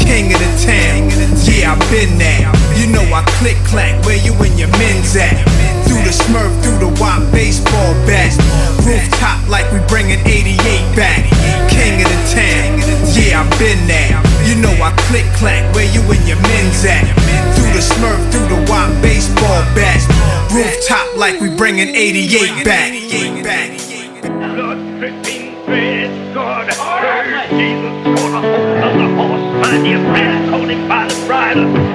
King 0.00 0.32
of 0.32 0.40
the 0.40 0.52
town, 0.64 1.10
yeah, 1.44 1.72
I've 1.72 1.90
been 1.90 2.18
there. 2.18 2.57
You 2.98 3.06
know 3.06 3.14
I 3.14 3.22
click 3.38 3.54
clack, 3.62 3.94
where 4.06 4.18
you 4.18 4.34
and 4.42 4.58
your 4.58 4.66
men's 4.74 5.14
at? 5.14 5.38
Through 5.86 6.02
the 6.02 6.10
smurf, 6.10 6.50
through 6.66 6.82
the 6.82 6.90
white 6.98 7.22
baseball 7.30 7.94
bat. 8.10 8.34
Rooftop 8.82 9.46
like 9.46 9.70
we 9.70 9.78
bringing 9.86 10.18
88 10.26 10.58
back. 10.98 11.22
King 11.70 12.02
of 12.02 12.10
the 12.10 12.20
town, 12.34 12.82
yeah, 13.14 13.38
I've 13.38 13.54
been 13.54 13.78
there. 13.86 14.18
You 14.50 14.58
know 14.58 14.74
I 14.82 14.90
click 15.06 15.30
clack, 15.38 15.62
where 15.76 15.86
you 15.86 16.02
and 16.10 16.26
your 16.26 16.42
men's 16.42 16.82
at? 16.82 17.06
Through 17.54 17.70
the 17.70 17.86
smurf, 17.86 18.18
through 18.34 18.50
the 18.50 18.66
white 18.66 18.90
baseball 18.98 19.62
bat. 19.78 20.02
Rooftop 20.50 21.14
like 21.14 21.40
we 21.40 21.54
bringing 21.54 21.94
88 21.94 22.64
back. 22.66 22.98
God, 26.34 26.66
heard 26.66 27.50
Jesus 27.50 27.94
gonna 28.02 28.42
hold 28.42 28.82
on 28.82 28.94
the 28.98 29.08
horse. 29.14 29.46
Find 29.62 29.86
your 29.86 30.02
friend, 30.10 30.50
hold 30.50 30.68
him 30.68 30.88
by 30.88 31.06
the 31.06 31.26
bridle. 31.26 31.87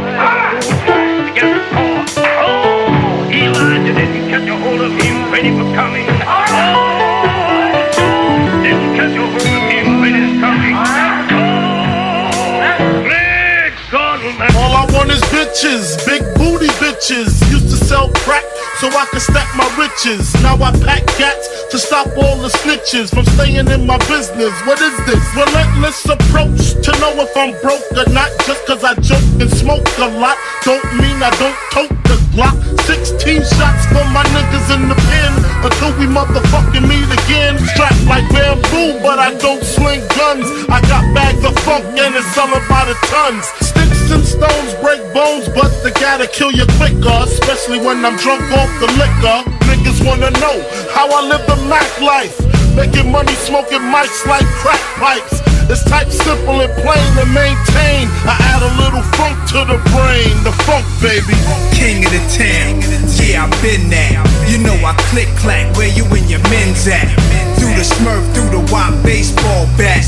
Bitches, 15.53 16.05
big 16.05 16.21
booty 16.35 16.67
bitches. 16.81 17.51
Used 17.51 17.69
to 17.69 17.85
sell 17.85 18.09
crack 18.15 18.43
so 18.83 18.89
I 18.99 19.05
can 19.05 19.21
stack 19.21 19.47
my 19.55 19.63
riches. 19.79 20.27
Now 20.43 20.59
I 20.59 20.75
pack 20.83 21.07
cats 21.15 21.47
to 21.71 21.79
stop 21.79 22.07
all 22.19 22.35
the 22.43 22.51
snitches 22.59 23.15
from 23.15 23.23
staying 23.31 23.71
in 23.71 23.87
my 23.87 23.97
business. 24.11 24.51
What 24.67 24.81
is 24.83 24.91
this? 25.07 25.23
Relentless 25.31 26.03
approach 26.03 26.75
to 26.83 26.91
know 26.99 27.15
if 27.23 27.31
I'm 27.31 27.55
broke 27.63 27.87
or 27.95 28.11
not. 28.11 28.27
Just 28.43 28.67
cause 28.67 28.83
I 28.83 28.93
joke 28.99 29.23
and 29.39 29.47
smoke 29.47 29.87
a 30.03 30.11
lot, 30.19 30.35
don't 30.67 30.83
mean 30.99 31.15
I 31.23 31.31
don't 31.39 31.55
tote 31.71 31.95
the 32.11 32.19
Glock. 32.35 32.59
16 32.83 33.39
shots 33.55 33.87
for 33.87 34.03
my 34.11 34.25
niggas 34.35 34.67
in 34.75 34.91
the 34.91 34.99
pen 35.07 35.33
until 35.63 35.95
we 35.95 36.03
motherfucking 36.03 36.83
meet 36.83 37.07
again. 37.23 37.55
Strapped 37.71 38.03
like 38.11 38.27
bamboo, 38.35 38.99
but 38.99 39.17
I 39.17 39.31
don't 39.39 39.63
swing 39.63 40.03
guns. 40.19 40.43
I 40.67 40.81
got 40.91 41.07
bags 41.15 41.45
of 41.45 41.55
funk 41.63 41.85
and 41.95 42.11
it's 42.15 42.27
selling 42.35 42.65
by 42.67 42.83
the 42.83 42.97
tons. 43.07 43.45
Sticks 43.63 44.11
and 44.11 44.25
stones 44.25 44.73
break 44.83 44.99
bones, 45.13 45.47
but 45.55 45.71
they 45.83 45.91
gotta 45.95 46.27
kill 46.27 46.51
you 46.51 46.65
quicker, 46.75 47.23
especially 47.23 47.79
when 47.79 48.03
I'm 48.03 48.17
drunk 48.17 48.43
off 48.51 48.72
the 48.79 48.89
liquor. 48.97 49.39
Niggas 49.69 50.05
wanna 50.05 50.31
know 50.39 50.57
how 50.93 51.09
I 51.09 51.21
live 51.27 51.45
the 51.47 51.57
Mac 51.69 51.89
life. 52.01 52.37
Making 52.75 53.11
money 53.11 53.33
smoking 53.45 53.85
mics 53.93 54.25
like 54.25 54.45
crack 54.61 54.81
pipes. 54.97 55.41
It's 55.69 55.83
type 55.85 56.09
simple 56.09 56.59
and 56.59 56.73
plain 56.83 57.07
to 57.15 57.25
maintain. 57.31 58.09
I 58.27 58.35
add 58.51 58.61
a 58.65 58.71
little 58.81 59.05
funk 59.15 59.37
to 59.55 59.63
the 59.63 59.79
brain, 59.95 60.33
the 60.43 60.51
funk 60.67 60.83
baby. 60.99 61.37
King 61.71 62.03
of 62.03 62.11
the 62.11 62.23
town, 62.35 62.83
yeah, 63.15 63.47
I've 63.47 63.53
been 63.63 63.87
there. 63.87 64.19
You 64.49 64.59
know 64.59 64.75
I 64.83 64.91
click 65.13 65.29
clack, 65.39 65.71
where 65.77 65.87
you 65.87 66.03
and 66.11 66.27
your 66.29 66.43
men's 66.51 66.83
at? 66.87 67.07
Through 67.55 67.79
the 67.79 67.85
smurf, 67.87 68.21
through 68.35 68.51
the 68.51 68.63
white 68.73 68.91
baseball 69.07 69.65
bat. 69.79 70.03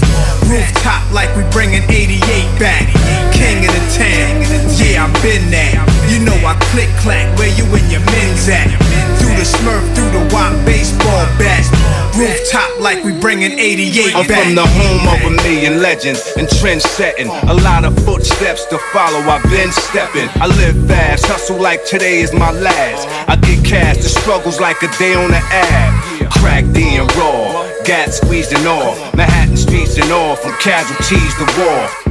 Rooftop 0.50 1.02
like 1.14 1.32
we 1.38 1.48
bringing 1.56 1.84
88 1.88 2.20
back. 2.60 2.92
King 3.32 3.64
of 3.64 3.72
the 3.72 3.86
town, 3.96 4.44
yeah, 4.80 5.06
I've 5.06 5.14
been 5.22 5.50
there. 5.52 5.80
You 6.10 6.24
know 6.24 6.36
I 6.46 6.56
click 6.72 6.90
clack, 7.02 7.26
where 7.38 7.52
you 7.56 7.66
and 7.66 7.88
your 7.92 8.04
men's 8.12 8.48
at? 8.48 8.70
Through 9.20 9.36
the 9.36 9.48
smurf, 9.48 9.84
through 9.96 10.12
the 10.12 10.24
white 10.34 10.56
baseball 10.66 11.26
bat. 11.40 11.66
Rooftop 12.16 12.80
like 12.80 13.04
we 13.04 13.12
bringing 13.20 13.52
88 13.60 14.16
I'm 14.16 14.28
back. 14.28 14.44
from 14.44 14.56
the 14.56 14.66
home 14.66 15.08
of 15.08 15.20
a 15.28 15.44
million 15.44 15.82
legends 15.82 16.24
and 16.38 16.48
trend 16.48 16.82
setting. 16.82 17.28
A 17.28 17.54
lot 17.54 17.84
of 17.84 17.94
footsteps 18.06 18.66
to 18.68 18.78
follow, 18.94 19.20
I've 19.20 19.44
been 19.50 19.72
stepping. 19.72 20.30
I 20.40 20.48
live 20.48 20.88
fast, 20.88 21.26
hustle 21.26 21.60
like 21.60 21.86
today 21.86 22.22
is 22.22 22.32
my 22.34 22.52
last. 22.52 23.08
I 23.28 23.36
get 23.36 23.66
cash, 23.66 23.98
the 23.98 24.10
struggles 24.10 24.62
like 24.62 24.82
a 24.84 24.88
day 24.98 25.14
on 25.16 25.32
the 25.32 25.42
ab. 25.52 26.32
Crack 26.40 26.64
D 26.72 26.96
and 26.96 27.14
raw, 27.16 27.68
got 27.84 28.14
squeezed 28.14 28.54
and 28.54 28.66
all. 28.68 28.96
Manhattan 29.16 29.58
streets 29.58 29.98
and 29.98 30.12
all, 30.12 30.36
from 30.36 30.54
casualties 30.60 31.34
to 31.36 31.46
war. 31.60 32.05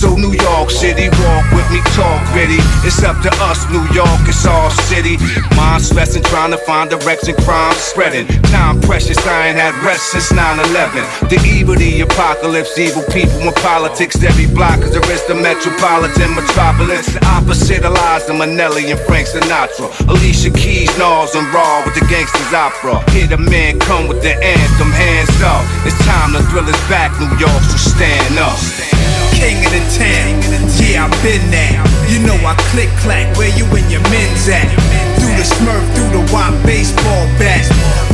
So 0.00 0.16
New 0.16 0.32
York 0.32 0.70
City, 0.70 1.12
walk 1.20 1.44
with 1.52 1.68
me, 1.68 1.76
talk 1.92 2.24
gritty. 2.32 2.56
It's 2.88 3.04
up 3.04 3.20
to 3.20 3.28
us, 3.44 3.68
New 3.68 3.84
York, 3.92 4.24
it's 4.24 4.46
all 4.46 4.70
city. 4.88 5.20
Mind 5.60 5.84
stressing, 5.84 6.22
trying 6.24 6.52
to 6.52 6.56
find 6.56 6.88
direction, 6.88 7.36
crime 7.44 7.74
spreading. 7.74 8.26
Time 8.48 8.80
precious, 8.80 9.20
I 9.26 9.48
ain't 9.48 9.58
had 9.58 9.76
rest 9.84 10.12
since 10.12 10.32
9-11. 10.32 11.28
The 11.28 11.36
evil, 11.44 11.74
the 11.74 12.00
apocalypse, 12.00 12.78
evil 12.78 13.04
people 13.12 13.44
in 13.44 13.52
politics. 13.60 14.16
Every 14.24 14.48
block 14.48 14.80
is 14.80 14.92
there 14.96 15.04
is 15.12 15.20
the 15.28 15.34
metropolitan 15.34 16.32
metropolis. 16.32 17.12
The 17.12 17.20
opposite 17.36 17.84
of 17.84 17.92
Liza 17.92 18.32
Minnelli 18.32 18.88
and 18.88 19.00
Frank 19.04 19.28
Sinatra. 19.28 19.92
Alicia 20.08 20.48
Keys, 20.56 20.96
Nas, 20.96 21.36
and 21.36 21.44
Raw 21.52 21.84
with 21.84 21.92
the 21.92 22.08
gangsters 22.08 22.54
opera. 22.56 23.04
Hear 23.12 23.26
the 23.26 23.36
men 23.36 23.78
come 23.78 24.08
with 24.08 24.22
the 24.22 24.32
anthem, 24.32 24.92
hands 24.96 25.36
up. 25.44 25.60
It's 25.84 25.92
time 26.08 26.32
to 26.32 26.40
thrill 26.48 26.64
is 26.64 26.80
back, 26.88 27.12
New 27.20 27.28
York, 27.36 27.60
so 27.68 27.76
stand 27.76 28.40
up. 28.40 28.56
King 28.96 29.09
of 29.40 29.72
the 29.72 29.84
town, 29.96 30.36
yeah, 30.76 31.08
I've 31.08 31.16
been 31.24 31.40
there. 31.48 31.80
You 32.12 32.20
know 32.26 32.36
I 32.44 32.52
click 32.72 32.92
clack, 33.00 33.32
where 33.40 33.48
you 33.56 33.64
and 33.72 33.88
your 33.88 34.04
men's 34.12 34.44
at? 34.52 34.68
Through 35.16 35.34
the 35.40 35.46
smurf, 35.46 35.84
through 35.96 36.12
the 36.12 36.24
white 36.28 36.52
baseball 36.66 37.24
bat. 37.40 37.64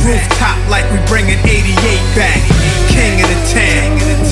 Rooftop 0.07 0.55
like 0.71 0.87
we 0.87 1.03
bringing 1.11 1.39
88 1.43 1.75
back. 2.15 2.39
King 2.87 3.19
of 3.19 3.27
the 3.27 3.41
town, 3.51 3.87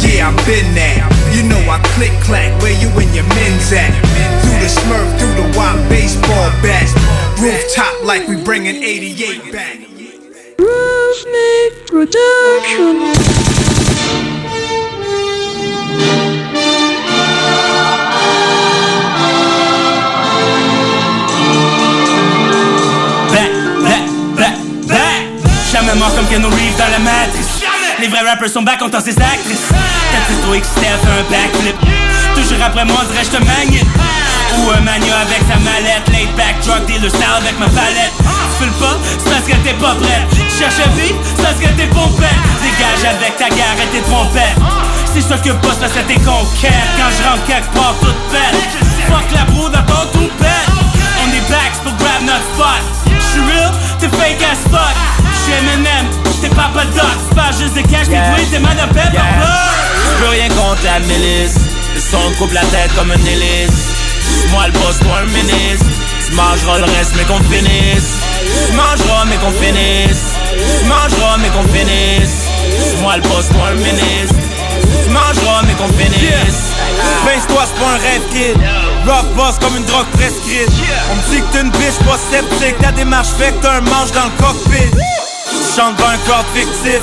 yeah, 0.07 0.31
I've 0.31 0.39
been 0.47 0.71
there. 0.71 1.03
You 1.35 1.43
know 1.43 1.59
I 1.67 1.83
click 1.99 2.15
clack, 2.23 2.55
where 2.61 2.75
you 2.79 2.87
and 2.95 3.11
your 3.11 3.27
men's 3.27 3.71
at? 3.75 3.91
Through 4.45 4.59
the 4.63 4.71
smurf, 4.71 5.07
through 5.19 5.35
the 5.35 5.47
white 5.57 5.81
baseball 5.89 6.47
bat. 6.63 6.87
Rooftop 7.41 8.03
like 8.03 8.27
we 8.27 8.41
bringing 8.41 8.75
88 8.75 9.51
back. 9.51 9.79
Rooftop 10.57 11.87
Production. 11.87 13.15
Jamais 25.75 25.95
mort 25.95 26.15
comme 26.15 26.25
Keanu 26.27 26.45
Reeves 26.45 26.77
dans 26.77 26.87
la 26.89 26.99
matrice. 26.99 27.59
Les 27.99 28.07
vrais 28.07 28.21
rappers 28.21 28.49
sont 28.49 28.61
back, 28.61 28.79
on 28.81 28.89
tend 28.89 29.01
ses 29.01 29.11
actrices. 29.11 29.67
C'est 30.27 30.41
trop 30.41 30.53
excité, 30.53 30.87
elle 30.87 30.99
fait 30.99 31.11
un 31.11 31.23
backflip. 31.29 31.75
Toujours 32.33 32.63
après 32.63 32.85
moi, 32.85 33.03
dirais 33.11 33.25
je 33.25 33.37
te. 33.37 33.43
Ou 34.55 34.71
un 34.71 34.79
mania 34.81 35.17
avec 35.19 35.41
sa 35.51 35.59
mallette, 35.59 36.07
laid 36.13 36.31
back, 36.37 36.55
drug 36.63 36.85
dealer 36.85 37.09
style 37.09 37.27
avec 37.37 37.59
ma 37.59 37.67
palette. 37.67 38.13
Tu 38.15 38.23
fais 38.59 38.65
le 38.65 38.71
pas, 38.79 38.95
c'est 39.19 39.29
parce 39.29 39.43
que 39.43 39.55
t'es 39.67 39.73
pas 39.73 39.95
prête. 39.95 40.23
Tu 40.31 40.57
cherches 40.57 40.79
un 40.79 40.89
beat, 40.95 41.15
c'est 41.35 41.43
parce 41.43 41.59
que 41.59 41.67
t'es 41.75 41.87
pompette. 41.87 42.39
Dégage 42.63 43.03
avec 43.03 43.35
ta 43.35 43.49
guerre 43.49 43.75
et 43.83 43.87
tes 43.91 44.01
trompettes. 44.03 44.55
C'est 45.15 45.21
sûr 45.21 45.41
que 45.41 45.51
pas 45.65 45.71
ça, 45.79 45.87
c'est 45.87 46.05
tes 46.07 46.19
conquêtes. 46.19 46.91
Quand 46.99 47.07
je 47.07 47.23
rentre 47.23 47.45
quelque 47.47 47.71
part, 47.73 47.95
toute 48.01 48.19
pète. 48.35 48.67
Fuck 49.07 49.31
la 49.33 49.45
broue 49.45 49.69
dans 49.69 49.81
ton 49.83 50.03
tout 50.11 50.29
pète. 50.37 50.67
On 51.23 51.29
est 51.31 51.49
backs 51.49 51.79
pour 51.85 51.93
grab 51.95 52.19
notre 52.27 52.43
spot. 52.51 52.83
J'suis 53.07 53.39
real, 53.39 53.71
t'es 53.97 54.09
fake 54.09 54.43
as 54.43 54.59
fuck. 54.69 54.95
J'suis 55.39 55.53
M&M, 55.53 56.05
t'es 56.41 56.49
Papa 56.49 56.83
Doc. 56.93 57.15
Pas 57.33 57.51
juste 57.57 57.75
des 57.75 57.83
cash, 57.83 58.07
mais 58.09 58.19
oui, 58.35 58.43
t'es 58.51 58.59
Madame 58.59 58.89
Pepper 58.89 59.23
Je 59.23 60.21
peux 60.21 60.31
rien 60.31 60.49
contre 60.49 60.83
la 60.83 60.99
milice. 60.99 61.55
Le 61.95 62.01
son 62.01 62.33
coupe 62.37 62.51
la 62.51 62.65
tête 62.65 62.93
comme 62.93 63.13
une 63.13 63.25
hélice. 63.25 63.95
Moi 64.51 64.67
le 64.67 64.73
boss, 64.73 64.99
toi 64.99 65.21
le 65.21 65.31
ministre. 65.31 65.85
Tu 66.27 66.33
mangeras 66.35 66.79
le 66.79 66.91
reste, 66.91 67.13
mais 67.15 67.23
qu'on 67.23 67.39
finisse. 67.39 68.19
Tu 68.67 68.73
mangeras, 68.73 69.23
mais 69.29 69.37
qu'on 69.37 69.51
finisse. 69.63 70.35
Tu 70.59 70.85
mangeras, 70.89 71.37
mais 71.37 71.47
qu'on 71.55 71.63
finisse. 71.71 72.51
Moi 73.01 73.15
le 73.15 73.21
boss, 73.21 73.47
toi 73.47 73.71
le 73.71 73.77
ministre. 73.77 74.44
Tu 75.05 75.11
mangeras, 75.11 75.61
mais 75.67 75.73
qu'on 75.73 75.87
finisse. 75.93 76.73
Pince-toi, 77.25 77.63
c'est 77.67 77.79
pas 77.79 77.91
un 77.91 77.97
rêve 77.97 78.21
kid. 78.31 78.57
Rock 79.05 79.25
boss 79.35 79.55
comme 79.59 79.77
une 79.77 79.85
drogue 79.85 80.07
prescrite. 80.17 80.69
On 81.11 81.15
me 81.15 81.21
dit 81.29 81.41
que 81.41 81.53
t'es 81.53 81.61
une 81.61 81.69
bitch 81.69 81.99
pas 82.05 82.17
sceptique. 82.17 82.79
Ta 82.79 82.91
démarche 82.91 83.29
fait 83.37 83.51
que 83.51 83.61
t'as 83.61 83.77
un 83.77 83.81
manche 83.81 84.11
dans 84.11 84.25
le 84.25 84.31
cockpit. 84.41 84.89
Je 85.51 85.75
chante 85.75 85.95
dans 85.97 86.07
un 86.07 86.17
corps 86.25 86.45
fictif. 86.55 87.01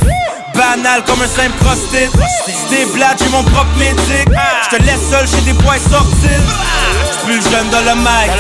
Banal 0.54 1.02
comme 1.04 1.22
un 1.22 1.28
simple 1.28 1.56
prostite 1.60 2.10
C'était 2.44 2.84
blade, 2.92 3.16
j'ai 3.18 3.30
mon 3.30 3.44
propre 3.44 3.70
médic. 3.78 4.28
Je 4.64 4.76
te 4.76 4.82
laisse 4.82 5.08
seul 5.08 5.26
chez 5.28 5.40
des 5.42 5.54
boys 5.54 5.78
sortis. 5.78 6.42
J'suis 7.06 7.24
plus 7.24 7.50
jeune 7.50 7.68
dans 7.70 7.80
le 7.80 7.94
mic. 8.00 8.30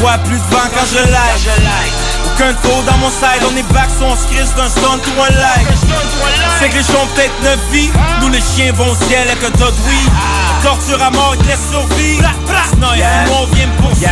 Vois 0.00 0.18
plus 0.24 0.38
de 0.38 0.54
vent 0.54 0.68
quand 0.74 0.86
je 0.90 1.10
like 1.12 2.15
Aucun 2.26 2.52
tour 2.54 2.82
dans 2.84 2.98
mon 2.98 3.10
side 3.10 3.42
On 3.50 3.56
est 3.56 3.72
back 3.72 3.88
sur 3.96 4.06
on 4.06 4.16
se 4.16 4.26
crisse 4.26 4.54
d'un 4.54 4.68
stunt 4.68 5.00
ou 5.16 5.22
un 5.22 5.30
like 5.30 5.68
C'est 6.60 6.68
que 6.68 6.76
les 6.76 6.82
gens 6.82 7.06
peut-être 7.14 7.42
neuf 7.42 7.60
vies 7.72 7.90
Nous 8.20 8.28
les 8.28 8.40
chiens 8.40 8.72
vont 8.72 8.90
au 8.90 8.96
ciel 9.08 9.28
avec 9.28 9.42
un 9.42 9.50
tas 9.50 9.70
de 9.70 9.80
weed 9.86 10.10
Torture 10.62 11.02
à 11.02 11.10
mort, 11.10 11.36
te 11.38 11.46
laissent 11.46 11.70
survivre 11.70 12.28
Sinon 12.70 12.94
Yeah. 12.94 13.26
yeah. 13.26 13.32
on 13.40 13.46
vient 13.54 13.66
me 13.66 13.76
poursuivre 13.82 14.10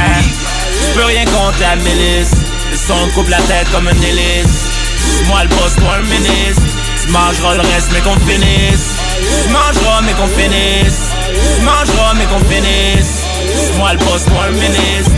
Je 0.80 0.94
peux 0.94 1.04
rien 1.04 1.24
contre 1.24 1.60
la 1.60 1.76
milice. 1.76 2.30
Le 2.70 2.76
son 2.76 3.08
coupe 3.14 3.28
la 3.28 3.40
tête 3.42 3.70
comme 3.72 3.88
une 3.88 4.02
hélice. 4.02 4.70
Moi 5.26 5.42
le 5.44 5.48
boss, 5.48 5.74
toi 5.76 5.98
le 5.98 6.06
ministre. 6.06 6.62
Tu 7.02 7.10
mangeras 7.10 7.54
le 7.54 7.60
reste, 7.60 7.90
mais 7.92 8.00
qu'on 8.00 8.18
finisse. 8.26 8.96
Tu 9.18 9.48
mangeras, 9.50 10.00
mais 10.02 10.12
qu'on 10.12 10.26
finisse. 10.26 11.10
Tu 11.56 11.62
mangeras, 11.62 12.14
mais 12.14 12.24
qu'on 12.24 12.44
finisse. 12.48 13.24
Moi 13.78 13.92
le 13.92 13.98
boss, 13.98 14.24
toi 14.24 14.46
le 14.48 14.54
ministre. 14.54 15.12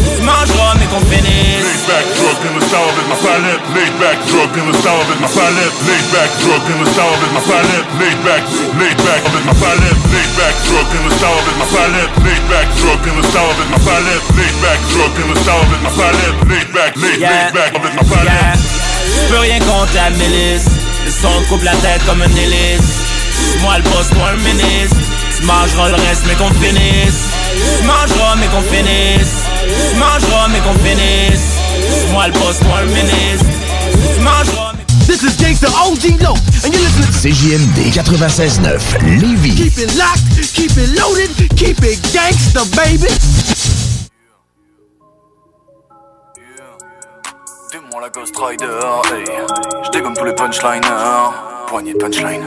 Tu 0.00 0.22
mangeras, 0.22 0.74
mais 0.78 0.86
qu'on 0.86 1.04
finisse. 1.08 1.64
Laid 1.64 1.84
back 1.88 2.06
drug 2.16 2.38
in 2.46 2.52
the 2.56 2.62
style 2.64 2.88
avec 2.92 3.06
ma 3.08 3.18
palette. 3.20 3.64
Laid 3.74 3.94
back 4.00 4.18
drug 4.28 4.50
in 4.56 4.66
the 4.70 4.74
style 4.80 5.00
avec 5.04 5.20
ma 5.20 5.28
palette. 5.28 5.76
Laid 5.86 6.06
back 6.12 6.30
drug 6.40 6.64
in 6.70 6.78
the 6.80 6.86
style 6.92 7.14
avec 7.16 7.32
ma 7.36 7.42
palette. 7.44 7.88
Laid 8.00 8.20
back, 8.24 8.42
laid 8.80 8.98
back 9.04 9.22
avec 9.28 9.44
ma 9.44 9.54
palette. 9.60 10.00
Laid 10.12 10.30
back 10.38 10.54
drug 10.68 10.88
in 10.96 11.02
the 11.04 11.12
style 11.16 11.38
avec 11.40 11.56
ma 11.60 11.68
palette. 11.70 12.12
Laid 12.24 12.44
back 12.50 12.66
drug 12.80 13.00
in 13.08 13.14
the 13.20 13.24
style 13.30 13.52
avec 13.54 13.68
ma 13.70 13.80
palette. 13.80 14.24
Laid 14.36 14.56
back 14.64 14.80
drug 14.92 15.12
in 15.20 15.26
the 15.30 15.36
style 15.40 15.64
avec 15.68 15.80
ma 15.84 15.92
palette. 15.98 16.36
Laid 16.50 16.68
back, 16.72 16.92
laid, 16.96 17.20
laid 17.20 17.52
back 17.52 17.72
avec 17.76 17.92
ma 17.96 18.04
palette. 18.04 18.60
Je 19.04 19.22
peux 19.28 19.40
rien 19.40 19.58
contre 19.60 19.94
la 19.94 20.10
milice. 20.10 20.68
Le 21.04 21.10
son 21.10 21.32
coupe 21.48 21.64
la 21.64 21.76
tête 21.84 22.02
comme 22.06 22.22
une 22.22 22.36
hélice. 22.36 22.88
Moi 23.62 23.78
le 23.78 23.84
boss, 23.90 24.08
toi 24.10 24.32
le 24.36 24.40
ministre. 24.42 24.96
Tu 25.36 25.46
mangeras 25.46 25.88
le 25.88 25.94
reste, 25.94 26.24
mais 26.26 26.34
qu'on 26.34 26.52
finisse. 26.60 27.32
Tu 27.78 27.84
mangeras, 27.86 28.36
mais 28.36 28.46
qu'on 28.48 28.62
finisse. 28.62 29.48
Tu 29.88 29.96
mangeras, 29.96 30.48
mais 30.48 30.60
qu'on 30.60 30.74
finisse. 30.84 31.58
Moi 32.12 32.26
le 32.28 32.32
boss, 32.34 32.58
toi 32.58 32.82
le 32.82 32.88
ministre. 32.88 33.46
Tu 34.14 34.20
mangeras, 34.20 34.72
mais 34.74 34.84
This 35.06 35.22
is 35.22 35.36
Gangsta 35.42 35.66
OG 35.68 36.20
Low, 36.22 36.34
and 36.64 36.72
you're 36.72 36.82
listening 36.82 37.06
to 37.06 37.12
CJMD 37.18 37.90
96.9 37.90 39.20
Lévis. 39.20 39.56
Keep 39.56 39.78
it 39.78 39.96
locked, 39.96 40.54
keep 40.54 40.70
it 40.76 40.88
loaded, 40.96 41.30
keep 41.56 41.82
it 41.82 42.00
gangsta, 42.12 42.64
baby. 42.76 43.08
Dis-moi 47.72 48.00
la 48.00 48.08
Ghost 48.10 48.36
Rider, 48.36 48.66
hey. 49.10 49.24
Je 49.84 49.90
dégomme 49.90 50.14
tous 50.14 50.24
les 50.24 50.34
punchliners. 50.34 51.32
Poignée 51.66 51.92
de 51.92 51.98
punchline. 51.98 52.44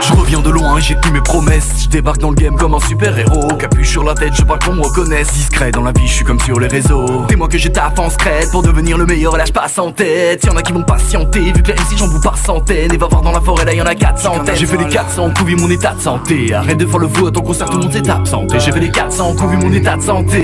Je 0.00 0.12
reviens 0.14 0.40
de 0.40 0.50
loin, 0.50 0.78
j'ai 0.80 0.96
tenu 0.96 1.14
mes 1.14 1.20
promesses. 1.20 1.84
Je 1.84 1.88
débarque 1.88 2.18
dans 2.18 2.30
le 2.30 2.34
game 2.34 2.56
comme 2.56 2.74
un 2.74 2.80
super 2.80 3.16
héros. 3.18 3.48
Capuche 3.58 3.90
sur 3.90 4.04
la 4.04 4.14
tête, 4.14 4.32
je 4.34 4.42
parle 4.42 4.58
qu'on 4.60 4.74
me 4.74 4.82
reconnaisse. 4.82 5.32
Discret 5.32 5.70
dans 5.70 5.82
la 5.82 5.92
vie, 5.92 6.06
je 6.06 6.12
suis 6.12 6.24
comme 6.24 6.40
sur 6.40 6.58
les 6.58 6.66
réseaux. 6.66 7.24
Dis-moi 7.28 7.48
que 7.48 7.58
j'ai 7.58 7.70
taf 7.70 7.98
en 7.98 8.10
secret 8.10 8.46
pour 8.50 8.62
devenir 8.62 8.98
le 8.98 9.06
meilleur. 9.06 9.34
Et 9.34 9.38
là, 9.38 9.44
je 9.44 9.52
passe 9.52 9.78
en 9.78 9.92
tête. 9.92 10.44
Y'en 10.44 10.56
a 10.56 10.62
qui 10.62 10.72
vont 10.72 10.82
patienter, 10.82 11.52
vu 11.52 11.62
que 11.62 11.68
les 11.68 11.74
MC 11.74 11.96
j'en 11.96 12.08
boue 12.08 12.20
par 12.20 12.36
centaines. 12.36 12.92
Et 12.92 12.96
va 12.96 13.06
voir 13.06 13.22
dans 13.22 13.32
la 13.32 13.40
forêt, 13.40 13.64
là 13.64 13.74
y'en 13.74 13.86
a 13.86 13.94
400 13.94 14.44
J'ai 14.54 14.66
fait 14.66 14.76
les 14.76 14.88
400 14.88 15.30
coups, 15.36 15.50
vu 15.50 15.56
mon 15.56 15.70
état 15.70 15.92
de 15.92 16.00
santé. 16.00 16.52
Arrête 16.54 16.78
de 16.78 16.86
faire 16.86 16.98
le 16.98 17.08
fou 17.08 17.26
à 17.26 17.30
ton 17.30 17.42
concert, 17.42 17.68
tout 17.68 17.78
le 17.78 17.84
monde 17.84 17.92
s'est 17.92 18.10
absenté. 18.10 18.58
J'ai 18.58 18.72
fait 18.72 18.80
les 18.80 18.90
400 18.90 19.34
coups, 19.36 19.50
vu 19.50 19.56
mon 19.56 19.72
état 19.72 19.96
de 19.96 20.02
santé. 20.02 20.42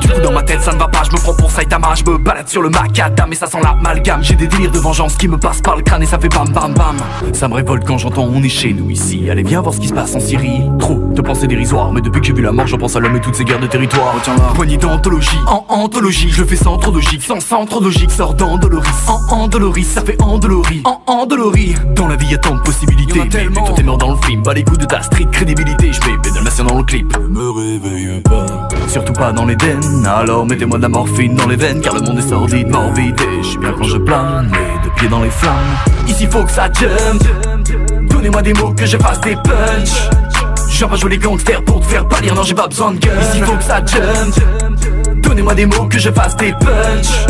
Du 0.00 0.08
coup, 0.08 0.20
dans 0.20 0.32
ma 0.32 0.42
tête, 0.42 0.62
ça 0.62 0.72
ne 0.72 0.78
va 0.78 0.88
pas. 0.88 1.02
Je 1.04 1.12
me 1.12 1.20
prends 1.20 1.34
pour 1.34 1.50
Saitama, 1.50 1.94
je 1.94 2.10
me 2.10 2.18
balade 2.18 2.48
sur 2.48 2.62
le 2.62 2.68
macadam. 2.68 3.32
Et 3.32 3.36
ça 3.36 3.46
sent 3.46 3.58
l'amalgame. 3.62 4.22
J'ai 4.22 4.34
des 4.34 4.46
délires 4.46 4.72
de 4.72 4.78
vengeance 4.78 5.16
qui 5.16 5.28
me 5.28 5.38
passent 5.38 5.62
par 5.62 5.76
le 5.76 5.82
crâne 5.82 6.02
et 6.02 6.06
ça 6.06 6.18
fait 6.18 6.28
bam 6.28 6.48
bam 6.48 6.74
bam. 6.74 6.96
Ça 7.32 7.48
me 7.48 7.54
révolte 7.54 7.84
quand 7.86 7.93
j'entends 7.98 8.24
on 8.24 8.42
est 8.42 8.48
chez 8.48 8.72
nous 8.72 8.90
ici. 8.90 9.28
Allez, 9.30 9.42
viens 9.42 9.60
voir 9.60 9.74
ce 9.74 9.80
qui 9.80 9.88
se 9.88 9.92
passe 9.92 10.14
en 10.14 10.20
Syrie. 10.20 10.62
Trop 10.78 10.94
de 10.94 11.20
pensées 11.22 11.46
dérisoires, 11.46 11.92
mais 11.92 12.00
depuis 12.00 12.20
que 12.20 12.26
j'ai 12.26 12.32
vu 12.32 12.42
la 12.42 12.52
mort, 12.52 12.66
j'en 12.66 12.78
pense 12.78 12.96
à 12.96 13.00
l'homme 13.00 13.16
et 13.16 13.20
toutes 13.20 13.34
ces 13.34 13.44
guerres 13.44 13.60
de 13.60 13.66
territoire. 13.66 14.14
Retiens 14.14 14.34
la 14.36 14.54
poignée 14.54 14.76
d'anthologie, 14.76 15.38
en 15.46 15.64
anthologie. 15.68 16.30
Je 16.30 16.42
le 16.42 16.46
fais 16.46 16.56
sans 16.56 16.76
trop 16.78 16.90
de 16.90 17.00
gigs, 17.00 17.22
sans 17.22 17.40
centre 17.40 17.80
logique. 17.80 18.10
Sort 18.10 18.34
d'Andoloris, 18.34 19.08
en 19.08 19.34
Andoloris, 19.34 19.84
ça 19.84 20.02
fait 20.02 20.20
Andolorie, 20.22 20.82
en 20.84 21.00
Andolorie. 21.06 21.74
Dans 21.94 22.08
la 22.08 22.16
vie, 22.16 22.26
y 22.30 22.34
a 22.34 22.38
tant 22.38 22.54
de 22.54 22.60
possibilités. 22.60 23.20
Mais 23.22 23.28
toi, 23.28 23.74
t'es 23.74 23.82
mort 23.82 23.98
dans 23.98 24.10
le 24.10 24.16
film, 24.26 24.42
bas 24.42 24.54
les 24.54 24.64
coups 24.64 24.78
de 24.78 24.86
ta 24.86 25.02
street 25.02 25.26
crédibilité. 25.30 25.92
Je 25.92 26.00
fais 26.00 26.32
Dalmatien 26.32 26.64
dans 26.64 26.78
le 26.78 26.84
clip. 26.84 27.16
Ne 27.18 27.28
me 27.28 27.50
réveille 27.50 28.20
pas. 28.22 28.68
Surtout 28.88 29.12
pas 29.12 29.32
dans 29.32 29.46
l'Éden. 29.46 29.80
Alors 30.06 30.46
mettez-moi 30.46 30.78
de 30.78 30.82
la 30.82 30.88
morphine 30.88 31.34
dans 31.34 31.46
les 31.46 31.56
veines, 31.56 31.80
car 31.80 31.94
le 31.94 32.00
monde 32.02 32.18
est 32.18 32.28
sordide, 32.28 32.68
morbide. 32.68 33.20
Et 33.20 33.42
je 33.42 33.48
suis 33.48 33.58
bien 33.58 33.74
quand 33.76 33.84
je 33.84 33.98
plane, 33.98 34.50
les 34.52 34.84
deux 34.84 34.94
pieds 34.96 35.08
dans 35.08 35.22
les 35.22 35.30
flammes. 35.30 35.54
Ici, 36.08 36.26
faut 36.26 36.44
que 36.44 36.50
ça 36.50 36.68
jump. 36.72 37.22
Donnez-moi 38.24 38.40
des 38.40 38.54
mots 38.54 38.72
que 38.72 38.86
je 38.86 38.96
fasse 38.96 39.20
des 39.20 39.36
punch. 39.36 40.08
Je 40.70 40.78
viens 40.78 40.88
pas 40.88 40.96
jouer 40.96 41.10
les 41.10 41.18
gangsters 41.18 41.62
pour 41.62 41.80
te 41.80 41.84
faire 41.84 42.08
pâlir, 42.08 42.34
non 42.34 42.42
j'ai 42.42 42.54
pas 42.54 42.66
besoin 42.66 42.92
de 42.92 42.98
gun 42.98 43.10
Ici 43.20 43.42
faut 43.42 43.54
que 43.54 43.62
ça 43.62 43.84
jump 43.84 44.34
Donnez-moi 45.16 45.54
des 45.54 45.66
mots 45.66 45.84
que 45.84 45.98
je 45.98 46.10
fasse 46.10 46.34
des 46.36 46.52
punch 46.52 47.26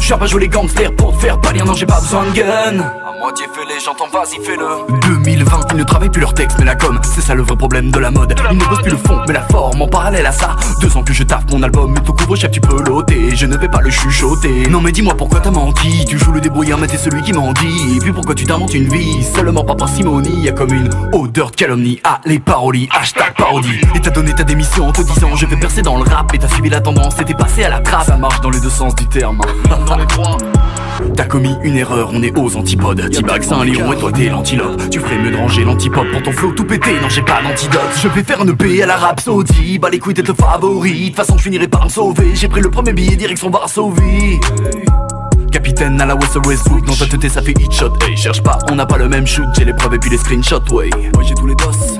Je 0.00 0.06
viens 0.06 0.16
pas 0.16 0.26
jouer 0.26 0.42
les 0.42 0.48
gangsters 0.48 0.94
pour 0.94 1.12
te 1.16 1.22
faire 1.22 1.40
pâlir, 1.40 1.64
non 1.64 1.74
j'ai 1.74 1.86
pas 1.86 1.98
besoin 2.00 2.24
de 2.26 2.30
gun 2.30 2.84
Moitié 3.20 3.46
fêlé, 3.52 3.80
j'entends 3.84 4.06
vas-y 4.12 4.44
fais-le. 4.44 5.00
2020, 5.08 5.60
ils 5.72 5.76
ne 5.76 5.82
travaillent 5.82 6.10
plus 6.10 6.20
leur 6.20 6.34
texte 6.34 6.56
mais 6.58 6.64
la 6.64 6.76
com 6.76 7.00
C'est 7.02 7.20
ça 7.20 7.34
le 7.34 7.42
vrai 7.42 7.56
problème 7.56 7.90
de 7.90 7.98
la 7.98 8.10
mode. 8.10 8.34
Ils 8.50 8.58
ne 8.58 8.64
bossent 8.64 8.82
plus 8.82 8.92
le 8.92 8.96
fond 8.96 9.20
mais 9.26 9.34
la 9.34 9.42
forme 9.42 9.82
en 9.82 9.88
parallèle 9.88 10.26
à 10.26 10.32
ça. 10.32 10.56
Deux 10.80 10.96
ans 10.96 11.02
que 11.02 11.12
je 11.12 11.24
taffe 11.24 11.44
mon 11.50 11.62
album 11.62 11.92
mais 11.92 12.00
ton 12.00 12.12
couvre-chef 12.12 12.50
tu 12.50 12.60
peux 12.60 12.82
l'ôter. 12.82 13.34
Je 13.34 13.46
ne 13.46 13.56
vais 13.56 13.68
pas 13.68 13.80
le 13.80 13.90
chuchoter. 13.90 14.68
Non 14.68 14.80
mais 14.80 14.92
dis-moi 14.92 15.14
pourquoi 15.16 15.40
t'as 15.40 15.50
menti. 15.50 16.04
Tu 16.06 16.18
joues 16.18 16.32
le 16.32 16.40
débrouillard 16.40 16.78
mais 16.78 16.86
t'es 16.86 16.96
celui 16.96 17.22
qui 17.22 17.32
m'en 17.32 17.52
dit 17.52 17.96
Et 17.96 17.98
puis 17.98 18.12
pourquoi 18.12 18.34
tu 18.34 18.44
t'inventes 18.44 18.74
une 18.74 18.88
vie? 18.88 19.24
Seulement 19.24 19.64
pas 19.64 19.74
parcimonie 19.74 20.42
Y'a 20.42 20.52
comme 20.52 20.72
une 20.72 20.90
odeur 21.12 21.50
de 21.50 21.56
calomnie. 21.56 22.00
Ah 22.04 22.20
les 22.24 22.38
parolies, 22.38 22.88
hashtag 22.92 23.34
parodie. 23.36 23.80
Et 23.94 24.00
t'as 24.00 24.10
donné 24.10 24.32
ta 24.32 24.44
démission 24.44 24.88
en 24.88 24.92
te 24.92 25.02
disant 25.02 25.34
je 25.34 25.46
vais 25.46 25.56
percer 25.56 25.82
dans 25.82 25.96
le 25.96 26.08
rap. 26.08 26.32
Et 26.34 26.38
t'as 26.38 26.48
suivi 26.48 26.70
la 26.70 26.80
tendance 26.80 27.18
et 27.20 27.24
t'es 27.24 27.34
passé 27.34 27.64
à 27.64 27.70
la 27.70 27.80
trace 27.80 28.06
Ça 28.06 28.16
marche 28.16 28.40
dans 28.40 28.50
les 28.50 28.60
deux 28.60 28.70
sens 28.70 28.94
du 28.94 29.06
terme. 29.06 29.40
Dans 29.86 29.96
les 29.96 30.06
trois 30.06 30.36
T'as 31.16 31.24
commis 31.24 31.54
une 31.62 31.76
erreur, 31.76 32.10
on 32.12 32.22
est 32.22 32.36
aux 32.36 32.56
antipodes 32.56 33.07
T-Bag, 33.10 33.42
c'est 33.42 33.52
un 33.52 33.64
lion 33.64 33.92
et 33.92 33.96
toi 33.96 34.12
t'es 34.12 34.28
l'antilope. 34.28 34.90
Tu 34.90 35.00
ferais 35.00 35.18
mieux 35.18 35.30
de 35.30 35.36
ranger 35.36 35.64
l'antipop 35.64 36.06
pour 36.10 36.22
ton 36.22 36.32
flow 36.32 36.52
tout 36.52 36.64
pété. 36.64 36.92
Non 37.00 37.08
j'ai 37.08 37.22
pas 37.22 37.40
d'antidote. 37.42 37.80
Je 38.02 38.08
vais 38.08 38.22
faire 38.22 38.42
une 38.42 38.56
paix 38.56 38.82
à 38.82 38.86
la 38.86 38.96
Rhapsody. 38.96 39.78
Bah 39.78 39.88
les 39.90 39.98
couilles 39.98 40.14
t'es 40.14 40.22
le 40.22 40.34
favori 40.34 40.92
De 40.92 41.06
toute 41.06 41.16
façon 41.16 41.38
je 41.38 41.42
finirai 41.44 41.68
par 41.68 41.84
me 41.84 41.90
sauver. 41.90 42.34
J'ai 42.34 42.48
pris 42.48 42.60
le 42.60 42.70
premier 42.70 42.92
billet 42.92 43.16
direction 43.16 43.50
Varsovie. 43.50 44.38
Capitaine 45.50 46.00
à 46.00 46.06
la 46.06 46.14
West 46.14 46.36
Westwood 46.46 46.84
Dans 46.84 46.94
ta 46.94 47.06
tête 47.06 47.30
ça 47.30 47.42
fait 47.42 47.52
hit 47.52 47.72
shot. 47.72 47.92
Hey 48.06 48.16
cherche 48.16 48.42
pas, 48.42 48.58
on 48.70 48.74
n'a 48.74 48.86
pas 48.86 48.98
le 48.98 49.08
même 49.08 49.26
shoot. 49.26 49.46
J'ai 49.56 49.64
les 49.64 49.74
preuves 49.74 49.94
et 49.94 49.98
puis 49.98 50.10
les 50.10 50.18
screenshots 50.18 50.60
Ouais, 50.70 50.90
moi 51.14 51.24
j'ai 51.26 51.34
tous 51.34 51.46
les 51.46 51.54
boss 51.54 51.98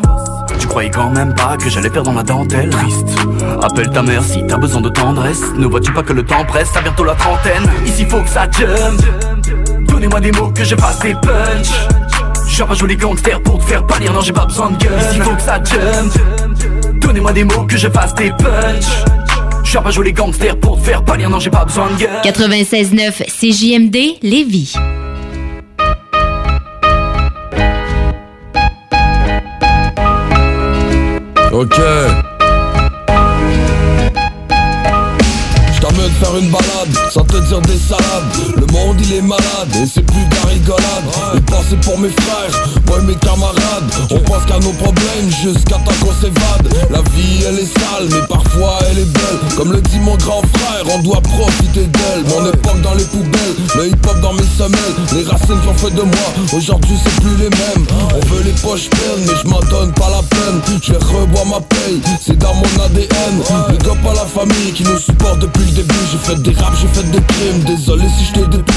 tu 0.58 0.66
croyais 0.66 0.90
quand 0.90 1.10
même 1.10 1.34
pas 1.34 1.56
que 1.56 1.70
j'allais 1.70 1.88
faire 1.88 2.02
dans 2.02 2.14
la 2.14 2.24
dentelle. 2.24 2.70
Triste. 2.70 3.16
Appelle 3.62 3.90
ta 3.90 4.02
mère 4.02 4.24
si 4.24 4.44
t'as 4.44 4.56
besoin 4.56 4.80
de 4.80 4.88
tendresse. 4.88 5.42
Ne 5.56 5.66
vois-tu 5.66 5.92
pas 5.92 6.02
que 6.02 6.12
le 6.12 6.24
temps 6.24 6.44
presse? 6.44 6.70
T'as 6.72 6.82
bientôt 6.82 7.04
la 7.04 7.14
trentaine. 7.14 7.62
Ici 7.86 8.04
faut 8.04 8.20
que 8.22 8.28
ça 8.28 8.48
jump 8.50 9.77
Donnez-moi 9.98 10.20
des 10.20 10.30
mots 10.30 10.52
que 10.52 10.62
je 10.62 10.76
fasse 10.76 11.00
des 11.00 11.12
punch 11.12 11.70
Je 12.48 12.62
pas 12.62 12.74
jouer 12.74 12.90
les 12.90 12.96
gangsters 12.96 13.42
pour 13.42 13.58
te 13.58 13.64
faire 13.64 13.84
pâlir. 13.84 14.12
Non 14.12 14.20
j'ai 14.20 14.32
pas 14.32 14.46
besoin 14.46 14.70
de 14.70 14.76
gueule 14.76 14.92
Ici 14.96 15.18
faut 15.18 15.34
que 15.34 15.42
ça 15.42 15.60
jump. 15.64 17.00
Donnez-moi 17.00 17.32
des 17.32 17.42
mots 17.42 17.64
que 17.66 17.76
je 17.76 17.88
fasse 17.88 18.14
des 18.14 18.30
punch 18.30 18.84
Je 19.64 19.76
pas 19.76 19.90
jouer 19.90 20.04
les 20.04 20.12
gangsters 20.12 20.56
pour 20.60 20.78
te 20.78 20.84
faire 20.84 21.02
pâlir. 21.02 21.28
Non 21.28 21.40
j'ai 21.40 21.50
pas 21.50 21.64
besoin 21.64 21.88
de 21.90 21.96
gueule. 21.96 22.10
96.9 22.22 23.24
CJMD 23.26 24.22
Lévis. 24.22 24.76
Ok. 31.50 31.80
Faire 36.18 36.36
une 36.36 36.50
balade, 36.50 37.12
sans 37.14 37.22
te 37.22 37.36
dire 37.46 37.60
des 37.60 37.78
salades. 37.78 38.34
Le 38.56 38.66
monde 38.72 38.96
il 39.00 39.14
est 39.14 39.22
malade, 39.22 39.70
et 39.76 39.86
c'est 39.86 40.02
plus 40.02 40.24
de 40.24 40.34
la 40.34 40.50
rigolade. 40.50 41.04
Et 41.36 41.40
penser 41.42 41.76
pour 41.82 41.96
mes 41.96 42.08
frères, 42.08 42.50
moi 42.88 42.98
et 42.98 43.06
mes 43.06 43.14
camarades. 43.14 43.88
On 44.10 44.18
pense 44.20 44.44
qu'à 44.46 44.58
nos 44.58 44.72
problèmes, 44.72 45.30
jusqu'à 45.30 45.76
temps 45.76 45.94
qu'on 46.00 46.12
s'évade. 46.20 46.74
La 46.90 47.02
vie 47.14 47.44
elle 47.46 47.60
est 47.60 47.70
sale, 47.70 48.08
mais 48.10 48.26
parfois 48.28 48.80
elle 48.90 48.98
est 48.98 49.12
belle. 49.12 49.38
Comme 49.56 49.72
le 49.72 49.80
dit 49.80 50.00
mon 50.00 50.16
grand 50.16 50.42
frère, 50.56 50.82
on 50.92 51.02
doit 51.02 51.20
profiter 51.20 51.86
d'elle. 51.86 52.24
Mon 52.26 52.50
époque 52.50 52.80
dans 52.82 52.94
les 52.94 53.04
poubelles, 53.04 53.54
le 53.76 53.88
hip-hop 53.88 54.20
dans 54.20 54.32
mes 54.32 54.48
semelles. 54.58 54.96
Les 55.14 55.22
racines 55.22 55.60
qui 55.60 55.68
ont 55.68 55.74
fait 55.74 55.94
de 55.94 56.02
moi, 56.02 56.28
aujourd'hui 56.52 56.96
c'est 57.04 57.20
plus 57.20 57.36
les 57.36 57.50
mêmes. 57.50 57.86
On 58.10 58.26
veut 58.26 58.42
les 58.42 58.58
poches 58.58 58.90
pleines, 58.90 59.24
mais 59.24 59.34
je 59.40 59.48
m'en 59.48 59.60
donne 59.70 59.92
pas 59.92 60.10
la 60.10 60.22
peine. 60.22 60.60
Je 60.82 60.94
reboire 60.94 61.46
ma 61.46 61.60
paye, 61.60 62.00
c'est 62.20 62.38
dans 62.38 62.54
mon 62.54 62.84
ADN 62.84 63.34
Big 63.70 63.86
up 63.86 63.98
à 64.10 64.14
la 64.14 64.26
famille 64.26 64.72
qui 64.74 64.82
nous 64.82 64.98
supporte 64.98 65.38
depuis 65.40 65.64
le 65.64 65.72
début 65.82 65.97
J'ai 66.10 66.18
fait 66.18 66.42
des 66.42 66.54
raps, 66.54 66.78
j'ai 66.80 66.88
fait 66.88 67.10
des 67.10 67.20
crimes, 67.20 67.62
désolé 67.64 68.04
si 68.16 68.24
je 68.24 68.40
te 68.40 68.46
déplu 68.46 68.74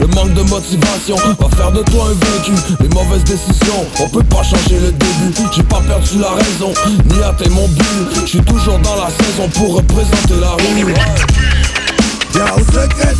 Le 0.00 0.06
manque 0.08 0.34
de 0.34 0.42
motivation 0.42 1.16
va 1.16 1.48
faire 1.56 1.72
de 1.72 1.82
toi 1.82 2.06
un 2.10 2.14
vaincu. 2.14 2.52
Les 2.80 2.88
mauvaises 2.88 3.24
décisions, 3.24 3.86
on 4.00 4.08
peut 4.08 4.24
pas 4.24 4.42
changer 4.42 4.80
le 4.80 4.92
début. 4.92 5.32
J'ai 5.54 5.62
pas 5.62 5.80
perdu 5.80 6.18
la 6.18 6.30
raison, 6.30 6.72
ni 7.06 7.22
atteint 7.22 7.50
mon 7.50 7.68
but. 7.68 8.22
Je 8.22 8.26
suis 8.26 8.42
toujours 8.42 8.78
dans 8.80 8.96
la 8.96 9.10
saison 9.10 9.48
pour 9.54 9.76
représenter 9.76 10.40
la 10.40 10.50
rue. 10.52 10.94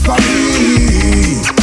Famille 0.05 1.62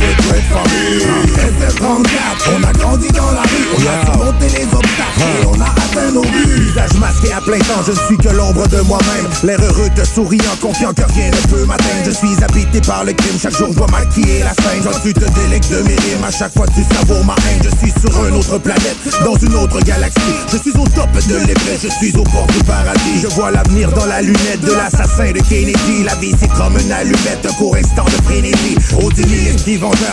Secret 0.00 0.42
famille 0.48 1.04
SF34 1.36 2.56
On 2.56 2.64
a 2.64 2.72
grandi 2.72 3.08
dans 3.08 3.30
la 3.32 3.42
rue 3.42 3.68
On 3.76 3.80
a 3.80 4.04
surmonté 4.06 4.46
les 4.48 4.64
obstacles 4.64 5.20
Et 5.20 5.46
on 5.46 5.60
a 5.60 5.66
atteint 5.66 6.10
nos 6.12 6.22
buts. 6.22 6.60
Visage 6.60 6.94
masqué 6.98 7.32
à 7.34 7.40
plein 7.42 7.58
temps 7.58 7.82
Je 7.86 7.92
ne 7.92 7.96
suis 8.06 8.16
que 8.16 8.30
l'ombre 8.30 8.66
de 8.68 8.80
moi-même. 8.80 9.28
L'air 9.44 9.60
heureux 9.60 9.90
te 9.94 10.02
souriant 10.06 10.56
Confiant 10.62 10.94
que 10.94 11.02
rien 11.12 11.28
ne 11.30 11.50
peut 11.50 11.66
m'atteindre. 11.66 12.04
Je 12.06 12.12
suis 12.12 12.42
habité 12.42 12.80
par 12.80 13.04
le 13.04 13.12
crime 13.12 13.38
Chaque 13.38 13.54
jour 13.54 13.68
je 13.72 13.76
dois 13.76 13.88
maquiller 13.88 14.40
la 14.40 14.54
scène. 14.54 14.80
Quand 14.82 14.98
tu 15.02 15.12
te 15.12 15.28
délectes 15.38 15.70
de 15.70 15.82
mes 15.82 15.96
rimes 15.96 16.24
À 16.26 16.30
chaque 16.30 16.54
fois 16.54 16.66
tu 16.74 16.82
savoures 16.96 17.24
ma 17.26 17.34
haine 17.44 17.60
Je 17.62 17.76
suis 17.76 17.92
sur 18.00 18.26
une 18.26 18.36
autre 18.36 18.56
planète 18.56 18.96
Dans 19.22 19.36
une 19.36 19.54
autre 19.54 19.80
galaxie. 19.80 20.20
Je 20.50 20.56
suis 20.56 20.72
au 20.80 20.88
top 20.88 21.12
de 21.12 21.36
l'Everest 21.44 21.82
Je 21.84 21.88
suis 21.88 22.16
au 22.16 22.24
bord 22.24 22.46
du 22.46 22.64
paradis. 22.64 23.20
Je 23.20 23.28
vois 23.28 23.50
l'avenir 23.50 23.92
dans 23.92 24.06
la 24.06 24.22
lunette 24.22 24.60
De 24.62 24.72
l'assassin 24.72 25.30
de 25.32 25.40
Kennedy. 25.40 26.04
La 26.04 26.14
vie 26.14 26.34
c'est 26.40 26.50
comme 26.56 26.78
une 26.78 26.90
allumette 26.90 27.44
Un 27.44 27.52
court 27.52 27.76
instant 27.76 28.06
de 28.06 28.24
frénésie. 28.24 28.78
Au 29.02 29.12
délit 29.12 29.50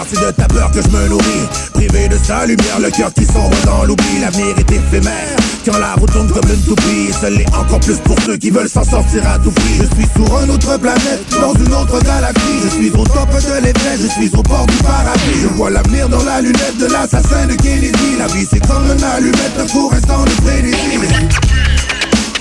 C'est 0.10 0.20
de 0.20 0.32
ta 0.32 0.46
peur 0.46 0.72
que 0.72 0.82
je 0.82 0.88
me 0.90 1.08
nourris. 1.08 1.48
Privé 1.74 2.08
de 2.08 2.18
sa 2.18 2.46
lumière 2.46 2.80
Le 2.80 2.90
cœur 2.90 3.14
qui 3.14 3.26
sombre 3.26 3.56
dans 3.66 3.84
l'oubli. 3.84 4.20
L'avenir 4.22 4.56
est 4.58 4.72
éphémère. 4.72 5.36
Quand 5.66 5.78
la 5.78 5.94
route 5.94 6.12
tourne 6.12 6.32
comme 6.32 6.50
une 6.50 6.62
toupie 6.62 7.12
Seul 7.20 7.42
est 7.42 7.56
encore 7.56 7.80
plus 7.82 7.98
pour 7.98 8.16
ceux 8.26 8.38
qui 8.38 8.50
veulent 8.50 8.70
s'en 8.70 8.84
sortir 8.84 9.28
à 9.30 9.38
tout 9.38 9.52
prix. 9.52 9.76
Je 9.78 9.96
suis 9.96 10.08
sur 10.16 10.44
une 10.44 10.52
autre 10.52 10.78
planète 10.78 11.22
Dans 11.40 11.54
une 11.54 11.74
autre 11.74 12.02
galaxie. 12.04 12.60
Je 12.64 12.70
suis 12.70 12.90
au 12.92 13.04
top 13.04 13.30
de 13.30 13.66
l'Everest 13.66 14.02
Je 14.02 14.08
suis 14.08 14.30
au 14.36 14.44
bord 14.44 14.66
du 14.66 14.78
paradis. 14.78 15.42
Je 15.42 15.48
vois 15.50 15.70
l'avenir 15.70 16.10
dans 16.10 16.24
la 16.24 16.42
lunette 16.42 16.78
De 16.80 16.88
l'assassin 16.88 17.46
de 17.46 17.54
Kennedy. 17.54 18.18
La 18.18 18.28
vie 18.28 18.48
c'est 18.50 18.66
comme 18.66 18.86
une 18.86 19.04
allumette 19.04 19.60
Un 19.60 19.68
court 19.68 19.94
instant 19.94 20.24
de 20.24 20.30
frénésie. 20.30 20.78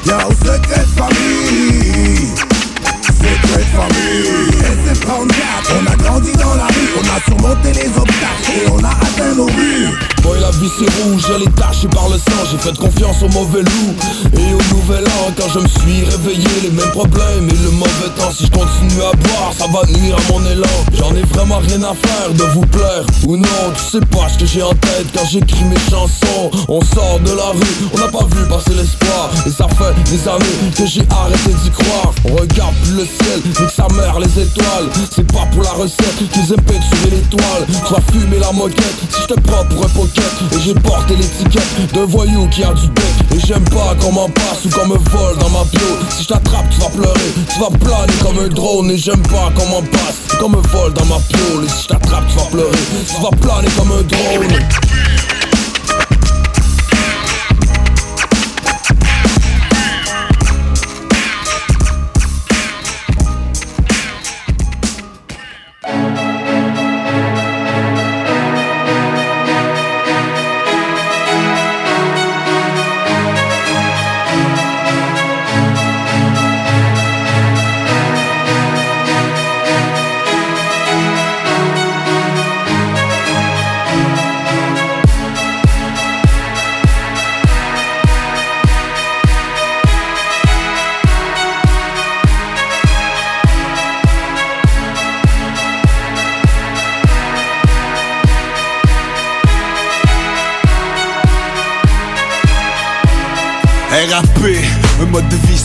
Yo, 0.06 0.16
secret 0.44 0.86
famille? 0.96 2.55
Secret 3.26 3.66
famille. 3.74 4.46
SF34 4.62 5.72
On 5.80 5.92
a 5.92 5.96
grandi 5.96 6.32
dans 6.32 6.54
la 6.54 6.66
rue 6.66 6.90
On 6.96 7.02
a 7.02 7.20
surmonté 7.26 7.72
les 7.72 7.88
obstacles 7.88 8.52
Et 8.54 8.70
on 8.70 8.78
a 8.84 8.90
atteint 8.90 9.34
nos 9.34 9.46
buts. 9.46 9.90
Boy 10.22 10.40
la 10.40 10.50
vie 10.52 10.70
c'est 10.78 11.02
rouge, 11.02 11.22
elle 11.34 11.42
est 11.42 11.56
tachée 11.56 11.88
par 11.88 12.08
le 12.08 12.18
sang. 12.18 12.42
J'ai 12.50 12.58
fait 12.58 12.76
confiance 12.76 13.22
au 13.22 13.28
mauvais 13.28 13.62
loup 13.62 13.94
Et 14.34 14.54
au 14.54 14.76
nouvel 14.76 15.04
an. 15.04 15.32
Quand 15.36 15.48
je 15.54 15.58
me 15.58 15.68
suis 15.68 16.04
réveillé 16.04 16.48
Les 16.62 16.70
mêmes 16.70 16.90
problèmes 16.92 17.48
et 17.48 17.62
le 17.64 17.70
mauvais 17.70 18.10
temps. 18.16 18.30
Si 18.30 18.46
je 18.46 18.50
continue 18.50 19.02
à 19.02 19.16
boire 19.16 19.52
ça 19.56 19.66
va 19.66 19.82
nuire 19.98 20.16
à 20.16 20.32
mon 20.32 20.44
élan. 20.46 20.76
J'en 20.92 21.14
ai 21.16 21.22
vraiment 21.22 21.58
rien 21.58 21.82
à 21.82 21.94
faire 21.94 22.30
de 22.32 22.44
vous 22.54 22.66
plaire 22.66 23.04
Ou 23.26 23.36
non, 23.36 23.72
tu 23.74 23.98
sais 23.98 24.06
pas 24.06 24.28
ce 24.28 24.38
que 24.38 24.46
j'ai 24.46 24.62
en 24.62 24.74
tête 24.74 25.06
Quand 25.12 25.26
j'écris 25.28 25.64
mes 25.64 25.90
chansons. 25.90 26.50
On 26.68 26.80
sort 26.80 27.18
de 27.24 27.32
la 27.32 27.50
rue, 27.50 27.88
on 27.92 27.98
n'a 27.98 28.08
pas 28.08 28.24
vu 28.30 28.46
passer 28.48 28.74
l'espoir. 28.74 29.30
Et 29.46 29.50
ça 29.50 29.66
fait 29.68 29.94
des 30.10 30.28
années 30.28 30.72
que 30.76 30.86
j'ai 30.86 31.06
arrêté 31.10 31.50
d'y 31.62 31.70
croire. 31.70 32.12
Regarde 32.24 32.74
plus 32.82 32.96
le 32.96 33.06
ciel, 33.22 33.40
mais 33.44 33.52
que 33.52 33.72
sa 33.72 33.86
mère 33.94 34.18
les 34.18 34.42
étoiles. 34.42 34.88
C'est 35.10 35.26
pas 35.32 35.46
pour 35.52 35.62
la 35.62 35.70
recette 35.70 36.16
qu'ils 36.32 36.52
aiment 36.52 36.62
peinturer 36.62 37.10
l'étoile 37.10 37.66
Soit 37.86 38.00
fumer 38.12 38.38
la 38.38 38.52
moquette, 38.52 38.96
si 39.10 39.22
je 39.22 39.34
te 39.34 39.34
un 39.34 39.88
pocket 39.88 40.24
Et 40.52 40.60
j'ai 40.60 40.74
porté 40.74 41.16
l'étiquette 41.16 41.92
d'un 41.92 42.04
voyou 42.06 42.48
qui 42.48 42.64
a 42.64 42.72
du 42.72 42.88
bec. 42.88 43.04
Et 43.34 43.40
j'aime 43.46 43.64
pas 43.64 43.94
qu'on 44.00 44.12
m'en 44.12 44.28
passe 44.28 44.64
ou 44.64 44.70
qu'on 44.70 44.86
me 44.86 44.96
vole 44.96 45.36
dans 45.38 45.50
ma 45.50 45.64
bio. 45.64 45.80
Si 46.10 46.24
je 46.24 46.28
t'attrape 46.28 46.68
tu 46.70 46.80
vas 46.80 46.90
pleurer, 46.90 47.32
tu 47.52 47.60
vas 47.60 47.70
planer 47.70 48.12
comme 48.22 48.38
un 48.38 48.48
drone 48.48 48.90
Et 48.90 48.98
j'aime 48.98 49.22
pas 49.22 49.50
qu'on 49.56 49.68
m'en 49.68 49.82
passe, 49.82 50.38
qu'on 50.38 50.48
me 50.48 50.60
vole 50.68 50.92
dans 50.94 51.06
ma 51.06 51.20
piole 51.20 51.64
Et 51.64 51.68
si 51.68 51.84
je 51.84 51.88
t'attrape 51.88 52.24
tu 52.28 52.36
vas 52.36 52.46
pleurer, 52.46 52.78
tu 53.06 53.22
vas 53.22 53.30
planer 53.30 53.68
comme 53.76 53.92
un 53.92 54.02
drone 54.02 55.15
RAP, 103.96 104.26
un 105.00 105.06
mode 105.06 105.26
de 105.30 105.36
vie 105.46 105.64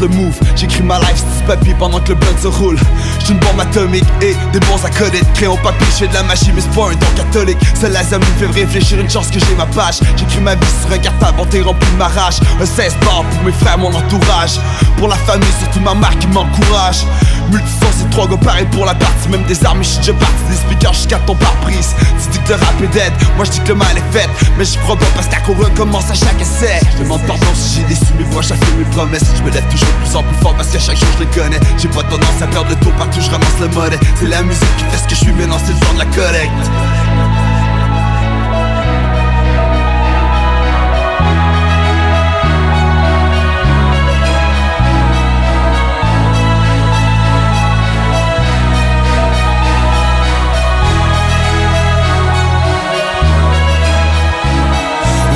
le 0.00 0.08
move. 0.08 0.38
J'écris 0.56 0.82
ma 0.82 0.98
life 1.00 1.16
sur 1.16 1.46
papier 1.46 1.74
pendant 1.78 2.00
que 2.00 2.10
le 2.10 2.14
blood 2.16 2.38
se 2.40 2.48
roule. 2.48 2.78
J'suis 3.20 3.32
une 3.32 3.40
bombe 3.40 3.60
atomique 3.60 4.04
et 4.22 4.34
des 4.52 4.60
bons 4.60 4.84
acolytes 4.84 5.30
Crayon 5.34 5.56
papier, 5.56 5.86
j'fais 5.96 6.08
de 6.08 6.14
la 6.14 6.22
magie 6.22 6.50
mais 6.54 6.60
c'est 6.60 6.74
pas 6.74 6.88
un 6.88 6.94
don 6.94 7.06
catholique. 7.16 7.58
Seul 7.80 7.92
la 7.92 8.02
me 8.02 8.24
fait 8.38 8.46
réfléchir 8.46 8.98
une 9.00 9.10
chance 9.10 9.28
que 9.28 9.38
j'ai 9.38 9.54
ma 9.56 9.66
page. 9.66 10.00
J'écris 10.16 10.40
ma 10.40 10.54
vie 10.54 10.66
sur 10.82 10.92
un 10.92 10.98
cartable, 10.98 11.48
t'est 11.50 11.62
rempli 11.62 11.90
de 11.92 11.96
ma 11.96 12.08
rage 12.08 12.36
Un 12.60 12.66
16 12.66 12.96
bars 13.04 13.24
pour 13.24 13.44
mes 13.44 13.52
frères, 13.52 13.78
mon 13.78 13.94
entourage. 13.94 14.58
Pour 14.98 15.08
la 15.08 15.16
famille, 15.16 15.48
surtout 15.60 15.80
ma 15.80 15.94
marque 15.94 16.18
qui 16.18 16.26
m'encourage 16.28 17.04
Multison, 17.50 17.86
c'est 17.96 18.10
trois 18.10 18.28
gars 18.28 18.36
pareil 18.36 18.66
pour 18.72 18.84
la 18.86 18.94
partie. 18.94 19.28
Même 19.28 19.44
des 19.44 19.64
armes, 19.64 19.80
déjà 19.80 20.12
parti. 20.12 20.34
Des 20.50 20.56
speakers 20.56 20.94
jusqu'à 20.94 21.18
ton 21.18 21.34
pare-brise. 21.34 21.94
Tu 22.22 22.30
dis 22.30 22.38
que 22.40 22.50
le 22.50 22.54
rap 22.54 22.74
est 22.82 22.86
dead, 22.88 23.12
moi 23.36 23.44
j'dis 23.44 23.60
que 23.60 23.68
le 23.68 23.74
mal 23.74 23.96
est 23.96 24.12
fait. 24.16 24.28
Mais 24.58 24.64
j'y 24.64 24.78
crois 24.78 24.96
pas 24.96 25.06
parce 25.14 25.28
qu'on 25.28 25.54
recommence 25.54 26.10
à 26.10 26.14
chaque 26.14 26.40
essai. 26.40 26.80
Je 26.92 27.02
demande 27.02 27.22
pardon 27.26 27.46
si 27.54 27.76
j'ai 27.76 27.84
déçu 27.84 28.12
mes 28.18 28.24
voix, 28.24 28.42
j'ai 28.42 28.54
fait 28.54 28.76
mes 28.78 28.84
promesses. 28.84 29.24
Je 29.36 29.42
me 29.42 29.50
lève 29.50 29.64
toujours 29.70 29.88
plus 29.88 30.16
en 30.16 30.22
plus 30.22 30.36
fort 30.42 30.54
parce 30.54 30.68
qu'à 30.68 30.78
chaque 30.78 30.96
jour 30.96 31.08
je 31.18 31.24
les 31.24 31.30
connais. 31.30 31.60
J'ai 31.78 31.88
pas 31.88 32.02
tendance 32.04 32.42
à 32.42 32.46
perdre 32.46 32.70
le 32.70 32.76
tour 32.76 32.92
partout, 32.92 33.20
je 33.20 33.30
ramasse 33.30 33.58
le 33.60 33.68
monnaie. 33.68 34.00
C'est 34.16 34.28
la 34.28 34.42
musique 34.42 34.76
qui 34.76 34.84
fait 34.84 34.98
ce 34.98 35.04
que 35.04 35.14
je 35.14 35.24
suis, 35.24 35.32
mais 35.32 35.46
non 35.46 35.56
c'est 35.64 35.72
le 35.72 35.78
genre 35.78 35.94
de 35.94 35.98
la 35.98 36.06
collecte 36.06 36.50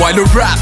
Ouais 0.09 0.14
le 0.14 0.22
rap, 0.22 0.59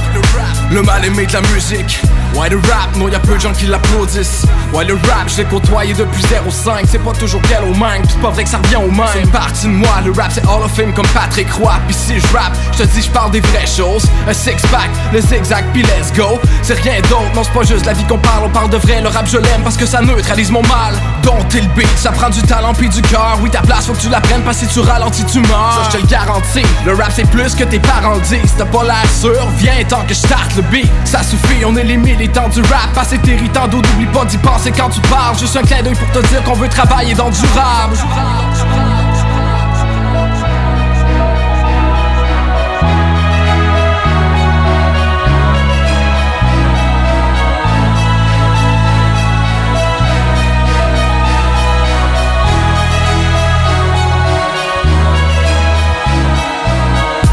le 0.72 0.82
mal 0.82 1.04
aimé 1.04 1.24
de 1.24 1.32
la 1.32 1.40
musique 1.52 2.02
Ouais 2.36 2.50
le 2.50 2.56
rap, 2.56 2.94
non 2.96 3.08
y'a 3.08 3.18
peu 3.18 3.34
de 3.34 3.40
gens 3.40 3.52
qui 3.52 3.66
l'applaudissent. 3.66 4.44
Ouais 4.74 4.84
le 4.84 4.94
rap, 4.94 5.26
je 5.26 5.38
l'ai 5.38 5.44
côtoyé 5.44 5.94
depuis 5.94 6.22
05 6.22 6.84
C'est 6.86 6.98
pas 6.98 7.12
toujours 7.12 7.40
quel 7.48 7.64
au 7.64 7.72
même, 7.74 8.02
c'est 8.06 8.20
pas 8.20 8.28
vrai 8.28 8.44
que 8.44 8.50
ça 8.50 8.58
revient 8.58 8.76
au 8.76 8.90
même 8.90 9.06
C'est 9.12 9.30
partie 9.30 9.66
de 9.66 9.72
moi, 9.72 10.02
le 10.04 10.12
rap 10.12 10.30
c'est 10.30 10.44
Hall 10.44 10.62
of 10.62 10.70
Fame 10.74 10.92
comme 10.92 11.06
Patrick 11.08 11.50
Roy. 11.52 11.72
Pis 11.88 11.94
si 11.94 12.20
je 12.20 12.36
rap, 12.36 12.52
je 12.72 12.82
te 12.82 12.88
dis 12.88 13.02
je 13.02 13.10
parle 13.10 13.30
des 13.30 13.40
vraies 13.40 13.66
choses. 13.66 14.04
Un 14.28 14.34
six 14.34 14.60
pack, 14.70 14.90
le 15.14 15.20
zigzag 15.20 15.64
pis 15.72 15.82
let's 15.82 16.12
go. 16.14 16.38
C'est 16.62 16.78
rien 16.82 17.00
d'autre, 17.08 17.32
non 17.34 17.42
c'est 17.42 17.52
pas 17.52 17.62
juste 17.62 17.86
la 17.86 17.94
vie 17.94 18.04
qu'on 18.04 18.18
parle 18.18 18.44
On 18.44 18.50
parle 18.50 18.68
de 18.68 18.76
vrai, 18.76 19.00
le 19.00 19.08
rap 19.08 19.26
je 19.26 19.38
l'aime 19.38 19.62
parce 19.62 19.78
que 19.78 19.86
ça 19.86 20.02
neutralise 20.02 20.50
mon 20.50 20.62
mal. 20.62 20.94
Dompter 21.22 21.62
le 21.62 21.68
beat, 21.68 21.88
ça 21.96 22.12
prend 22.12 22.28
du 22.28 22.42
talent 22.42 22.74
puis 22.74 22.90
du 22.90 23.00
cœur. 23.00 23.38
Oui 23.40 23.48
ta 23.48 23.62
place 23.62 23.86
faut 23.86 23.94
que 23.94 24.00
tu 24.00 24.10
la 24.10 24.20
prennes 24.20 24.42
parce 24.42 24.58
si 24.58 24.66
tu 24.66 24.80
ralentis 24.80 25.24
tu 25.24 25.40
meurs. 25.40 25.80
Ça 25.84 25.90
je 25.90 25.96
te 25.96 26.02
le 26.02 26.08
garantis, 26.08 26.66
le 26.84 26.92
rap 26.92 27.12
c'est 27.14 27.30
plus 27.30 27.54
que 27.54 27.64
tes 27.64 27.78
parents 27.78 28.18
disent 28.18 28.54
T'as 28.58 28.66
pas 28.66 28.84
l'air 28.84 29.10
sûr, 29.18 29.48
viens 29.56 29.72
tant 29.88 30.02
que 30.02 30.10
je 30.12 30.18
starte 30.18 30.54
le 30.56 30.62
beat. 30.62 30.90
Ça 31.04 31.22
suffit, 31.22 31.64
on 31.64 31.74
est 31.76 31.84
les 31.84 31.96
militants 32.26 32.48
du 32.48 32.60
rap 32.62 32.96
Assez 32.96 33.18
irritant 33.26 33.68
d'eau, 33.68 33.78
n'oublie 33.78 34.06
pas 34.06 34.24
d'y 34.24 34.38
penser 34.38 34.72
quand 34.72 34.88
tu 34.88 35.00
parles 35.02 35.38
Juste 35.38 35.56
un 35.56 35.62
clin 35.62 35.82
d'œil 35.82 35.94
pour 35.94 36.10
te 36.10 36.26
dire 36.28 36.42
qu'on 36.44 36.54
veut 36.54 36.68
travailler 36.68 37.14
dans 37.14 37.30
du 37.30 37.40
rap 37.54 37.90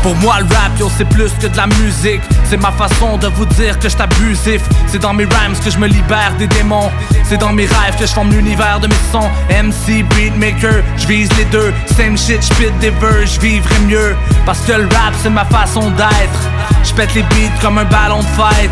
Pour 0.03 0.15
moi 0.17 0.35
le 0.39 0.53
rap 0.53 0.77
yo 0.77 0.91
c'est 0.95 1.07
plus 1.07 1.31
que 1.41 1.47
de 1.47 1.55
la 1.55 1.65
musique. 1.65 2.21
C'est 2.43 2.57
ma 2.57 2.71
façon 2.73 3.17
de 3.17 3.27
vous 3.27 3.45
dire 3.45 3.79
que 3.79 3.87
je 3.87 3.97
abusif 3.97 4.61
C'est 4.87 4.99
dans 4.99 5.13
mes 5.13 5.23
rhymes 5.23 5.57
que 5.63 5.71
je 5.71 5.77
me 5.77 5.87
libère 5.87 6.33
des 6.37 6.47
démons. 6.47 6.91
C'est 7.23 7.37
dans 7.37 7.53
mes 7.53 7.65
rêves 7.65 7.95
que 7.97 8.05
je 8.05 8.11
forme 8.11 8.31
l'univers 8.31 8.81
de 8.81 8.87
mes 8.87 9.03
sons. 9.11 9.29
MC, 9.49 10.03
beatmaker, 10.09 10.83
je 10.97 11.07
vise 11.07 11.29
les 11.37 11.45
deux. 11.45 11.73
Same 11.95 12.17
shit, 12.17 12.41
je 12.43 12.69
des 12.81 12.89
vœux, 12.89 13.25
je 13.25 13.39
vivrai 13.39 13.79
mieux. 13.87 14.15
Parce 14.45 14.59
que 14.59 14.73
le 14.73 14.83
rap 14.83 15.13
c'est 15.21 15.29
ma 15.29 15.45
façon 15.45 15.89
d'être. 15.91 16.39
Je 16.83 16.93
pète 16.93 17.15
les 17.15 17.23
beats 17.23 17.59
comme 17.61 17.77
un 17.77 17.85
ballon 17.85 18.19
de 18.19 18.25
fight 18.25 18.71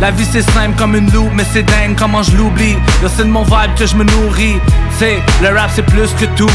la 0.00 0.10
vie 0.10 0.24
c'est 0.24 0.50
simple 0.52 0.78
comme 0.78 0.96
une 0.96 1.12
loupe, 1.12 1.30
mais 1.34 1.44
c'est 1.52 1.62
dingue 1.62 1.94
comment 1.94 2.22
je 2.22 2.34
l'oublie. 2.34 2.76
c'est 3.02 3.24
de 3.24 3.28
mon 3.28 3.42
vibe 3.42 3.74
que 3.76 3.84
je 3.84 3.94
me 3.96 4.04
nourris. 4.04 4.58
C'est 4.98 5.20
le 5.42 5.48
rap 5.48 5.70
c'est 5.74 5.84
plus 5.84 6.08
que 6.14 6.24
tout. 6.36 6.48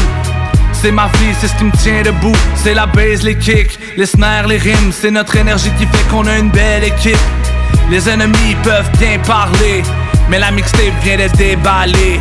C'est 0.80 0.92
ma 0.92 1.06
vie, 1.06 1.34
c'est 1.40 1.48
ce 1.48 1.54
qui 1.56 1.64
me 1.64 1.72
tient 1.72 2.02
debout. 2.02 2.36
C'est 2.54 2.74
la 2.74 2.86
base, 2.86 3.22
les 3.22 3.36
kicks, 3.36 3.78
les 3.96 4.06
snares, 4.06 4.46
les 4.46 4.58
rimes. 4.58 4.92
C'est 4.92 5.10
notre 5.10 5.36
énergie 5.36 5.70
qui 5.78 5.86
fait 5.86 6.08
qu'on 6.10 6.26
a 6.26 6.38
une 6.38 6.50
belle 6.50 6.84
équipe. 6.84 7.16
Les 7.90 8.08
ennemis 8.08 8.56
peuvent 8.62 8.90
bien 8.98 9.18
parler, 9.26 9.82
mais 10.28 10.38
la 10.38 10.50
mixtape 10.50 10.92
vient 11.02 11.16
d'être 11.16 11.36
déballée. 11.36 12.20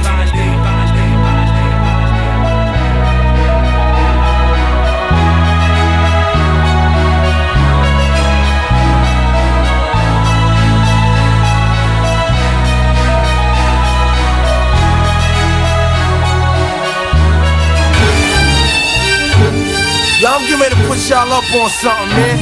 Put 20.96 21.10
y'all 21.10 21.32
up 21.34 21.44
on 21.52 21.70
something, 21.70 22.08
man. 22.16 22.40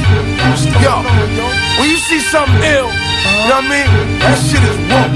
Yo, 0.78 1.02
when 1.80 1.90
you 1.90 1.98
see 1.98 2.20
something 2.20 2.54
ill, 2.62 2.86
you 2.86 3.50
know 3.50 3.58
what 3.58 3.66
I 3.66 3.74
mean? 3.74 3.88
That 4.22 4.38
shit 4.38 4.62
is 4.62 4.78
woke. 4.94 5.10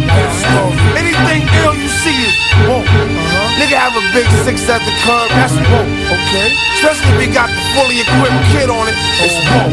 Anything 0.99 1.47
ill 1.63 1.75
you 1.79 1.87
see 1.87 2.19
is 2.27 2.35
woke. 2.67 2.91
Nigga 3.63 3.79
have 3.79 3.95
a 3.95 4.03
big 4.11 4.27
six 4.43 4.67
at 4.67 4.83
the 4.83 4.91
curb, 5.07 5.31
that's 5.39 5.55
woke, 5.71 5.87
okay? 6.19 6.51
Especially 6.75 7.15
if 7.15 7.19
he 7.23 7.29
got 7.31 7.47
the 7.47 7.63
fully 7.79 8.03
equipped 8.03 8.43
kid 8.51 8.71
on 8.75 8.91
it, 8.91 8.99
it's 9.23 9.39
woke. 9.55 9.71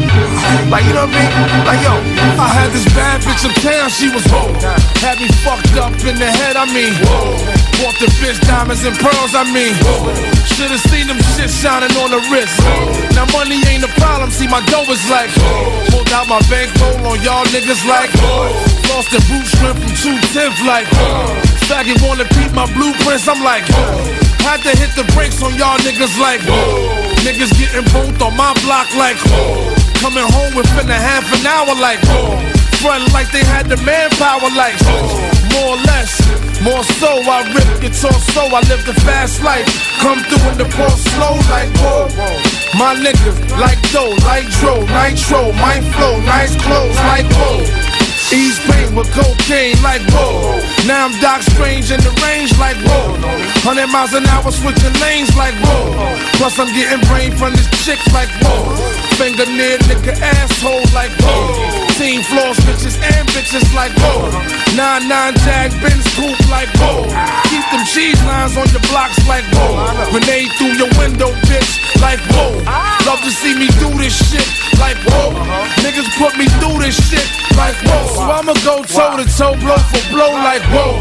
Like, 0.70 0.86
you 0.86 0.94
know 0.94 1.10
what 1.10 1.18
I 1.18 1.26
mean? 1.26 1.66
Like, 1.66 1.82
yo, 1.82 1.94
I 2.38 2.46
had 2.46 2.70
this 2.70 2.86
bad 2.94 3.18
bitch 3.26 3.42
uptown, 3.50 3.90
she 3.90 4.06
was 4.14 4.22
woke. 4.30 4.62
Had 5.02 5.18
me 5.18 5.26
fucked 5.42 5.74
up 5.74 5.90
in 6.06 6.14
the 6.22 6.30
head, 6.30 6.54
I 6.54 6.70
mean, 6.70 6.94
whoa. 7.02 7.65
Bought 7.76 7.96
the 8.00 8.08
bitch 8.16 8.40
diamonds 8.48 8.84
and 8.84 8.96
pearls, 8.96 9.36
I 9.36 9.44
mean. 9.52 9.76
Should've 10.56 10.80
seen 10.88 11.06
them 11.06 11.20
shit 11.36 11.52
shining 11.52 11.92
on 12.00 12.08
the 12.08 12.20
wrist. 12.32 12.56
Now 13.12 13.28
money 13.36 13.60
ain't 13.68 13.84
a 13.84 13.92
problem, 14.00 14.32
see 14.32 14.48
my 14.48 14.64
dough 14.72 14.88
is 14.88 15.04
like, 15.12 15.28
pulled 15.92 16.08
out 16.16 16.24
my 16.28 16.40
bankroll 16.48 16.96
on 17.04 17.20
y'all 17.20 17.44
niggas 17.52 17.84
like, 17.84 18.08
lost 18.88 19.12
the 19.12 19.20
boot 19.28 19.44
shrimp 19.44 19.76
from 19.76 19.92
210 19.92 20.64
like, 20.64 20.88
faggot 21.68 22.00
wanna 22.00 22.24
peep 22.32 22.52
my 22.56 22.64
blueprints, 22.72 23.28
I'm 23.28 23.44
like, 23.44 23.68
had 24.40 24.64
to 24.64 24.72
hit 24.72 24.96
the 24.96 25.04
brakes 25.12 25.44
on 25.44 25.52
y'all 25.60 25.76
niggas 25.84 26.16
like, 26.16 26.40
niggas 27.28 27.52
getting 27.60 27.84
both 27.92 28.16
on 28.24 28.36
my 28.36 28.56
block 28.64 28.88
like, 28.96 29.20
coming 30.00 30.24
home 30.24 30.56
within 30.56 30.88
a 30.88 30.96
half 30.96 31.28
an 31.28 31.44
hour 31.44 31.76
like, 31.76 32.00
front 32.80 33.04
like 33.12 33.28
they 33.32 33.44
had 33.44 33.68
the 33.68 33.76
manpower 33.84 34.48
like, 34.56 34.80
more 35.52 35.76
or 35.76 35.80
less. 35.84 36.25
More 36.66 36.82
so, 36.98 37.22
I 37.22 37.46
rip 37.54 37.78
guitar 37.78 38.10
so 38.34 38.42
I 38.50 38.58
live 38.66 38.82
the 38.82 38.92
fast 39.06 39.40
life. 39.40 39.62
Come 40.02 40.18
through 40.26 40.50
in 40.50 40.58
the 40.58 40.66
ball 40.74 40.90
slow 41.14 41.38
like 41.46 41.70
whoa. 41.78 42.10
My 42.74 42.90
niggas 42.98 43.38
like 43.54 43.78
dough, 43.94 44.18
like 44.26 44.50
dro, 44.58 44.82
nitro, 44.82 45.54
my 45.62 45.78
flow, 45.94 46.18
nice 46.26 46.58
clothes 46.58 46.98
like 47.06 47.30
whoa. 47.38 47.62
Ease 48.34 48.58
pain 48.66 48.98
with 48.98 49.06
cocaine 49.14 49.78
like 49.80 50.02
whoa. 50.10 50.58
Now 50.90 51.06
I'm 51.06 51.14
Doc 51.22 51.42
Strange 51.42 51.94
in 51.94 52.02
the 52.02 52.10
range 52.26 52.50
like 52.58 52.76
whoa. 52.82 53.14
100 53.62 53.86
miles 53.86 54.12
an 54.14 54.26
hour 54.26 54.50
switching 54.50 54.92
lanes 54.98 55.30
like 55.38 55.54
whoa. 55.62 56.18
Plus 56.34 56.58
I'm 56.58 56.66
getting 56.74 56.98
brain 57.06 57.30
from 57.30 57.54
this 57.54 57.70
chick 57.86 58.02
like 58.10 58.30
whoa. 58.42 59.05
Finger 59.16 59.48
near 59.48 59.78
nigga 59.88 60.12
asshole 60.20 60.84
like 60.92 61.08
whoa. 61.24 61.88
Team 61.96 62.20
floors 62.28 62.60
bitches 62.68 63.00
and 63.00 63.24
bitches 63.32 63.64
like 63.72 63.88
whoa. 63.96 64.28
9-9 64.76 65.32
Jag 65.40 65.72
Benz 65.80 66.04
coupe 66.12 66.36
like 66.52 66.68
whoa. 66.76 67.08
Keep 67.48 67.64
them 67.72 67.80
cheese 67.88 68.20
lines 68.28 68.60
on 68.60 68.68
your 68.76 68.84
blocks 68.92 69.16
like 69.24 69.48
whoa. 69.56 69.72
Grenade 70.12 70.52
through 70.60 70.76
your 70.76 70.92
window 71.00 71.32
bitch 71.48 71.80
like 72.04 72.20
whoa. 72.36 72.60
Love 73.08 73.24
to 73.24 73.32
see 73.32 73.56
me 73.56 73.72
do 73.80 73.88
this 73.96 74.12
shit 74.28 74.44
like 74.76 75.00
whoa. 75.08 75.32
Niggas 75.80 76.12
put 76.20 76.36
me 76.36 76.44
through 76.60 76.76
this 76.84 77.00
shit 77.08 77.24
like 77.56 77.76
whoa. 77.88 78.20
So 78.20 78.20
I'ma 78.20 78.52
go 78.68 78.84
toe 78.84 79.16
to 79.16 79.24
toe, 79.24 79.56
blow 79.64 79.80
for 79.80 80.04
blow 80.12 80.32
like 80.44 80.60
whoa. 80.68 81.00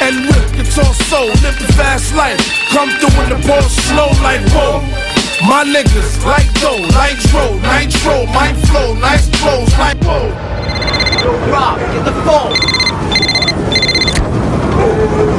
And 0.00 0.24
rip 0.32 0.48
guitar 0.56 0.92
soul, 1.12 1.28
live 1.44 1.60
the 1.60 1.68
fast 1.76 2.14
life. 2.16 2.40
Come 2.72 2.88
through 2.96 3.20
in 3.20 3.36
the 3.36 3.40
ball 3.46 3.68
slow 3.68 4.08
like 4.24 4.40
whoa. 4.48 5.03
My 5.42 5.64
niggas 5.64 6.24
like 6.24 6.46
dough, 6.60 6.78
nitro, 6.78 7.58
nitro, 7.58 8.26
my 8.32 8.54
flow, 8.70 8.94
nice 8.94 9.28
clothes 9.36 9.76
like 9.76 9.98
whoa. 10.04 10.30
Yo, 11.20 11.32
Rob, 11.50 11.78
get 11.78 12.04
the 12.04 12.12
phone. 12.22 12.54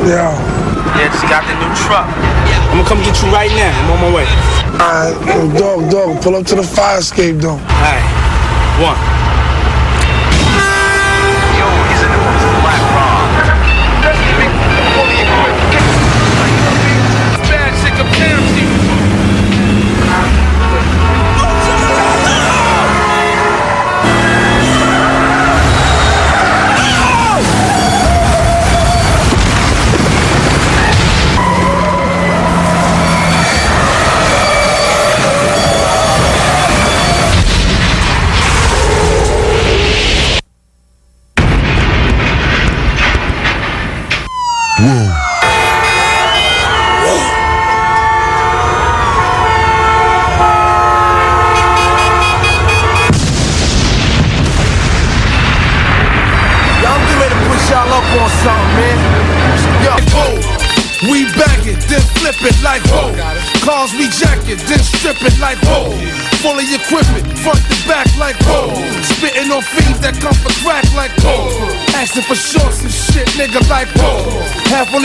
Yeah. 0.06 0.36
Yeah, 0.98 1.08
just 1.12 1.24
got 1.32 1.48
the 1.48 1.56
new 1.56 1.74
truck. 1.88 2.08
I'm 2.12 2.78
gonna 2.78 2.90
come 2.90 3.00
get 3.04 3.22
you 3.24 3.30
right 3.32 3.52
now. 3.52 3.72
I'm 3.72 3.92
on 3.92 4.00
my 4.02 4.16
way. 4.16 4.28
Alright, 4.76 5.58
dog, 5.58 5.90
dog, 5.90 6.22
pull 6.22 6.36
up 6.36 6.46
to 6.48 6.56
the 6.56 6.64
fire 6.64 7.00
escape 7.00 7.38
though. 7.38 7.56
Alright, 7.56 8.04
one. 8.84 9.00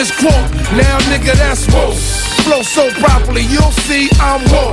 This 0.00 0.16
quote, 0.16 0.48
now 0.80 0.96
nigga 1.12 1.36
that's 1.36 1.68
whoa. 1.68 1.92
Flow 2.48 2.62
so 2.62 2.88
properly, 3.04 3.44
you'll 3.52 3.76
see 3.84 4.08
I'm 4.16 4.40
whoa. 4.48 4.72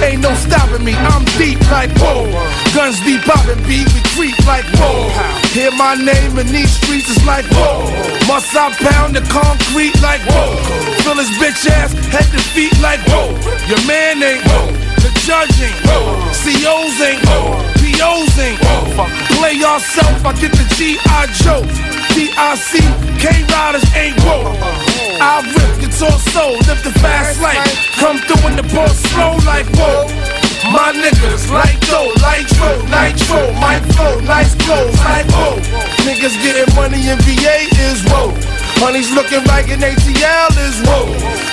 Ain't 0.00 0.22
no 0.24 0.32
stopping 0.32 0.82
me, 0.82 0.94
I'm 0.96 1.28
deep 1.36 1.60
like 1.68 1.92
whoa. 2.00 2.24
Guns 2.72 2.96
be 3.04 3.20
popping, 3.20 3.60
beat 3.68 3.84
we 3.92 4.00
creep 4.16 4.38
like 4.48 4.64
whoa. 4.80 5.12
Hear 5.52 5.72
my 5.76 5.92
name 5.94 6.38
in 6.40 6.48
these 6.48 6.72
streets 6.72 7.10
is 7.12 7.20
like 7.26 7.44
whoa. 7.52 7.84
Must 8.24 8.48
I 8.56 8.72
pound 8.80 9.12
the 9.14 9.20
concrete 9.28 9.92
like 10.00 10.24
whoa? 10.24 10.56
Fill 11.04 11.20
his 11.20 11.28
bitch 11.36 11.68
ass 11.68 11.92
head 12.08 12.24
to 12.32 12.40
feet 12.56 12.72
like 12.80 13.04
whoa. 13.12 13.28
Your 13.68 13.82
man 13.84 14.24
ain't 14.24 14.40
whoa. 14.48 14.72
The 15.04 15.12
judge 15.28 15.52
ain't 15.60 15.76
whoa. 15.84 16.16
COs 16.32 16.96
ain't 17.04 17.20
whoa. 17.28 17.60
POs 17.76 18.38
ain't 18.40 18.56
whoa. 18.64 19.04
Play 19.36 19.52
yourself, 19.52 20.24
I 20.24 20.32
get 20.40 20.52
the 20.56 20.64
G.I. 20.80 21.26
Joe. 21.44 21.60
DIC, 22.16 23.11
K-Riders 23.22 23.86
ain't 23.94 24.18
whoa. 24.26 24.50
I 25.22 25.46
rip 25.46 25.78
guitar 25.78 26.18
soul, 26.34 26.58
live 26.66 26.82
the 26.82 26.90
fast 26.98 27.38
life. 27.38 27.62
Come 28.02 28.18
through 28.26 28.50
in 28.50 28.56
the 28.58 28.66
ball 28.74 28.90
slow 28.90 29.38
like 29.46 29.70
whoa. 29.78 30.10
My 30.74 30.90
niggas 30.90 31.46
like 31.46 31.78
dough, 31.86 32.10
nitro, 32.18 32.82
nitro, 32.90 33.54
my 33.62 33.78
flow, 33.94 34.18
nice 34.26 34.58
clothes, 34.66 34.98
like 35.06 35.30
whoa. 35.30 35.54
Niggas 36.02 36.34
getting 36.42 36.66
money 36.74 36.98
in 37.06 37.18
VA 37.22 37.70
is 37.86 38.02
whoa. 38.10 38.34
Money's 38.82 39.14
looking 39.14 39.44
like 39.46 39.70
an 39.70 39.86
ATL 39.86 40.50
is 40.66 40.82
whoa. 40.82 41.06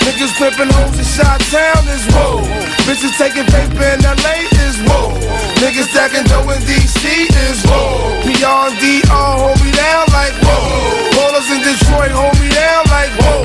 Niggas 0.10 0.34
flipping 0.42 0.74
homes 0.74 0.98
in 0.98 1.06
Shot 1.06 1.38
Town 1.54 1.86
is 1.94 2.02
whoa. 2.18 2.42
Bitches 2.90 3.14
taking 3.22 3.46
paper 3.46 3.86
in 3.94 4.02
LA 4.02 4.42
is 4.66 4.82
whoa. 4.90 5.39
Niggas 5.60 5.92
stacking 5.92 6.24
dough 6.24 6.48
in 6.56 6.64
DC 6.64 7.04
is 7.52 7.60
whoa. 7.68 8.16
And 8.24 8.80
DR 8.80 9.12
hold 9.12 9.60
me 9.60 9.72
down 9.76 10.08
like 10.16 10.32
whoa. 10.40 10.56
Ballers 11.16 11.52
in 11.52 11.60
Detroit 11.60 12.16
hold 12.16 12.32
me 12.40 12.48
down 12.48 12.88
like 12.88 13.12
whoa. 13.20 13.44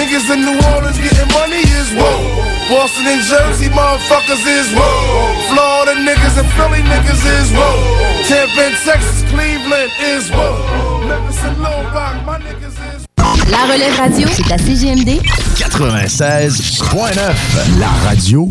Niggas 0.00 0.24
in 0.32 0.40
New 0.40 0.56
Orleans 0.72 0.96
getting 0.96 1.28
money 1.36 1.60
is 1.76 1.92
whoa. 1.92 2.16
Boston 2.72 3.12
and 3.12 3.20
Jersey 3.20 3.68
motherfuckers 3.68 4.40
is 4.46 4.72
whoa. 4.72 5.36
Florida 5.52 6.00
niggas 6.00 6.40
and 6.40 6.48
Philly 6.56 6.80
niggas 6.80 7.28
is 7.28 7.52
whoa. 7.52 7.76
Tampa 8.24 8.64
and 8.64 8.76
Texas, 8.80 9.20
Cleveland 9.28 9.92
is 10.00 10.30
whoa. 10.30 11.04
Memphis 11.06 11.44
and 11.44 11.58
Rock, 11.58 12.24
my 12.24 12.38
niggas 12.38 12.96
is 12.96 13.06
La 13.50 13.72
relève 13.72 13.96
radio, 13.96 14.28
c'est 14.32 14.52
à 14.52 14.58
CGMD 14.58 15.20
96.9, 15.56 17.34
la 17.78 17.88
radio 18.08 18.50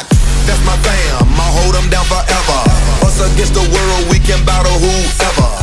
That's 0.47 0.63
my 0.65 0.77
fam, 0.83 1.27
I'll 1.39 1.53
hold 1.57 1.75
them 1.75 1.89
down 1.89 2.05
forever. 2.05 2.59
Us 3.05 3.19
against 3.21 3.53
the 3.53 3.61
world, 3.61 4.03
we 4.09 4.19
can 4.19 4.43
battle 4.45 4.77
whoever. 4.79 5.60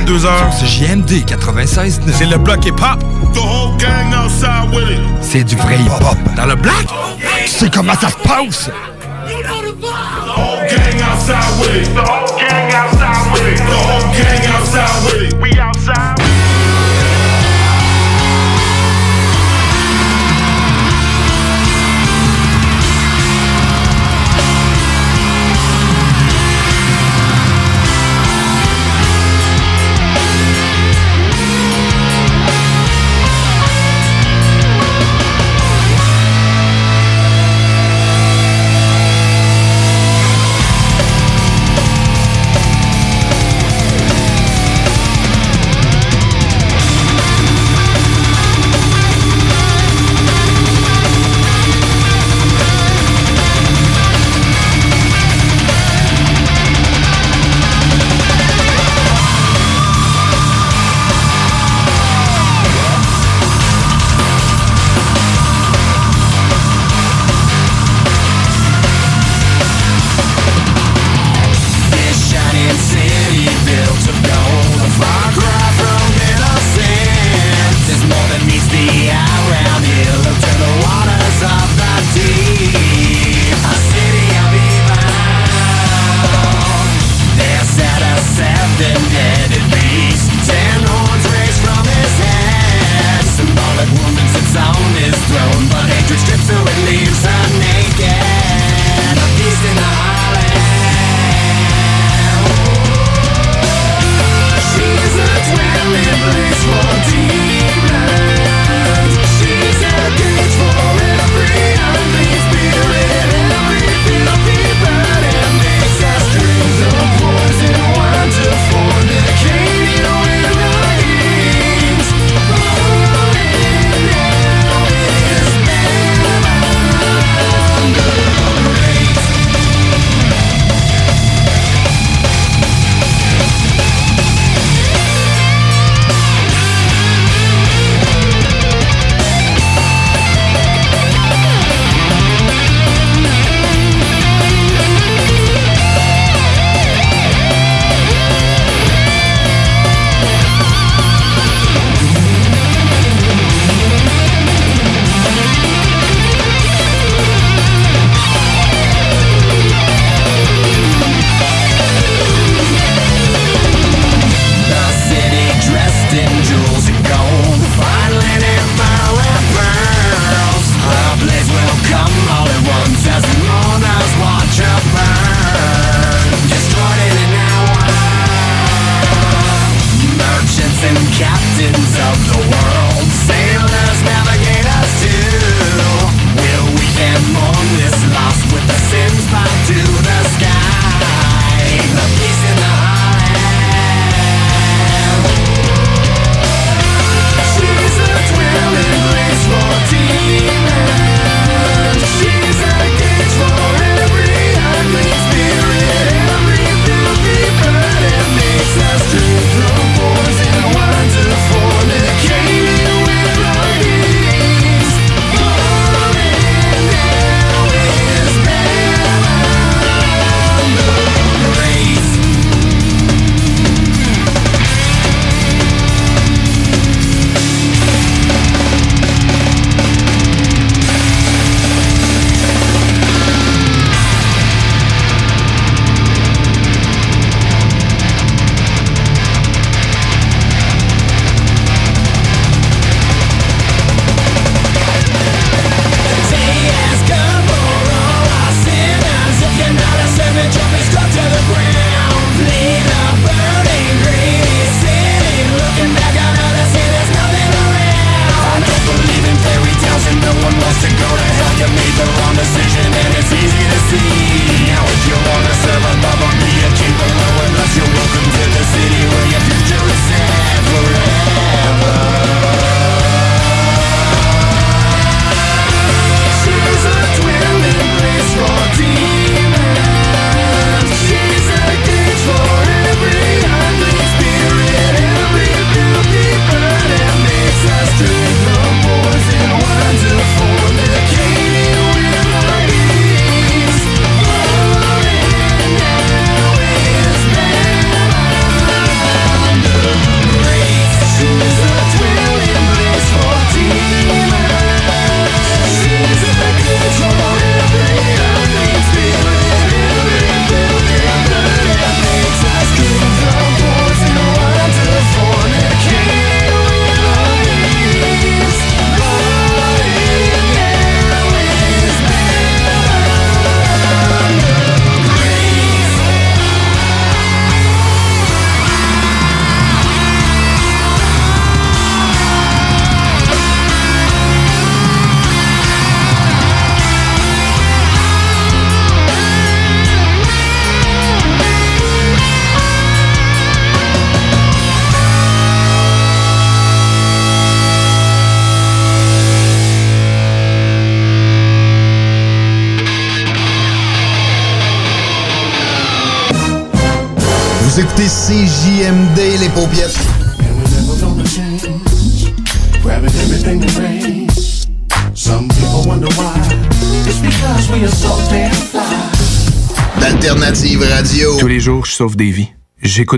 22h. 0.00 0.28
C'est 0.52 0.66
JMD 0.66 1.24
96. 1.24 2.00
C'est 2.12 2.26
le 2.26 2.36
bloc 2.36 2.66
hip-hop. 2.66 3.00
The 3.32 3.38
whole 3.38 3.76
gang 3.78 4.12
outside 4.12 4.68
with 4.74 4.90
it. 4.90 5.00
C'est 5.22 5.44
du 5.44 5.56
vrai 5.56 5.76
hip-hop. 5.76 6.18
Dans 6.36 6.44
le 6.44 6.54
black, 6.54 6.86
tu 7.44 7.50
sais 7.50 7.70
comment 7.70 7.94
ça 7.94 8.08
se 8.10 8.16
passe? 8.16 8.66
The 8.66 9.32
whole 10.36 10.60
gang 10.68 11.00
outside 11.00 11.58
with 11.58 11.76
it. 11.76 11.94
The 11.94 12.00
whole 12.00 12.28
gang 12.38 12.74
outside 12.74 13.32
with 13.32 13.48
it. 13.48 13.56
The 13.56 13.72
whole 13.72 14.12
gang 14.12 14.44
outside 14.54 15.04
with 15.06 15.32
it. 15.32 15.40
We 15.40 15.55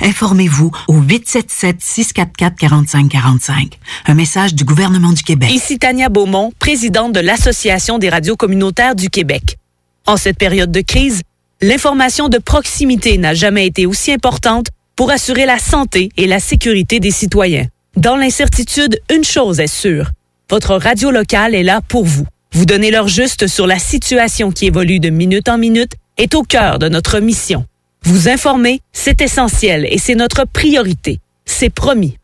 Informez-vous 0.00 0.70
au 0.88 1.00
877-644-4545. 1.00 3.72
Un 4.06 4.14
message 4.14 4.54
du 4.54 4.64
gouvernement 4.64 5.12
du 5.12 5.22
Québec. 5.22 5.50
Ici 5.52 5.78
Tania 5.78 6.08
Beaumont, 6.08 6.52
présidente 6.58 7.12
de 7.12 7.20
l'Association 7.20 7.98
des 7.98 8.08
radios 8.08 8.36
communautaires 8.36 8.94
du 8.94 9.10
Québec. 9.10 9.56
En 10.06 10.16
cette 10.16 10.38
période 10.38 10.72
de 10.72 10.80
crise, 10.80 11.20
l'information 11.60 12.28
de 12.28 12.38
proximité 12.38 13.18
n'a 13.18 13.34
jamais 13.34 13.66
été 13.66 13.86
aussi 13.86 14.12
importante 14.12 14.68
pour 14.96 15.10
assurer 15.10 15.46
la 15.46 15.58
santé 15.58 16.10
et 16.16 16.26
la 16.26 16.40
sécurité 16.40 17.00
des 17.00 17.10
citoyens. 17.10 17.66
Dans 17.96 18.16
l'incertitude, 18.16 19.00
une 19.12 19.24
chose 19.24 19.60
est 19.60 19.66
sûre. 19.66 20.10
Votre 20.48 20.76
radio 20.76 21.10
locale 21.10 21.54
est 21.54 21.62
là 21.62 21.80
pour 21.86 22.04
vous. 22.04 22.26
Vous 22.52 22.66
donner 22.66 22.90
l'heure 22.90 23.08
juste 23.08 23.46
sur 23.46 23.66
la 23.66 23.78
situation 23.78 24.50
qui 24.50 24.66
évolue 24.66 24.98
de 24.98 25.10
minute 25.10 25.48
en 25.48 25.58
minute 25.58 25.92
est 26.16 26.34
au 26.34 26.42
cœur 26.42 26.78
de 26.78 26.88
notre 26.88 27.20
mission. 27.20 27.66
Vous 28.04 28.28
informer, 28.28 28.80
c'est 28.92 29.20
essentiel 29.20 29.86
et 29.90 29.98
c'est 29.98 30.14
notre 30.14 30.44
priorité. 30.44 31.20
C'est 31.44 31.70
promis. 31.70 32.16